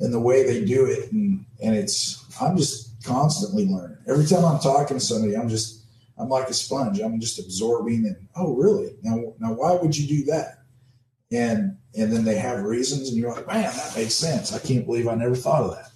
and 0.00 0.12
the 0.12 0.20
way 0.20 0.42
they 0.42 0.64
do 0.64 0.86
it, 0.86 1.10
and 1.12 1.44
and 1.62 1.74
it's 1.74 2.24
I'm 2.40 2.56
just 2.56 2.93
constantly 3.04 3.66
learning. 3.66 3.98
Every 4.08 4.26
time 4.26 4.44
I'm 4.44 4.60
talking 4.60 4.96
to 4.96 5.04
somebody, 5.04 5.36
I'm 5.36 5.48
just 5.48 5.84
I'm 6.18 6.28
like 6.28 6.48
a 6.48 6.54
sponge. 6.54 7.00
I'm 7.00 7.20
just 7.20 7.38
absorbing 7.38 8.06
and 8.06 8.28
oh 8.36 8.54
really? 8.54 8.96
Now 9.02 9.34
now 9.38 9.52
why 9.52 9.72
would 9.72 9.96
you 9.96 10.06
do 10.06 10.24
that? 10.30 10.58
And 11.32 11.76
and 11.96 12.12
then 12.12 12.24
they 12.24 12.36
have 12.36 12.62
reasons 12.62 13.08
and 13.08 13.18
you're 13.18 13.32
like, 13.32 13.46
man, 13.46 13.64
that 13.64 13.96
makes 13.96 14.14
sense. 14.14 14.52
I 14.52 14.58
can't 14.58 14.86
believe 14.86 15.08
I 15.08 15.14
never 15.14 15.36
thought 15.36 15.62
of 15.62 15.70
that. 15.72 15.90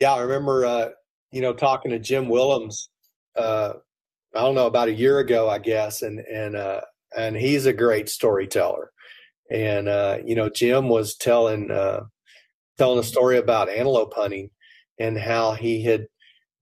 Yeah, 0.00 0.14
I 0.14 0.20
remember 0.20 0.66
uh, 0.66 0.88
you 1.32 1.42
know, 1.42 1.52
talking 1.52 1.90
to 1.90 1.98
Jim 1.98 2.28
Willems 2.28 2.90
uh 3.36 3.74
I 4.34 4.40
don't 4.40 4.54
know, 4.54 4.66
about 4.66 4.88
a 4.88 4.92
year 4.92 5.20
ago, 5.20 5.48
I 5.48 5.58
guess, 5.58 6.02
and 6.02 6.20
and 6.20 6.56
uh 6.56 6.82
and 7.16 7.36
he's 7.36 7.66
a 7.66 7.72
great 7.72 8.08
storyteller. 8.08 8.92
And 9.50 9.88
uh, 9.88 10.18
you 10.24 10.34
know, 10.34 10.50
Jim 10.50 10.88
was 10.88 11.16
telling 11.16 11.70
uh 11.70 12.00
telling 12.76 12.98
a 12.98 13.02
story 13.02 13.38
about 13.38 13.68
antelope 13.68 14.14
hunting 14.14 14.50
and 14.98 15.18
how 15.18 15.52
he 15.52 15.82
had 15.82 16.06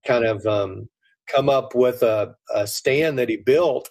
kind 0.05 0.25
of 0.25 0.45
um, 0.45 0.87
come 1.27 1.49
up 1.49 1.75
with 1.75 2.03
a, 2.03 2.33
a, 2.53 2.65
stand 2.67 3.19
that 3.19 3.29
he 3.29 3.37
built, 3.37 3.89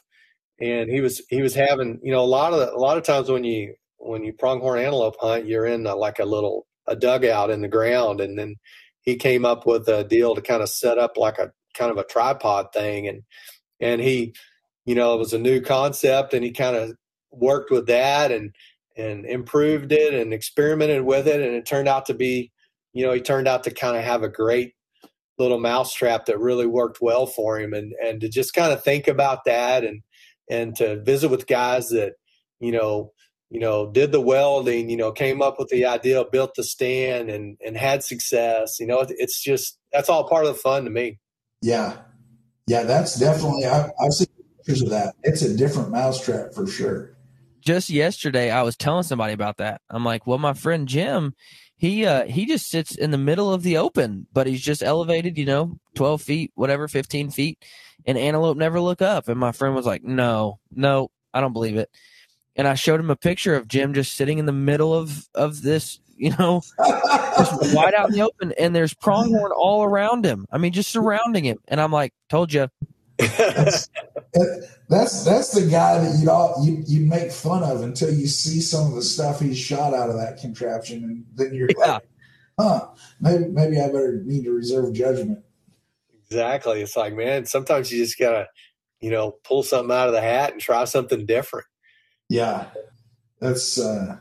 and 0.60 0.90
he 0.90 1.00
was 1.00 1.22
he 1.28 1.42
was 1.42 1.54
having 1.54 2.00
you 2.02 2.12
know 2.12 2.22
a 2.22 2.26
lot 2.26 2.52
of 2.52 2.58
the, 2.58 2.72
a 2.72 2.78
lot 2.78 2.96
of 2.96 3.04
times 3.04 3.30
when 3.30 3.44
you 3.44 3.74
when 3.98 4.24
you 4.24 4.32
pronghorn 4.32 4.78
antelope 4.78 5.16
hunt, 5.20 5.46
you're 5.46 5.66
in 5.66 5.86
a, 5.86 5.94
like 5.94 6.18
a 6.18 6.24
little 6.24 6.66
a 6.86 6.96
dugout 6.96 7.50
in 7.50 7.60
the 7.60 7.68
ground, 7.68 8.20
and 8.20 8.38
then 8.38 8.56
he 9.02 9.16
came 9.16 9.44
up 9.44 9.66
with 9.66 9.88
a 9.88 10.04
deal 10.04 10.34
to 10.34 10.40
kind 10.40 10.62
of 10.62 10.68
set 10.68 10.98
up 10.98 11.16
like 11.16 11.38
a 11.38 11.52
kind 11.74 11.90
of 11.90 11.98
a 11.98 12.04
tripod 12.04 12.72
thing, 12.72 13.08
and 13.08 13.22
and 13.80 14.00
he 14.00 14.34
you 14.84 14.94
know 14.94 15.14
it 15.14 15.18
was 15.18 15.32
a 15.32 15.38
new 15.38 15.60
concept, 15.60 16.34
and 16.34 16.44
he 16.44 16.52
kind 16.52 16.76
of 16.76 16.92
worked 17.30 17.70
with 17.70 17.86
that 17.86 18.32
and 18.32 18.54
and 18.96 19.26
improved 19.26 19.92
it 19.92 20.14
and 20.14 20.32
experimented 20.32 21.02
with 21.02 21.28
it. 21.28 21.40
And 21.40 21.54
it 21.54 21.66
turned 21.66 21.88
out 21.88 22.06
to 22.06 22.14
be 22.14 22.50
you 22.96 23.04
know, 23.04 23.12
he 23.12 23.20
turned 23.20 23.46
out 23.46 23.64
to 23.64 23.70
kind 23.70 23.96
of 23.96 24.02
have 24.02 24.22
a 24.22 24.28
great 24.28 24.72
little 25.38 25.60
mousetrap 25.60 26.24
that 26.26 26.40
really 26.40 26.66
worked 26.66 26.98
well 27.02 27.26
for 27.26 27.60
him, 27.60 27.74
and 27.74 27.92
and 28.02 28.22
to 28.22 28.28
just 28.28 28.54
kind 28.54 28.72
of 28.72 28.82
think 28.82 29.06
about 29.06 29.44
that 29.44 29.84
and 29.84 30.02
and 30.50 30.74
to 30.76 31.02
visit 31.02 31.30
with 31.30 31.46
guys 31.46 31.88
that 31.88 32.14
you 32.58 32.72
know 32.72 33.12
you 33.50 33.60
know 33.60 33.92
did 33.92 34.12
the 34.12 34.20
welding 34.20 34.88
you 34.88 34.96
know 34.96 35.12
came 35.12 35.42
up 35.42 35.58
with 35.58 35.68
the 35.68 35.84
idea 35.84 36.24
built 36.32 36.54
the 36.54 36.64
stand 36.64 37.28
and 37.28 37.58
and 37.64 37.76
had 37.76 38.02
success 38.02 38.80
you 38.80 38.86
know 38.86 39.00
it, 39.00 39.12
it's 39.18 39.42
just 39.42 39.78
that's 39.92 40.08
all 40.08 40.26
part 40.26 40.46
of 40.46 40.54
the 40.54 40.58
fun 40.58 40.84
to 40.84 40.90
me. 40.90 41.18
Yeah. 41.60 41.98
Yeah 42.66 42.84
that's 42.84 43.18
definitely 43.18 43.66
I, 43.66 43.90
i've 44.00 44.12
seen 44.12 44.26
pictures 44.56 44.82
of 44.82 44.90
that. 44.90 45.14
It's 45.22 45.42
a 45.42 45.56
different 45.56 45.90
mousetrap 45.90 46.54
for 46.54 46.66
sure. 46.66 47.16
Just 47.60 47.90
yesterday 47.90 48.50
I 48.50 48.62
was 48.62 48.76
telling 48.76 49.02
somebody 49.02 49.32
about 49.32 49.58
that. 49.58 49.80
I'm 49.90 50.04
like, 50.04 50.26
well, 50.26 50.38
my 50.38 50.54
friend 50.54 50.88
Jim, 50.88 51.34
he 51.76 52.06
uh 52.06 52.24
he 52.24 52.46
just 52.46 52.70
sits 52.70 52.94
in 52.96 53.10
the 53.10 53.18
middle 53.18 53.52
of 53.52 53.62
the 53.62 53.76
open, 53.76 54.26
but 54.32 54.46
he's 54.46 54.62
just 54.62 54.82
elevated, 54.82 55.36
you 55.36 55.44
know, 55.44 55.78
12 55.94 56.22
feet, 56.22 56.52
whatever, 56.54 56.88
15 56.88 57.30
feet, 57.30 57.62
and 58.06 58.16
antelope 58.16 58.56
never 58.56 58.80
look 58.80 59.02
up. 59.02 59.28
And 59.28 59.38
my 59.38 59.52
friend 59.52 59.74
was 59.74 59.86
like, 59.86 60.02
no, 60.02 60.58
no, 60.74 61.10
I 61.34 61.40
don't 61.40 61.52
believe 61.52 61.76
it. 61.76 61.90
And 62.56 62.66
I 62.66 62.74
showed 62.74 63.00
him 63.00 63.10
a 63.10 63.16
picture 63.16 63.54
of 63.54 63.68
Jim 63.68 63.92
just 63.92 64.14
sitting 64.14 64.38
in 64.38 64.46
the 64.46 64.52
middle 64.52 64.94
of 64.94 65.28
of 65.34 65.60
this, 65.60 66.00
you 66.16 66.34
know, 66.38 66.62
just 67.36 67.74
wide 67.74 67.94
out 67.94 68.08
in 68.08 68.14
the 68.14 68.22
open, 68.22 68.52
and 68.58 68.74
there's 68.74 68.94
pronghorn 68.94 69.52
all 69.52 69.84
around 69.84 70.24
him. 70.24 70.46
I 70.50 70.56
mean, 70.56 70.72
just 70.72 70.90
surrounding 70.90 71.44
him. 71.44 71.58
And 71.68 71.80
I'm 71.80 71.92
like, 71.92 72.14
told 72.30 72.52
you. 72.52 72.68
That's, 73.18 73.88
that's 74.88 75.24
that's 75.24 75.50
the 75.52 75.66
guy 75.70 75.98
that 75.98 76.18
you'd 76.18 76.28
all 76.28 76.54
you 76.64 76.82
you 76.86 77.06
make 77.06 77.32
fun 77.32 77.62
of 77.62 77.82
until 77.82 78.12
you 78.12 78.26
see 78.26 78.60
some 78.60 78.88
of 78.88 78.94
the 78.94 79.02
stuff 79.02 79.40
he's 79.40 79.58
shot 79.58 79.94
out 79.94 80.10
of 80.10 80.16
that 80.16 80.38
contraption, 80.38 81.02
and 81.04 81.24
then 81.34 81.54
you're 81.54 81.68
yeah. 81.78 81.92
like, 81.92 82.08
huh, 82.58 82.88
maybe 83.20 83.46
maybe 83.46 83.80
I 83.80 83.86
better 83.86 84.22
need 84.24 84.44
to 84.44 84.52
reserve 84.52 84.92
judgment. 84.92 85.38
Exactly. 86.28 86.82
It's 86.82 86.96
like, 86.96 87.14
man, 87.14 87.46
sometimes 87.46 87.92
you 87.92 88.02
just 88.04 88.18
gotta, 88.18 88.48
you 89.00 89.10
know, 89.10 89.36
pull 89.44 89.62
something 89.62 89.94
out 89.94 90.08
of 90.08 90.14
the 90.14 90.20
hat 90.20 90.52
and 90.52 90.60
try 90.60 90.84
something 90.84 91.24
different. 91.24 91.66
Yeah, 92.28 92.66
that's 93.40 93.78
uh 93.78 94.18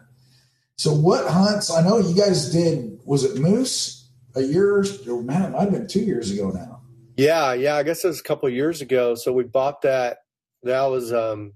so. 0.77 0.93
What 0.93 1.27
hunts? 1.27 1.71
I 1.71 1.81
know 1.81 1.97
you 1.97 2.15
guys 2.15 2.51
did. 2.51 2.99
Was 3.05 3.23
it 3.23 3.41
moose 3.41 4.09
a 4.35 4.41
year? 4.41 4.77
Or 4.77 5.23
man, 5.23 5.41
it 5.41 5.51
might 5.51 5.63
have 5.63 5.71
been 5.71 5.87
two 5.87 6.01
years 6.01 6.31
ago 6.31 6.51
now. 6.51 6.74
Yeah, 7.16 7.53
yeah. 7.53 7.76
I 7.76 7.84
guess 7.84 8.03
it 8.03 8.07
was 8.07 8.20
a 8.20 8.24
couple 8.24 8.49
years 8.49 8.82
ago. 8.82 9.16
So 9.16 9.32
we 9.32 9.43
bought 9.43 9.82
that. 9.84 10.18
That 10.63 10.84
was, 10.86 11.13
um, 11.13 11.53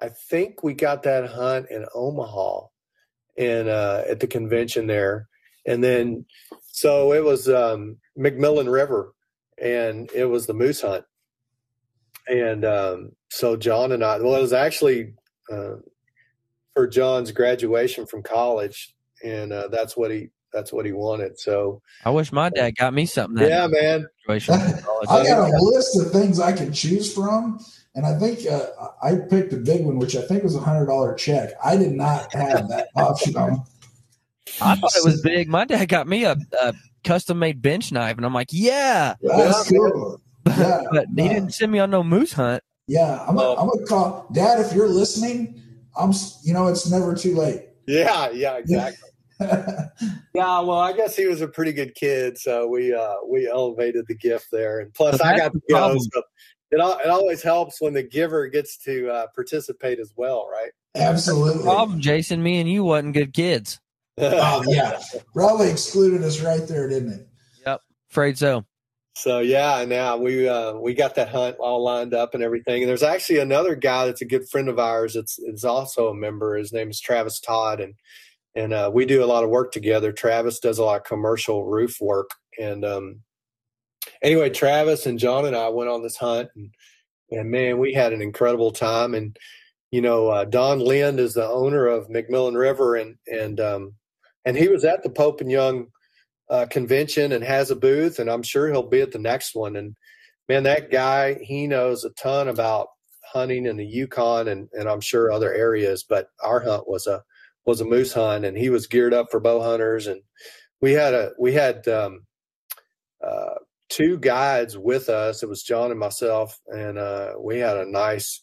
I 0.00 0.08
think 0.08 0.62
we 0.62 0.74
got 0.74 1.04
that 1.04 1.30
hunt 1.30 1.66
in 1.70 1.86
Omaha, 1.94 2.66
and 3.38 3.68
uh, 3.68 4.02
at 4.08 4.20
the 4.20 4.26
convention 4.26 4.86
there, 4.86 5.28
and 5.66 5.82
then 5.82 6.26
so 6.72 7.12
it 7.12 7.22
was 7.22 7.48
um, 7.48 7.98
Macmillan 8.16 8.68
River, 8.68 9.14
and 9.62 10.10
it 10.12 10.24
was 10.24 10.46
the 10.46 10.54
moose 10.54 10.82
hunt, 10.82 11.04
and 12.28 12.64
um, 12.64 13.12
so 13.30 13.56
John 13.56 13.92
and 13.92 14.04
I. 14.04 14.18
Well, 14.18 14.34
it 14.34 14.40
was 14.40 14.52
actually 14.52 15.14
uh, 15.50 15.76
for 16.74 16.88
John's 16.88 17.30
graduation 17.30 18.06
from 18.06 18.22
college, 18.24 18.94
and 19.24 19.52
uh, 19.52 19.68
that's 19.68 19.96
what 19.96 20.10
he 20.10 20.30
that's 20.52 20.72
what 20.72 20.86
he 20.86 20.92
wanted. 20.92 21.38
So 21.38 21.82
I 22.04 22.10
wish 22.10 22.32
my 22.32 22.50
dad 22.50 22.76
got 22.76 22.94
me 22.94 23.06
something. 23.06 23.46
yeah, 23.46 23.66
man. 23.66 24.06
I 24.28 24.38
got 24.38 25.50
a 25.50 25.62
list 25.62 26.00
of 26.00 26.12
things 26.12 26.38
I 26.38 26.52
can 26.52 26.72
choose 26.72 27.12
from, 27.12 27.58
and 27.94 28.06
I 28.06 28.18
think 28.18 28.46
uh, 28.46 28.66
I 29.02 29.16
picked 29.16 29.52
a 29.52 29.56
big 29.56 29.84
one, 29.84 29.98
which 29.98 30.16
I 30.16 30.22
think 30.22 30.44
was 30.44 30.54
a 30.54 30.60
hundred 30.60 30.86
dollar 30.86 31.14
check. 31.14 31.50
I 31.62 31.76
did 31.76 31.92
not 31.92 32.32
have 32.32 32.68
that 32.68 32.88
option. 32.96 33.36
I 34.60 34.76
thought 34.76 34.96
it 34.96 35.04
was 35.04 35.20
big. 35.22 35.48
My 35.48 35.64
dad 35.64 35.88
got 35.88 36.06
me 36.06 36.24
a, 36.24 36.36
a 36.60 36.74
custom 37.04 37.38
made 37.38 37.62
bench 37.62 37.90
knife, 37.90 38.16
and 38.16 38.24
I'm 38.24 38.34
like, 38.34 38.48
yeah, 38.52 39.14
that's 39.22 39.70
cool. 39.70 40.20
Yeah, 40.46 40.82
but 40.90 41.06
he 41.16 41.28
didn't 41.28 41.52
send 41.52 41.72
me 41.72 41.78
on 41.78 41.90
no 41.90 42.02
moose 42.02 42.32
hunt. 42.32 42.62
Yeah, 42.86 43.24
I'm 43.26 43.36
gonna, 43.36 43.60
I'm 43.60 43.68
gonna 43.68 43.86
call 43.86 44.26
Dad 44.32 44.60
if 44.60 44.72
you're 44.72 44.88
listening. 44.88 45.62
I'm, 45.96 46.12
you 46.42 46.52
know, 46.52 46.68
it's 46.68 46.90
never 46.90 47.14
too 47.14 47.36
late. 47.36 47.68
Yeah, 47.86 48.30
yeah, 48.30 48.56
exactly. 48.56 49.10
Yeah, 50.34 50.60
well, 50.60 50.78
I 50.78 50.92
guess 50.92 51.16
he 51.16 51.26
was 51.26 51.40
a 51.40 51.48
pretty 51.48 51.72
good 51.72 51.94
kid, 51.94 52.38
so 52.38 52.66
we 52.68 52.94
uh, 52.94 53.14
we 53.28 53.48
elevated 53.48 54.06
the 54.08 54.14
gift 54.14 54.48
there, 54.50 54.80
and 54.80 54.92
plus 54.94 55.20
I 55.20 55.36
got 55.36 55.52
the 55.52 55.60
go. 55.68 55.96
So 55.98 56.22
it 56.70 56.78
it 57.04 57.10
always 57.10 57.42
helps 57.42 57.80
when 57.80 57.92
the 57.92 58.02
giver 58.02 58.46
gets 58.48 58.76
to 58.84 59.10
uh, 59.10 59.26
participate 59.34 59.98
as 59.98 60.12
well, 60.16 60.48
right? 60.50 60.70
Absolutely. 60.94 61.62
problem, 61.62 62.00
Jason. 62.00 62.42
Me 62.42 62.60
and 62.60 62.68
you 62.68 62.84
wasn't 62.84 63.14
good 63.14 63.32
kids. 63.32 63.80
oh 64.18 64.62
yeah, 64.66 65.00
probably 65.32 65.70
excluded 65.70 66.22
us 66.22 66.40
right 66.40 66.66
there, 66.68 66.88
didn't 66.88 67.12
it? 67.12 67.28
Yep, 67.66 67.80
afraid 68.10 68.38
so. 68.38 68.64
So 69.14 69.40
yeah, 69.40 69.84
now 69.86 70.16
we 70.16 70.48
uh, 70.48 70.74
we 70.74 70.94
got 70.94 71.14
that 71.16 71.28
hunt 71.28 71.56
all 71.58 71.82
lined 71.82 72.14
up 72.14 72.34
and 72.34 72.42
everything. 72.42 72.82
And 72.82 72.88
there's 72.88 73.02
actually 73.02 73.38
another 73.38 73.74
guy 73.74 74.06
that's 74.06 74.22
a 74.22 74.26
good 74.26 74.48
friend 74.48 74.68
of 74.68 74.78
ours. 74.78 75.16
It's 75.16 75.38
is 75.38 75.64
also 75.64 76.08
a 76.08 76.14
member. 76.14 76.56
His 76.56 76.72
name 76.72 76.90
is 76.90 77.00
Travis 77.00 77.38
Todd, 77.38 77.80
and 77.80 77.94
and 78.54 78.72
uh, 78.72 78.90
we 78.92 79.06
do 79.06 79.24
a 79.24 79.26
lot 79.26 79.44
of 79.44 79.50
work 79.50 79.72
together. 79.72 80.12
Travis 80.12 80.58
does 80.58 80.78
a 80.78 80.84
lot 80.84 81.00
of 81.00 81.04
commercial 81.04 81.64
roof 81.66 81.96
work, 82.00 82.30
and 82.60 82.84
um, 82.84 83.20
anyway, 84.22 84.50
Travis 84.50 85.06
and 85.06 85.18
John 85.18 85.46
and 85.46 85.56
I 85.56 85.68
went 85.68 85.90
on 85.90 86.02
this 86.02 86.16
hunt, 86.16 86.50
and, 86.54 86.74
and 87.30 87.50
man, 87.50 87.78
we 87.78 87.92
had 87.94 88.12
an 88.12 88.22
incredible 88.22 88.72
time. 88.72 89.14
And 89.14 89.36
you 89.90 90.00
know, 90.00 90.28
uh, 90.28 90.44
Don 90.44 90.80
Lind 90.80 91.20
is 91.20 91.34
the 91.34 91.46
owner 91.46 91.86
of 91.86 92.10
Macmillan 92.10 92.54
River, 92.54 92.96
and 92.96 93.16
and 93.26 93.60
um, 93.60 93.94
and 94.44 94.56
he 94.56 94.68
was 94.68 94.84
at 94.84 95.02
the 95.02 95.10
Pope 95.10 95.40
and 95.40 95.50
Young 95.50 95.88
uh, 96.50 96.66
convention 96.66 97.32
and 97.32 97.44
has 97.44 97.70
a 97.70 97.76
booth, 97.76 98.18
and 98.18 98.30
I'm 98.30 98.42
sure 98.42 98.70
he'll 98.70 98.82
be 98.82 99.00
at 99.00 99.12
the 99.12 99.18
next 99.18 99.54
one. 99.54 99.76
And 99.76 99.96
man, 100.48 100.64
that 100.64 100.90
guy, 100.90 101.38
he 101.42 101.66
knows 101.66 102.04
a 102.04 102.10
ton 102.10 102.48
about 102.48 102.88
hunting 103.24 103.64
in 103.66 103.76
the 103.76 103.86
Yukon 103.86 104.48
and 104.48 104.68
and 104.72 104.88
I'm 104.88 105.00
sure 105.00 105.32
other 105.32 105.54
areas, 105.54 106.04
but 106.06 106.28
our 106.42 106.60
hunt 106.60 106.88
was 106.88 107.06
a 107.06 107.22
was 107.64 107.80
a 107.80 107.84
moose 107.84 108.12
hunt, 108.12 108.44
and 108.44 108.56
he 108.56 108.70
was 108.70 108.86
geared 108.86 109.14
up 109.14 109.28
for 109.30 109.40
bow 109.40 109.60
hunters. 109.60 110.06
And 110.06 110.22
we 110.80 110.92
had 110.92 111.14
a 111.14 111.32
we 111.38 111.52
had 111.52 111.86
um, 111.88 112.26
uh, 113.24 113.54
two 113.88 114.18
guides 114.18 114.76
with 114.76 115.08
us. 115.08 115.42
It 115.42 115.48
was 115.48 115.62
John 115.62 115.90
and 115.90 116.00
myself, 116.00 116.58
and 116.66 116.98
uh, 116.98 117.34
we 117.38 117.58
had 117.58 117.76
a 117.76 117.90
nice 117.90 118.42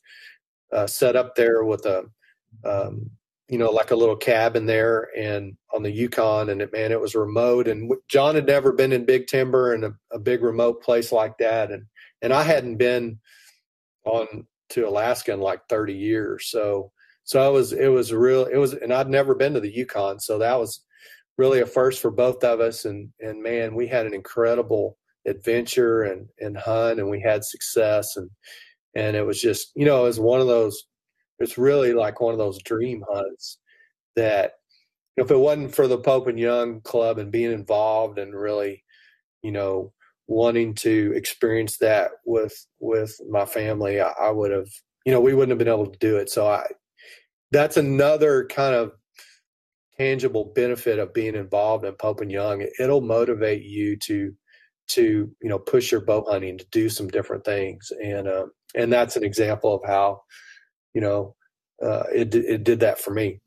uh, 0.72 0.88
setup 0.88 1.36
there 1.36 1.63
with 1.63 1.86
a 1.86 2.05
um, 2.63 3.09
you 3.49 3.57
know 3.57 3.72
like 3.72 3.91
a 3.91 3.95
little 3.95 4.15
cabin 4.15 4.65
there 4.65 5.09
and 5.17 5.57
on 5.74 5.84
the 5.84 5.91
Yukon. 5.91 6.49
And 6.49 6.61
it, 6.61 6.72
man, 6.72 6.91
it 6.91 7.01
was 7.01 7.15
remote. 7.15 7.67
And 7.67 7.91
John 8.07 8.36
had 8.36 8.47
never 8.47 8.72
been 8.72 8.93
in 8.93 9.05
big 9.05 9.28
timber 9.28 9.74
and 9.74 9.86
a, 9.86 9.93
a 10.11 10.20
big 10.20 10.41
remote 10.43 10.82
place 10.82 11.11
like 11.11 11.38
that, 11.39 11.72
and 11.72 11.86
and 12.22 12.34
I 12.34 12.43
hadn't 12.43 12.78
been 12.78 13.20
on 14.05 14.45
to 14.70 14.88
Alaska 14.88 15.34
in 15.34 15.39
like 15.39 15.61
30 15.67 15.93
years. 15.93 16.47
So 16.49 16.91
so 17.30 17.47
it 17.47 17.53
was 17.53 17.73
it 17.73 17.89
was 17.89 18.11
real 18.11 18.45
it 18.45 18.57
was 18.57 18.73
and 18.73 18.91
I'd 18.91 19.07
never 19.07 19.36
been 19.36 19.53
to 19.53 19.59
the 19.59 19.71
Yukon, 19.71 20.19
so 20.19 20.39
that 20.39 20.59
was 20.59 20.84
really 21.38 21.59
a 21.59 21.65
first 21.67 22.01
for 22.01 22.09
both 22.09 22.43
of 22.43 22.59
us. 22.59 22.86
And 22.86 23.11
and 23.19 23.43
man, 23.43 23.75
we 23.75 23.86
had 23.86 24.07
an 24.07 24.15
incredible 24.15 24.97
adventure 25.27 26.01
and 26.01 26.27
and 26.39 26.57
hunt, 26.57 26.99
and 26.99 27.07
we 27.07 27.21
had 27.21 27.43
success, 27.43 28.17
and 28.17 28.32
and 28.95 29.15
it 29.15 29.27
was 29.27 29.39
just 29.39 29.71
you 29.75 29.86
know 29.86 30.01
it 30.01 30.07
was 30.07 30.19
one 30.19 30.41
of 30.41 30.47
those. 30.47 30.86
It's 31.38 31.59
really 31.59 31.93
like 31.93 32.19
one 32.19 32.34
of 32.34 32.39
those 32.39 32.63
dream 32.63 33.03
hunts 33.07 33.59
that 34.15 34.53
if 35.15 35.30
it 35.30 35.38
wasn't 35.38 35.75
for 35.75 35.88
the 35.88 35.99
Pope 35.99 36.25
and 36.25 36.39
Young 36.39 36.82
Club 36.82 37.19
and 37.19 37.32
being 37.32 37.51
involved 37.51 38.17
and 38.17 38.34
really, 38.34 38.84
you 39.43 39.51
know, 39.51 39.93
wanting 40.25 40.73
to 40.75 41.13
experience 41.15 41.77
that 41.77 42.09
with 42.25 42.55
with 42.80 43.15
my 43.30 43.45
family, 43.45 44.01
I, 44.01 44.13
I 44.19 44.32
would 44.32 44.49
have, 44.49 44.69
you 45.05 45.13
know, 45.13 45.21
we 45.21 45.36
wouldn't 45.36 45.51
have 45.51 45.59
been 45.59 45.71
able 45.71 45.91
to 45.91 45.99
do 45.99 46.17
it. 46.17 46.32
So 46.32 46.47
I, 46.47 46.65
that's 47.52 47.78
another 47.78 48.45
kind 48.45 48.76
of 48.76 48.91
tangible 49.97 50.52
benefit 50.56 51.00
of 51.00 51.14
being 51.14 51.36
involved 51.36 51.86
in 51.86 51.93
Pope 51.95 52.22
and 52.22 52.32
Young. 52.32 52.66
It'll 52.80 53.02
motivate 53.02 53.64
you 53.64 53.97
to 53.97 54.34
to 54.89 55.32
you 55.41 55.50
know 55.50 55.60
push 55.60 55.91
your 55.91 56.02
bow 56.02 56.26
hunting 56.28 56.58
to 56.58 56.66
do 56.72 56.89
some 56.89 57.08
different 57.08 57.45
things, 57.45 57.91
and 58.04 58.28
uh, 58.28 58.45
and 58.76 58.91
that's 58.91 59.16
an 59.16 59.24
example 59.24 59.76
of 59.76 59.82
how 59.86 60.22
you 60.93 61.02
know 61.02 61.36
uh, 61.84 62.04
it 62.14 62.34
it 62.34 62.64
did 62.64 62.80
that 62.82 63.00
for 63.00 63.12
me. 63.12 63.39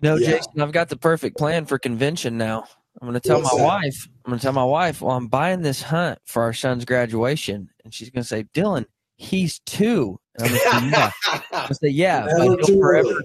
You 0.00 0.10
know, 0.10 0.16
yeah. 0.16 0.30
Jason, 0.30 0.60
I've 0.60 0.72
got 0.72 0.88
the 0.88 0.96
perfect 0.96 1.36
plan 1.36 1.66
for 1.66 1.78
convention 1.78 2.38
now. 2.38 2.64
I'm 3.00 3.08
going 3.08 3.20
to 3.20 3.28
tell 3.28 3.40
What's 3.40 3.52
my 3.54 3.60
that? 3.60 3.66
wife. 3.66 4.08
I'm 4.24 4.30
going 4.30 4.38
to 4.38 4.42
tell 4.42 4.52
my 4.52 4.64
wife, 4.64 5.00
well, 5.00 5.16
I'm 5.16 5.28
buying 5.28 5.62
this 5.62 5.82
hunt 5.82 6.18
for 6.24 6.42
our 6.42 6.52
son's 6.52 6.84
graduation, 6.84 7.68
and 7.84 7.94
she's 7.94 8.10
going 8.10 8.22
to 8.22 8.28
say, 8.28 8.44
Dylan, 8.54 8.86
he's 9.16 9.60
two. 9.60 10.18
And 10.38 10.58
I'm 10.72 10.90
gonna 10.90 11.12
say, 11.22 11.38
yeah. 11.38 11.48
I'm 11.52 11.74
say, 11.74 11.88
yeah, 11.88 12.26
but 12.38 12.42
he'll 12.42 12.80
forever. 12.80 13.22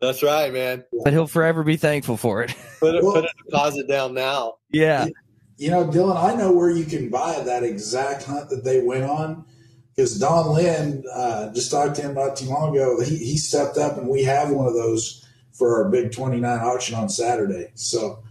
That's 0.00 0.22
right, 0.22 0.52
man. 0.52 0.84
But 1.04 1.12
he'll 1.12 1.26
forever 1.26 1.62
be 1.62 1.76
thankful 1.76 2.16
for 2.16 2.42
it. 2.42 2.54
Put 2.80 2.96
a, 2.96 3.04
well, 3.04 3.14
put 3.14 3.24
a 3.24 3.30
deposit 3.44 3.88
down 3.88 4.12
now. 4.14 4.56
Yeah. 4.70 5.06
You 5.56 5.70
know, 5.70 5.86
Dylan, 5.86 6.22
I 6.22 6.34
know 6.34 6.52
where 6.52 6.70
you 6.70 6.84
can 6.84 7.08
buy 7.08 7.40
that 7.40 7.62
exact 7.62 8.24
hunt 8.24 8.50
that 8.50 8.62
they 8.62 8.82
went 8.82 9.04
on 9.04 9.46
because 9.94 10.18
Don 10.18 10.52
Lynn 10.52 11.02
uh, 11.12 11.50
just 11.54 11.70
talked 11.70 11.96
to 11.96 12.02
him 12.02 12.14
not 12.14 12.36
too 12.36 12.46
long 12.46 12.76
ago. 12.76 13.00
He, 13.00 13.16
he 13.16 13.38
stepped 13.38 13.78
up 13.78 13.96
and 13.96 14.08
we 14.08 14.22
have 14.24 14.50
one 14.50 14.66
of 14.66 14.74
those 14.74 15.26
for 15.52 15.82
our 15.82 15.90
big 15.90 16.12
29 16.12 16.44
auction 16.60 16.94
on 16.94 17.08
Saturday. 17.08 17.70
So 17.74 18.22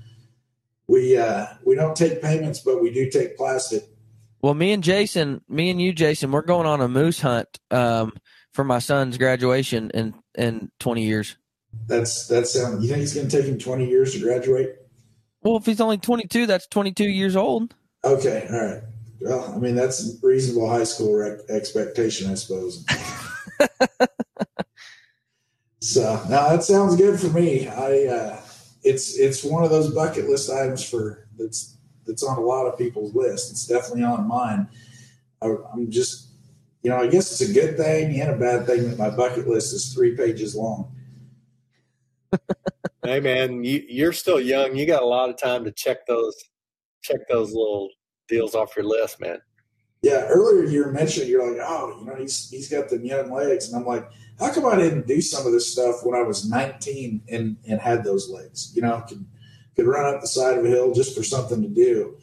we 0.88 1.18
uh, 1.18 1.48
we 1.64 1.74
don't 1.74 1.96
take 1.96 2.22
payments, 2.22 2.60
but 2.60 2.82
we 2.82 2.92
do 2.92 3.10
take 3.10 3.38
plastic. 3.38 3.84
Well, 4.42 4.54
me 4.54 4.74
and 4.74 4.84
Jason, 4.84 5.42
me 5.50 5.70
and 5.70 5.82
you, 5.82 5.94
Jason, 5.94 6.32
we're 6.32 6.42
going 6.44 6.68
on 6.68 6.82
a 6.82 6.88
moose 6.88 7.20
hunt 7.20 7.48
um, 7.72 8.14
for 8.54 8.64
my 8.64 8.80
son's 8.80 9.18
graduation 9.18 9.90
in 9.92 10.14
in 10.38 10.72
twenty 10.80 11.04
years. 11.04 11.36
That's 11.88 12.28
that's 12.28 12.54
sound. 12.54 12.84
You 12.84 12.90
think 12.90 13.04
it's 13.04 13.14
going 13.14 13.28
to 13.28 13.38
take 13.38 13.48
him 13.48 13.58
twenty 13.58 13.88
years 13.88 14.14
to 14.14 14.20
graduate? 14.20 14.76
Well, 15.42 15.58
if 15.58 15.66
he's 15.66 15.82
only 15.82 15.98
twenty 15.98 16.28
two, 16.28 16.46
that's 16.46 16.68
twenty 16.68 16.92
two 16.92 17.10
years 17.10 17.36
old. 17.36 17.74
Okay, 18.04 18.48
all 18.52 18.66
right. 18.66 18.82
Well, 19.22 19.54
I 19.54 19.58
mean 19.58 19.76
that's 19.76 20.20
reasonable 20.22 20.70
high 20.70 20.84
school 20.84 21.16
rec- 21.16 21.50
expectation, 21.50 22.30
I 22.30 22.36
suppose. 22.36 22.86
so 25.82 26.22
now 26.30 26.50
that 26.50 26.64
sounds 26.64 26.96
good 26.96 27.20
for 27.20 27.28
me. 27.28 27.68
I 27.68 28.06
uh, 28.06 28.42
it's 28.84 29.18
it's 29.18 29.44
one 29.44 29.64
of 29.64 29.72
those 29.72 29.94
bucket 29.94 30.30
list 30.30 30.52
items 30.52 30.88
for 30.88 31.28
that's 31.38 31.75
that's 32.06 32.24
on 32.24 32.38
a 32.38 32.42
lot 32.42 32.66
of 32.66 32.78
people's 32.78 33.14
list. 33.14 33.52
It's 33.52 33.66
definitely 33.66 34.04
on 34.04 34.28
mine. 34.28 34.68
I, 35.42 35.56
I'm 35.74 35.90
just 35.90 36.30
you 36.82 36.90
know 36.90 36.98
I 36.98 37.08
guess 37.08 37.32
it's 37.32 37.50
a 37.50 37.54
good 37.54 37.78
thing 37.78 38.20
and 38.20 38.32
a 38.32 38.38
bad 38.38 38.66
thing 38.66 38.90
that 38.90 38.98
my 38.98 39.10
bucket 39.10 39.48
list 39.48 39.74
is 39.74 39.94
three 39.94 40.16
pages 40.16 40.56
long. 40.56 40.92
hey 43.04 43.20
man, 43.20 43.64
you, 43.64 43.84
you're 43.88 44.14
still 44.14 44.40
young. 44.40 44.76
You 44.76 44.86
got 44.86 45.04
a 45.04 45.08
lot 45.08 45.30
of 45.30 45.38
time 45.38 45.64
to 45.66 45.72
check 45.72 46.06
those 46.06 46.36
check 47.02 47.28
those 47.30 47.50
little 47.50 47.90
deals 48.28 48.56
off 48.56 48.76
your 48.76 48.86
list, 48.86 49.20
man. 49.20 49.40
Yeah, 50.02 50.28
earlier 50.28 50.66
you 50.66 50.86
were 50.86 50.92
mentioning 50.92 51.30
you're 51.30 51.52
like, 51.52 51.62
oh, 51.66 51.98
you 52.00 52.06
know, 52.06 52.16
he's 52.16 52.50
he's 52.50 52.70
got 52.70 52.90
the 52.90 53.00
young 53.00 53.32
legs, 53.32 53.70
and 53.70 53.80
I'm 53.80 53.88
like, 53.88 54.08
how 54.40 54.54
come 54.54 54.66
I 54.66 54.76
didn't 54.76 55.08
do 55.08 55.22
some 55.22 55.46
of 55.48 55.54
this 55.54 55.72
stuff 55.72 56.04
when 56.04 56.20
I 56.20 56.24
was 56.24 56.48
19 56.48 57.24
and 57.30 57.58
and 57.68 57.80
had 57.80 58.04
those 58.04 58.30
legs? 58.30 58.72
You 58.76 58.84
know, 58.84 59.04
could 59.76 59.88
run 59.88 60.14
up 60.14 60.22
the 60.22 60.28
side 60.28 60.58
of 60.58 60.66
a 60.66 60.70
hill 60.70 60.94
just 60.94 61.16
for 61.16 61.24
something 61.24 61.62
to 61.62 61.68
do. 61.68 62.18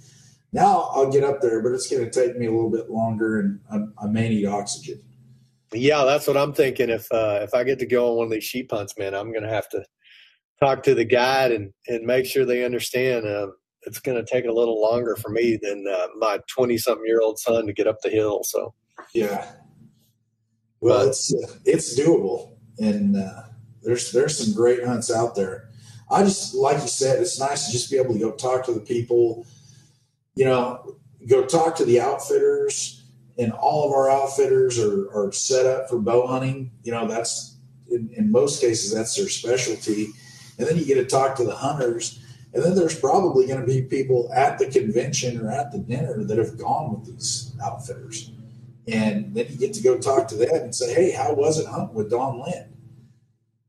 Now 0.52 0.90
I'll 0.92 1.10
get 1.10 1.24
up 1.24 1.40
there, 1.40 1.62
but 1.62 1.72
it's 1.72 1.88
going 1.88 2.04
to 2.04 2.10
take 2.10 2.36
me 2.36 2.46
a 2.46 2.52
little 2.52 2.70
bit 2.70 2.90
longer, 2.90 3.40
and 3.40 3.60
I, 3.70 4.04
I 4.04 4.06
may 4.06 4.28
need 4.28 4.46
oxygen. 4.46 5.00
Yeah, 5.72 6.04
that's 6.04 6.26
what 6.26 6.36
I'm 6.36 6.52
thinking. 6.52 6.90
If 6.90 7.10
uh, 7.10 7.40
if 7.42 7.54
I 7.54 7.64
get 7.64 7.78
to 7.78 7.86
go 7.86 8.10
on 8.10 8.16
one 8.16 8.26
of 8.26 8.32
these 8.32 8.44
sheep 8.44 8.70
hunts, 8.70 8.98
man, 8.98 9.14
I'm 9.14 9.32
going 9.32 9.44
to 9.44 9.48
have 9.48 9.68
to 9.70 9.84
talk 10.60 10.82
to 10.84 10.94
the 10.94 11.04
guide 11.04 11.52
and 11.52 11.72
and 11.88 12.04
make 12.04 12.26
sure 12.26 12.44
they 12.44 12.64
understand. 12.64 13.26
Uh, 13.26 13.48
it's 13.82 13.98
going 13.98 14.22
to 14.22 14.30
take 14.30 14.44
a 14.44 14.52
little 14.52 14.80
longer 14.80 15.16
for 15.16 15.30
me 15.30 15.58
than 15.60 15.84
uh, 15.92 16.06
my 16.16 16.38
20 16.46 16.78
something 16.78 17.06
year 17.06 17.20
old 17.20 17.38
son 17.38 17.66
to 17.66 17.72
get 17.72 17.88
up 17.88 18.00
the 18.00 18.10
hill. 18.10 18.44
So, 18.44 18.74
yeah. 19.12 19.50
Well, 20.80 21.00
but, 21.00 21.08
it's 21.08 21.34
uh, 21.34 21.54
it's 21.64 21.98
doable, 21.98 22.56
and 22.78 23.16
uh, 23.16 23.42
there's 23.82 24.12
there's 24.12 24.38
some 24.38 24.54
great 24.54 24.84
hunts 24.84 25.10
out 25.10 25.34
there. 25.34 25.70
I 26.12 26.22
just 26.22 26.54
like 26.54 26.80
you 26.80 26.88
said, 26.88 27.20
it's 27.20 27.40
nice 27.40 27.66
to 27.66 27.72
just 27.72 27.90
be 27.90 27.96
able 27.96 28.14
to 28.14 28.20
go 28.20 28.32
talk 28.32 28.64
to 28.66 28.72
the 28.72 28.80
people. 28.80 29.46
You 30.34 30.44
know, 30.44 30.96
go 31.28 31.44
talk 31.44 31.76
to 31.76 31.84
the 31.84 32.00
outfitters, 32.00 33.02
and 33.38 33.52
all 33.52 33.86
of 33.86 33.92
our 33.92 34.10
outfitters 34.10 34.78
are, 34.78 35.10
are 35.14 35.32
set 35.32 35.66
up 35.66 35.88
for 35.88 35.98
bow 35.98 36.26
hunting. 36.26 36.70
You 36.84 36.92
know, 36.92 37.06
that's 37.06 37.56
in, 37.90 38.10
in 38.16 38.30
most 38.30 38.60
cases 38.60 38.92
that's 38.92 39.16
their 39.16 39.28
specialty, 39.28 40.08
and 40.58 40.68
then 40.68 40.76
you 40.76 40.84
get 40.84 40.96
to 40.96 41.04
talk 41.04 41.36
to 41.36 41.44
the 41.44 41.54
hunters 41.54 42.22
and 42.54 42.62
then 42.62 42.74
there's 42.74 42.98
probably 42.98 43.46
going 43.46 43.60
to 43.60 43.66
be 43.66 43.82
people 43.82 44.30
at 44.34 44.58
the 44.58 44.66
convention 44.66 45.40
or 45.40 45.50
at 45.50 45.72
the 45.72 45.78
dinner 45.78 46.22
that 46.24 46.36
have 46.36 46.58
gone 46.58 46.92
with 46.92 47.06
these 47.06 47.54
outfitters. 47.64 48.30
And 48.86 49.34
then 49.34 49.46
you 49.48 49.56
get 49.56 49.72
to 49.74 49.82
go 49.82 49.96
talk 49.98 50.28
to 50.28 50.36
them 50.36 50.50
and 50.52 50.74
say, 50.74 50.92
hey, 50.92 51.12
how 51.12 51.32
was 51.32 51.58
it 51.58 51.66
hunting 51.66 51.94
with 51.94 52.10
Don 52.10 52.42
Lynn? 52.42 52.76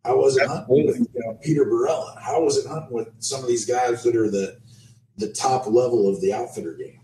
How 0.04 0.18
was 0.18 0.36
it 0.36 0.48
hunting 0.48 0.86
with 0.86 1.13
know, 1.26 1.40
Peter 1.42 1.66
Barella? 1.66 2.22
How 2.22 2.42
was 2.42 2.58
it 2.58 2.68
hunting 2.68 2.94
with 2.94 3.10
some 3.20 3.42
of 3.42 3.48
these 3.48 3.66
guys 3.66 4.04
that 4.04 4.16
are 4.16 4.30
the 4.30 4.58
the 5.18 5.32
top 5.32 5.68
level 5.68 6.10
of 6.10 6.20
the 6.22 6.34
outfitter 6.34 6.74
game? 6.74 7.00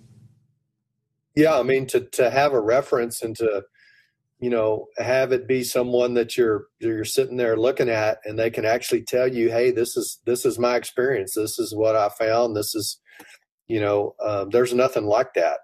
Yeah, 1.35 1.57
I 1.57 1.63
mean 1.63 1.85
to 1.87 2.01
to 2.01 2.29
have 2.29 2.53
a 2.53 2.59
reference 2.59 3.21
and 3.21 3.35
to 3.37 3.63
you 4.39 4.49
know 4.49 4.87
have 4.97 5.31
it 5.31 5.47
be 5.47 5.63
someone 5.63 6.13
that 6.15 6.37
you're 6.37 6.65
you're 6.79 7.05
sitting 7.05 7.37
there 7.37 7.57
looking 7.57 7.89
at 7.89 8.19
and 8.25 8.39
they 8.39 8.49
can 8.49 8.65
actually 8.65 9.03
tell 9.03 9.27
you 9.27 9.49
hey 9.51 9.69
this 9.71 9.97
is 9.97 10.19
this 10.25 10.45
is 10.45 10.57
my 10.57 10.75
experience 10.75 11.33
this 11.33 11.59
is 11.59 11.75
what 11.75 11.95
i 11.95 12.07
found 12.09 12.55
this 12.55 12.73
is 12.73 12.99
you 13.67 13.81
know 13.81 14.15
um, 14.25 14.49
there's 14.49 14.73
nothing 14.73 15.05
like 15.05 15.33
that 15.33 15.59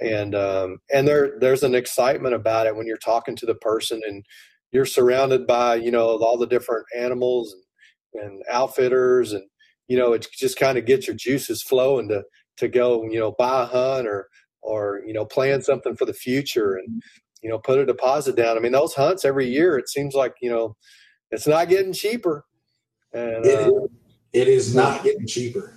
and 0.00 0.34
um, 0.34 0.78
and 0.92 1.06
there 1.06 1.38
there's 1.40 1.62
an 1.62 1.74
excitement 1.74 2.34
about 2.34 2.66
it 2.66 2.74
when 2.74 2.86
you're 2.86 2.96
talking 2.96 3.36
to 3.36 3.46
the 3.46 3.54
person 3.54 4.00
and 4.06 4.24
you're 4.72 4.86
surrounded 4.86 5.46
by 5.46 5.74
you 5.74 5.90
know 5.90 6.18
all 6.18 6.36
the 6.36 6.46
different 6.46 6.86
animals 6.96 7.52
and, 7.52 7.62
and 8.14 8.42
outfitters 8.50 9.32
and 9.32 9.44
you 9.88 9.96
know 9.96 10.12
it 10.12 10.26
just 10.36 10.58
kind 10.58 10.78
of 10.78 10.86
gets 10.86 11.06
your 11.06 11.16
juices 11.16 11.62
flowing 11.62 12.08
to 12.08 12.22
to 12.56 12.68
go 12.68 13.04
you 13.04 13.18
know 13.18 13.32
buy 13.38 13.62
a 13.62 13.66
hunt 13.66 14.06
or 14.06 14.28
or 14.62 15.02
you 15.06 15.12
know 15.12 15.24
plan 15.24 15.62
something 15.62 15.96
for 15.96 16.04
the 16.04 16.12
future 16.12 16.76
and 16.76 17.02
you 17.42 17.48
know, 17.48 17.58
put 17.58 17.78
a 17.78 17.86
deposit 17.86 18.36
down. 18.36 18.56
I 18.56 18.60
mean, 18.60 18.72
those 18.72 18.94
hunts 18.94 19.24
every 19.24 19.48
year, 19.48 19.78
it 19.78 19.88
seems 19.88 20.14
like, 20.14 20.34
you 20.40 20.50
know, 20.50 20.76
it's 21.30 21.46
not 21.46 21.68
getting 21.68 21.92
cheaper. 21.92 22.44
And 23.12 23.44
it, 23.44 23.68
uh, 23.68 23.86
it 24.32 24.48
is 24.48 24.74
not 24.74 25.02
getting 25.02 25.26
cheaper. 25.26 25.74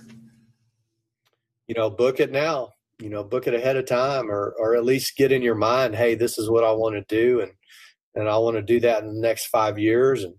You 1.66 1.74
know, 1.74 1.88
book 1.88 2.20
it 2.20 2.30
now, 2.30 2.70
you 3.00 3.08
know, 3.08 3.24
book 3.24 3.46
it 3.46 3.54
ahead 3.54 3.76
of 3.76 3.86
time 3.86 4.30
or, 4.30 4.54
or 4.58 4.76
at 4.76 4.84
least 4.84 5.16
get 5.16 5.32
in 5.32 5.42
your 5.42 5.54
mind, 5.54 5.94
Hey, 5.94 6.14
this 6.14 6.38
is 6.38 6.50
what 6.50 6.64
I 6.64 6.72
want 6.72 6.94
to 6.96 7.14
do. 7.14 7.40
And, 7.40 7.52
and 8.14 8.28
I 8.28 8.36
want 8.36 8.56
to 8.56 8.62
do 8.62 8.78
that 8.80 9.02
in 9.02 9.14
the 9.14 9.20
next 9.20 9.46
five 9.46 9.78
years 9.78 10.24
and 10.24 10.34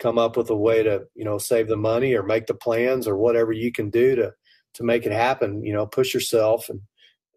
come 0.00 0.18
up 0.18 0.36
with 0.36 0.50
a 0.50 0.56
way 0.56 0.82
to, 0.82 1.02
you 1.14 1.24
know, 1.24 1.38
save 1.38 1.68
the 1.68 1.76
money 1.76 2.14
or 2.14 2.24
make 2.24 2.46
the 2.46 2.54
plans 2.54 3.06
or 3.06 3.16
whatever 3.16 3.52
you 3.52 3.70
can 3.70 3.90
do 3.90 4.16
to, 4.16 4.32
to 4.74 4.82
make 4.82 5.06
it 5.06 5.12
happen, 5.12 5.64
you 5.64 5.72
know, 5.72 5.86
push 5.86 6.12
yourself 6.14 6.68
and, 6.68 6.80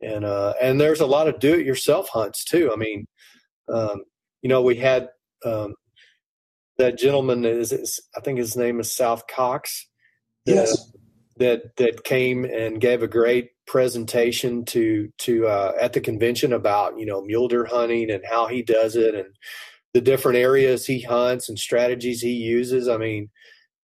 and 0.02 0.26
uh, 0.26 0.54
and 0.62 0.82
there's 0.82 1.00
a 1.00 1.06
lot 1.06 1.28
of 1.28 1.40
do-it-yourself 1.40 2.10
hunts 2.10 2.44
too. 2.44 2.72
I 2.74 2.76
mean, 2.76 3.06
um, 3.72 4.04
you 4.42 4.50
know, 4.50 4.62
we 4.62 4.76
had 4.76 5.10
um, 5.46 5.76
that 6.78 6.98
gentleman 6.98 7.46
is, 7.46 7.72
is, 7.72 8.02
I 8.18 8.20
think 8.20 8.38
his 8.40 8.58
name 8.58 8.80
is 8.80 8.94
South 8.94 9.28
Cox. 9.28 9.88
Yes. 10.46 10.92
That 11.38 11.76
that 11.78 12.04
came 12.04 12.46
and 12.46 12.80
gave 12.80 13.02
a 13.02 13.08
great 13.08 13.50
presentation 13.66 14.66
to 14.66 15.10
to 15.20 15.48
uh, 15.48 15.72
at 15.82 15.94
the 15.94 16.02
convention 16.02 16.54
about 16.54 17.00
you 17.00 17.08
know 17.08 17.24
mule 17.24 17.48
deer 17.48 17.66
hunting 17.66 18.12
and 18.12 18.24
how 18.30 18.46
he 18.46 18.62
does 18.62 18.96
it 18.96 19.16
and 19.16 19.34
the 19.94 20.02
different 20.02 20.38
areas 20.38 20.86
he 20.86 21.02
hunts 21.02 21.50
and 21.50 21.58
strategies 21.58 22.22
he 22.22 22.32
uses. 22.32 22.88
I 22.88 22.98
mean, 22.98 23.30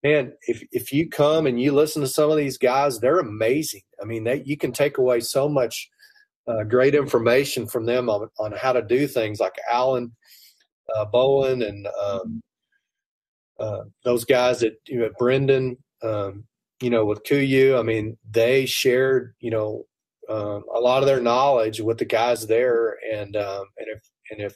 man, 0.03 0.33
if 0.47 0.63
if 0.71 0.91
you 0.91 1.09
come 1.09 1.45
and 1.45 1.61
you 1.61 1.71
listen 1.71 2.01
to 2.01 2.07
some 2.07 2.31
of 2.31 2.37
these 2.37 2.57
guys, 2.57 2.99
they're 2.99 3.19
amazing. 3.19 3.81
I 4.01 4.05
mean, 4.05 4.23
they 4.23 4.43
you 4.45 4.57
can 4.57 4.71
take 4.71 4.97
away 4.97 5.19
so 5.19 5.47
much 5.47 5.89
uh, 6.47 6.63
great 6.63 6.95
information 6.95 7.67
from 7.67 7.85
them 7.85 8.09
on, 8.09 8.27
on 8.39 8.51
how 8.53 8.73
to 8.73 8.81
do 8.81 9.07
things 9.07 9.39
like 9.39 9.53
Alan 9.69 10.15
uh, 10.95 11.05
Bowen 11.05 11.61
and 11.61 11.87
um, 12.01 12.41
uh, 13.59 13.83
those 14.03 14.25
guys 14.25 14.63
at 14.63 14.73
you 14.87 14.99
know, 14.99 15.09
Brendan, 15.19 15.77
um, 16.01 16.45
you 16.81 16.89
know, 16.89 17.05
with 17.05 17.23
Kuiu. 17.23 17.77
I 17.77 17.83
mean, 17.83 18.17
they 18.29 18.65
shared, 18.65 19.35
you 19.39 19.51
know, 19.51 19.85
um, 20.29 20.63
a 20.73 20.79
lot 20.79 21.03
of 21.03 21.07
their 21.07 21.21
knowledge 21.21 21.81
with 21.81 21.97
the 21.97 22.05
guys 22.05 22.47
there, 22.47 22.97
and 23.11 23.35
um, 23.35 23.65
and 23.77 23.87
if 23.89 24.01
and 24.31 24.41
if 24.41 24.55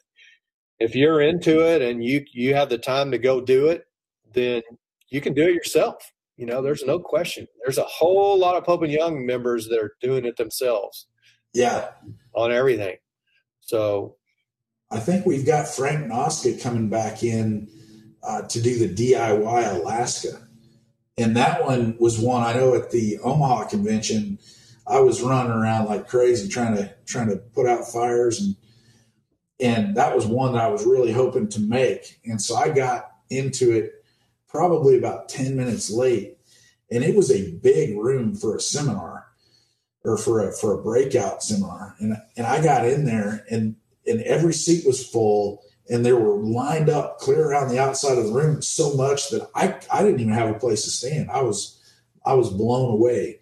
if 0.79 0.95
you're 0.95 1.21
into 1.21 1.61
it 1.61 1.81
and 1.81 2.03
you 2.03 2.25
you 2.31 2.55
have 2.55 2.69
the 2.69 2.77
time 2.77 3.11
to 3.11 3.17
go 3.17 3.41
do 3.41 3.67
it, 3.67 3.85
then 4.33 4.61
you 5.09 5.21
can 5.21 5.33
do 5.33 5.43
it 5.43 5.53
yourself. 5.53 6.11
You 6.37 6.45
know, 6.45 6.61
there's 6.61 6.83
no 6.83 6.99
question. 6.99 7.47
There's 7.63 7.77
a 7.77 7.83
whole 7.83 8.37
lot 8.37 8.55
of 8.55 8.63
Pope 8.63 8.81
and 8.81 8.91
Young 8.91 9.25
members 9.25 9.67
that 9.67 9.79
are 9.79 9.95
doing 10.01 10.25
it 10.25 10.35
themselves. 10.37 11.07
Yeah. 11.53 11.89
On 12.33 12.51
everything. 12.51 12.97
So 13.61 14.15
I 14.91 14.99
think 14.99 15.25
we've 15.25 15.45
got 15.45 15.67
Frank 15.67 16.05
Noska 16.05 16.61
coming 16.61 16.89
back 16.89 17.23
in 17.23 17.69
uh, 18.23 18.41
to 18.43 18.61
do 18.61 18.87
the 18.87 19.13
DIY 19.13 19.81
Alaska. 19.81 20.47
And 21.17 21.37
that 21.37 21.63
one 21.63 21.95
was 21.99 22.19
one 22.19 22.43
I 22.43 22.53
know 22.53 22.73
at 22.73 22.89
the 22.89 23.19
Omaha 23.19 23.65
convention. 23.65 24.39
I 24.87 24.99
was 24.99 25.21
running 25.21 25.51
around 25.51 25.85
like 25.85 26.07
crazy 26.07 26.49
trying 26.49 26.75
to 26.75 26.93
trying 27.05 27.29
to 27.29 27.37
put 27.37 27.67
out 27.67 27.87
fires 27.87 28.41
and 28.41 28.55
and 29.59 29.95
that 29.95 30.15
was 30.15 30.25
one 30.25 30.53
that 30.53 30.63
I 30.63 30.69
was 30.69 30.85
really 30.85 31.11
hoping 31.11 31.47
to 31.49 31.59
make. 31.59 32.19
And 32.25 32.41
so 32.41 32.55
I 32.55 32.69
got 32.69 33.11
into 33.29 33.71
it 33.71 34.03
probably 34.47 34.97
about 34.97 35.29
10 35.29 35.55
minutes 35.55 35.89
late. 35.89 36.37
And 36.91 37.03
it 37.03 37.15
was 37.15 37.31
a 37.31 37.51
big 37.51 37.97
room 37.97 38.35
for 38.35 38.55
a 38.55 38.61
seminar 38.61 39.27
or 40.03 40.17
for 40.17 40.47
a 40.47 40.53
for 40.53 40.73
a 40.73 40.83
breakout 40.83 41.41
seminar. 41.41 41.95
And 41.99 42.17
and 42.37 42.45
I 42.45 42.61
got 42.61 42.85
in 42.85 43.05
there 43.05 43.45
and 43.49 43.75
and 44.05 44.21
every 44.21 44.53
seat 44.53 44.85
was 44.85 45.07
full 45.07 45.63
and 45.89 46.05
they 46.05 46.13
were 46.13 46.35
lined 46.35 46.89
up 46.89 47.19
clear 47.19 47.47
around 47.47 47.69
the 47.69 47.79
outside 47.79 48.17
of 48.17 48.27
the 48.27 48.33
room 48.33 48.61
so 48.61 48.95
much 48.95 49.29
that 49.29 49.49
I 49.55 49.79
I 49.91 50.03
didn't 50.03 50.19
even 50.19 50.33
have 50.33 50.49
a 50.49 50.59
place 50.59 50.83
to 50.83 50.89
stand. 50.89 51.31
I 51.31 51.41
was 51.41 51.79
I 52.25 52.33
was 52.33 52.49
blown 52.49 52.91
away 52.91 53.39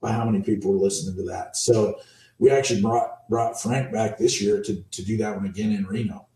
by 0.00 0.12
how 0.12 0.24
many 0.24 0.42
people 0.42 0.72
were 0.72 0.78
listening 0.78 1.16
to 1.16 1.30
that. 1.30 1.56
So 1.56 1.96
we 2.38 2.50
actually 2.50 2.82
brought 2.82 3.28
brought 3.28 3.60
Frank 3.60 3.92
back 3.92 4.18
this 4.18 4.40
year 4.40 4.62
to 4.62 4.82
to 4.90 5.04
do 5.04 5.16
that 5.18 5.36
one 5.36 5.46
again 5.46 5.72
in 5.72 5.86
Reno. 5.86 6.28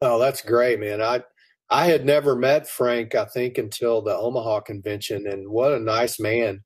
Oh, 0.00 0.18
that's 0.18 0.42
great, 0.42 0.80
man. 0.80 1.02
I 1.02 1.22
I 1.70 1.86
had 1.86 2.04
never 2.04 2.34
met 2.34 2.68
Frank, 2.68 3.14
I 3.14 3.26
think, 3.26 3.58
until 3.58 4.00
the 4.02 4.16
Omaha 4.16 4.60
convention, 4.60 5.26
and 5.26 5.48
what 5.48 5.72
a 5.72 5.78
nice 5.78 6.18
man 6.18 6.62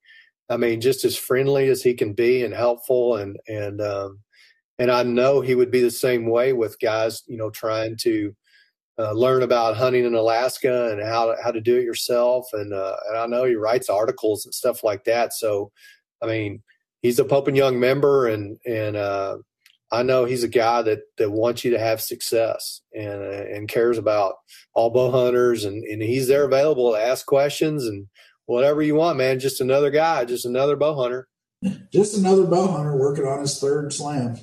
I 0.52 0.58
mean, 0.58 0.82
just 0.82 1.04
as 1.04 1.16
friendly 1.16 1.68
as 1.68 1.82
he 1.82 1.94
can 1.94 2.12
be 2.12 2.44
and 2.44 2.52
helpful, 2.54 3.16
and 3.16 3.38
and 3.48 3.80
um, 3.80 4.20
and 4.78 4.90
I 4.90 5.02
know 5.02 5.40
he 5.40 5.54
would 5.54 5.70
be 5.70 5.80
the 5.80 5.90
same 5.90 6.26
way 6.28 6.52
with 6.52 6.80
guys, 6.80 7.22
you 7.26 7.38
know, 7.38 7.50
trying 7.50 7.96
to 8.02 8.36
uh, 8.98 9.12
learn 9.12 9.42
about 9.42 9.76
hunting 9.76 10.04
in 10.04 10.14
Alaska 10.14 10.92
and 10.92 11.02
how 11.02 11.26
to, 11.26 11.42
how 11.42 11.52
to 11.52 11.60
do 11.60 11.78
it 11.78 11.84
yourself. 11.84 12.48
And 12.52 12.74
uh, 12.74 12.96
and 13.08 13.18
I 13.18 13.26
know 13.26 13.44
he 13.44 13.54
writes 13.54 13.88
articles 13.88 14.44
and 14.44 14.54
stuff 14.54 14.84
like 14.84 15.04
that. 15.04 15.32
So, 15.32 15.72
I 16.22 16.26
mean, 16.26 16.62
he's 17.02 17.18
a 17.18 17.24
Pope 17.24 17.48
and 17.48 17.56
Young 17.56 17.78
member, 17.78 18.26
and 18.28 18.58
and 18.64 18.96
uh, 18.96 19.38
I 19.90 20.02
know 20.02 20.24
he's 20.24 20.44
a 20.44 20.48
guy 20.48 20.82
that 20.82 21.00
that 21.18 21.30
wants 21.30 21.64
you 21.64 21.72
to 21.72 21.78
have 21.78 22.00
success 22.00 22.80
and 22.94 23.22
uh, 23.22 23.44
and 23.54 23.68
cares 23.68 23.98
about 23.98 24.36
all 24.74 24.90
bow 24.90 25.10
hunters, 25.10 25.64
and 25.64 25.84
and 25.84 26.00
he's 26.00 26.28
there 26.28 26.44
available 26.44 26.92
to 26.92 26.98
ask 26.98 27.26
questions 27.26 27.84
and 27.84 28.06
whatever 28.46 28.82
you 28.82 28.94
want, 28.94 29.18
man. 29.18 29.38
Just 29.38 29.60
another 29.60 29.90
guy, 29.90 30.24
just 30.24 30.46
another 30.46 30.76
bow 30.76 30.94
hunter. 30.94 31.28
Just 31.92 32.16
another 32.16 32.44
bow 32.44 32.68
hunter 32.68 32.96
working 32.96 33.24
on 33.24 33.40
his 33.40 33.60
third 33.60 33.92
slam. 33.92 34.36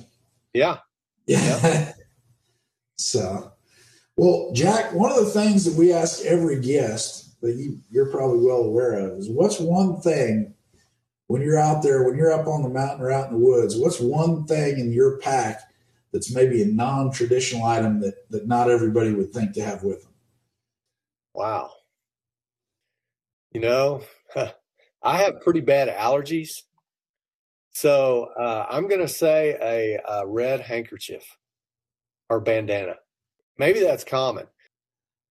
Yeah. 0.54 0.78
Yeah. 1.26 1.92
so, 2.96 3.52
well, 4.16 4.52
Jack, 4.54 4.94
one 4.94 5.12
of 5.12 5.24
the 5.24 5.30
things 5.30 5.64
that 5.64 5.74
we 5.74 5.92
ask 5.92 6.24
every 6.24 6.60
guest 6.60 7.40
that 7.42 7.56
you, 7.56 7.78
you're 7.90 8.10
probably 8.10 8.44
well 8.44 8.62
aware 8.62 8.94
of 8.94 9.18
is 9.18 9.28
what's 9.28 9.60
one 9.60 10.00
thing 10.00 10.54
when 11.30 11.42
you're 11.42 11.60
out 11.60 11.80
there, 11.80 12.02
when 12.02 12.16
you're 12.16 12.32
up 12.32 12.48
on 12.48 12.64
the 12.64 12.68
mountain 12.68 13.00
or 13.00 13.12
out 13.12 13.30
in 13.30 13.34
the 13.34 13.38
woods, 13.38 13.76
what's 13.76 14.00
one 14.00 14.44
thing 14.46 14.80
in 14.80 14.90
your 14.90 15.16
pack 15.18 15.60
that's 16.12 16.34
maybe 16.34 16.60
a 16.60 16.66
non 16.66 17.12
traditional 17.12 17.62
item 17.62 18.00
that, 18.00 18.28
that 18.30 18.48
not 18.48 18.68
everybody 18.68 19.12
would 19.14 19.32
think 19.32 19.52
to 19.52 19.62
have 19.62 19.84
with 19.84 20.02
them? 20.02 20.12
Wow. 21.32 21.70
You 23.52 23.60
know, 23.60 24.02
I 25.04 25.18
have 25.18 25.40
pretty 25.40 25.60
bad 25.60 25.86
allergies. 25.88 26.62
So 27.70 28.30
uh, 28.36 28.66
I'm 28.68 28.88
going 28.88 29.00
to 29.00 29.06
say 29.06 29.56
a, 29.62 30.00
a, 30.04 30.26
red 30.26 30.58
handkerchief 30.58 31.22
or 32.28 32.40
bandana. 32.40 32.96
Maybe 33.56 33.78
that's 33.78 34.02
common. 34.02 34.48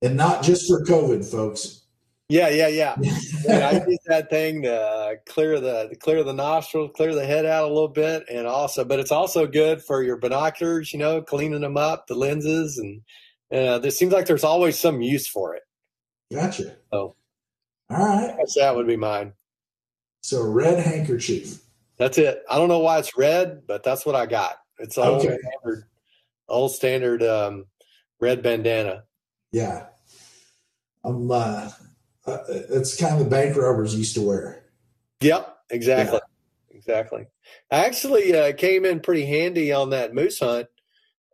And 0.01 0.15
not 0.15 0.43
just 0.43 0.65
for 0.65 0.81
COVID, 0.85 1.29
folks. 1.29 1.87
Yeah, 2.29 2.49
yeah, 2.49 2.67
yeah. 2.67 2.95
I 3.49 3.83
use 3.87 3.97
that 4.05 4.29
thing 4.29 4.61
to 4.61 4.79
uh, 4.79 5.15
clear 5.25 5.59
the 5.59 5.95
clear 5.99 6.23
the 6.23 6.33
nostrils, 6.33 6.91
clear 6.95 7.15
the 7.15 7.25
head 7.25 7.47
out 7.47 7.65
a 7.65 7.73
little 7.73 7.87
bit, 7.87 8.23
and 8.31 8.45
also, 8.45 8.85
but 8.85 8.99
it's 8.99 9.11
also 9.11 9.47
good 9.47 9.81
for 9.81 10.03
your 10.03 10.15
binoculars. 10.15 10.93
You 10.93 10.99
know, 10.99 11.23
cleaning 11.23 11.61
them 11.61 11.75
up, 11.75 12.05
the 12.05 12.13
lenses, 12.13 12.77
and 12.77 13.01
uh, 13.51 13.79
there 13.79 13.89
seems 13.89 14.13
like 14.13 14.27
there's 14.27 14.43
always 14.43 14.79
some 14.79 15.01
use 15.01 15.27
for 15.27 15.55
it. 15.55 15.63
Gotcha. 16.31 16.75
Oh, 16.91 17.15
all 17.89 17.97
right. 17.97 18.37
that 18.57 18.75
would 18.75 18.85
be 18.85 18.95
mine. 18.95 19.33
So 20.21 20.43
red 20.43 20.85
handkerchief. 20.85 21.59
That's 21.97 22.19
it. 22.19 22.43
I 22.47 22.57
don't 22.57 22.69
know 22.69 22.79
why 22.79 22.99
it's 22.99 23.17
red, 23.17 23.63
but 23.65 23.83
that's 23.83 24.05
what 24.05 24.15
I 24.15 24.27
got. 24.27 24.57
It's 24.77 24.99
old 24.99 25.25
okay. 25.25 25.35
standard, 25.41 25.85
old 26.47 26.73
standard 26.73 27.23
um, 27.23 27.65
red 28.19 28.43
bandana. 28.43 29.05
Yeah, 29.51 29.87
um, 31.03 31.31
uh, 31.31 31.71
uh, 32.25 32.37
it's 32.47 32.99
kind 32.99 33.13
of 33.13 33.19
the 33.19 33.29
bank 33.29 33.55
robbers 33.55 33.95
used 33.95 34.15
to 34.15 34.21
wear. 34.21 34.63
Yep, 35.21 35.57
exactly, 35.69 36.19
yeah. 36.71 36.77
exactly. 36.77 37.27
I 37.71 37.85
actually 37.85 38.35
uh, 38.35 38.53
came 38.53 38.85
in 38.85 38.99
pretty 38.99 39.25
handy 39.25 39.71
on 39.71 39.91
that 39.91 40.13
moose 40.13 40.39
hunt. 40.39 40.67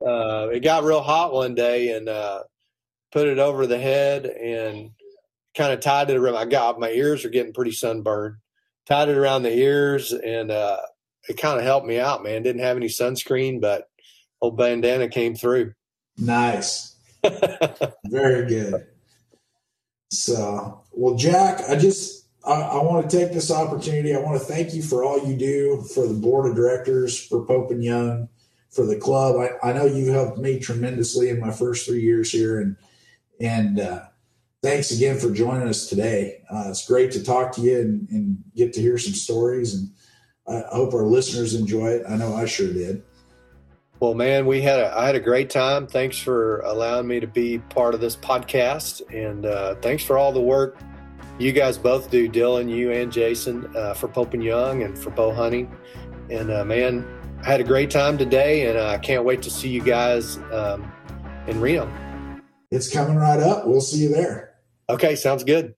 Uh, 0.06 0.50
it 0.52 0.62
got 0.62 0.84
real 0.84 1.02
hot 1.02 1.34
one 1.34 1.56
day, 1.56 1.96
and 1.96 2.10
uh, 2.10 2.44
put 3.12 3.28
it 3.28 3.40
over 3.40 3.68
the 3.68 3.80
head 3.80 4.26
and 4.26 4.92
kind 5.56 5.74
of 5.74 5.80
tied 5.80 6.10
it 6.10 6.18
around. 6.18 6.36
I 6.36 6.46
got 6.46 6.80
my 6.80 6.90
ears 6.90 7.26
are 7.26 7.30
getting 7.30 7.54
pretty 7.54 7.72
sunburned 7.72 8.38
tied 8.86 9.10
it 9.10 9.18
around 9.18 9.44
the 9.44 9.54
ears, 9.54 10.12
and 10.12 10.52
uh, 10.52 10.78
it 11.28 11.38
kind 11.38 11.60
of 11.60 11.66
helped 11.66 11.88
me 11.88 12.00
out, 12.00 12.24
man. 12.24 12.44
Didn't 12.44 12.62
have 12.62 12.78
any 12.78 12.88
sunscreen, 12.88 13.60
but 13.60 13.90
old 14.42 14.58
bandana 14.58 15.10
came 15.10 15.36
through. 15.36 15.74
Nice. 16.18 16.96
Very 18.06 18.48
good. 18.48 18.88
So, 20.20 20.84
well, 20.92 21.16
Jack, 21.16 21.62
I 21.70 21.76
just 21.76 22.28
I, 22.46 22.62
I, 22.62 22.84
want 22.84 23.10
to 23.10 23.18
take 23.18 23.34
this 23.34 23.52
opportunity. 23.52 24.16
I 24.16 24.20
want 24.20 24.40
to 24.40 24.46
thank 24.46 24.74
you 24.74 24.84
for 24.84 25.04
all 25.04 25.28
you 25.28 25.36
do 25.36 25.84
for 25.94 26.08
the 26.08 26.14
board 26.14 26.50
of 26.50 26.56
directors, 26.56 27.20
for 27.20 27.46
Pope 27.46 27.72
and 27.72 27.84
Young, 27.84 28.30
for 28.70 28.86
the 28.86 28.98
club. 28.98 29.36
I, 29.38 29.70
I 29.70 29.74
know 29.74 29.86
you 29.86 30.12
helped 30.12 30.38
me 30.38 30.60
tremendously 30.60 31.30
in 31.30 31.40
my 31.40 31.52
first 31.52 31.86
three 31.86 32.02
years 32.02 32.32
here, 32.32 32.60
and 32.60 32.76
and 33.40 33.80
uh, 33.80 34.06
thanks 34.62 34.92
again 34.92 35.20
for 35.20 35.32
joining 35.32 35.68
us 35.68 35.88
today. 35.88 36.42
Uh, 36.50 36.66
it's 36.70 36.88
great 36.88 37.12
to 37.12 37.24
talk 37.24 37.52
to 37.54 37.62
you 37.62 37.80
and, 37.80 38.10
and, 38.10 38.44
get 38.56 38.74
to 38.74 38.82
hear 38.82 38.98
some 38.98 39.14
stories. 39.14 39.76
And 39.76 39.90
I, 40.48 40.76
hope 40.76 40.94
our 40.94 41.04
listeners 41.04 41.54
enjoy 41.54 41.88
it. 41.88 42.04
I 42.08 42.16
know 42.16 42.36
I 42.36 42.46
sure 42.46 42.72
did. 42.72 43.04
Well, 44.00 44.14
man, 44.14 44.46
we 44.46 44.62
had 44.62 44.80
a, 44.80 44.98
I 44.98 45.06
had 45.06 45.16
a 45.16 45.20
great 45.20 45.50
time. 45.50 45.88
Thanks 45.88 46.18
for 46.18 46.60
allowing 46.60 47.08
me 47.08 47.20
to 47.20 47.28
be 47.28 47.60
part 47.60 47.94
of 47.94 48.02
this 48.02 48.16
podcast, 48.16 49.02
and 49.14 49.46
uh, 49.46 49.76
thanks 49.76 50.04
for 50.04 50.18
all 50.18 50.32
the 50.32 50.42
work 50.42 50.78
you 51.38 51.52
guys 51.52 51.78
both 51.78 52.10
do, 52.10 52.30
Dylan, 52.30 52.70
you 52.74 52.92
and 52.92 53.12
Jason, 53.12 53.70
uh, 53.76 53.94
for 53.94 54.08
Pope 54.08 54.34
and 54.34 54.44
Young 54.44 54.84
and 54.84 54.98
for 54.98 55.10
bow 55.10 55.34
hunting. 55.34 55.74
And 56.30 56.50
uh, 56.50 56.64
man, 56.64 57.06
I 57.42 57.52
had 57.52 57.60
a 57.60 57.64
great 57.64 57.92
time 57.92 58.18
today, 58.18 58.68
and 58.68 58.80
I 58.80 58.98
can't 58.98 59.26
wait 59.26 59.42
to 59.44 59.50
see 59.50 59.70
you 59.70 59.82
guys 59.82 60.38
um, 60.52 60.92
in 61.48 61.60
Reno. 61.60 61.92
It's 62.72 62.92
coming 62.92 63.18
right 63.18 63.40
up. 63.40 63.68
We'll 63.68 63.82
see 63.82 64.04
you 64.04 64.10
there. 64.10 64.56
Okay, 64.90 65.16
sounds 65.16 65.44
good. 65.44 65.75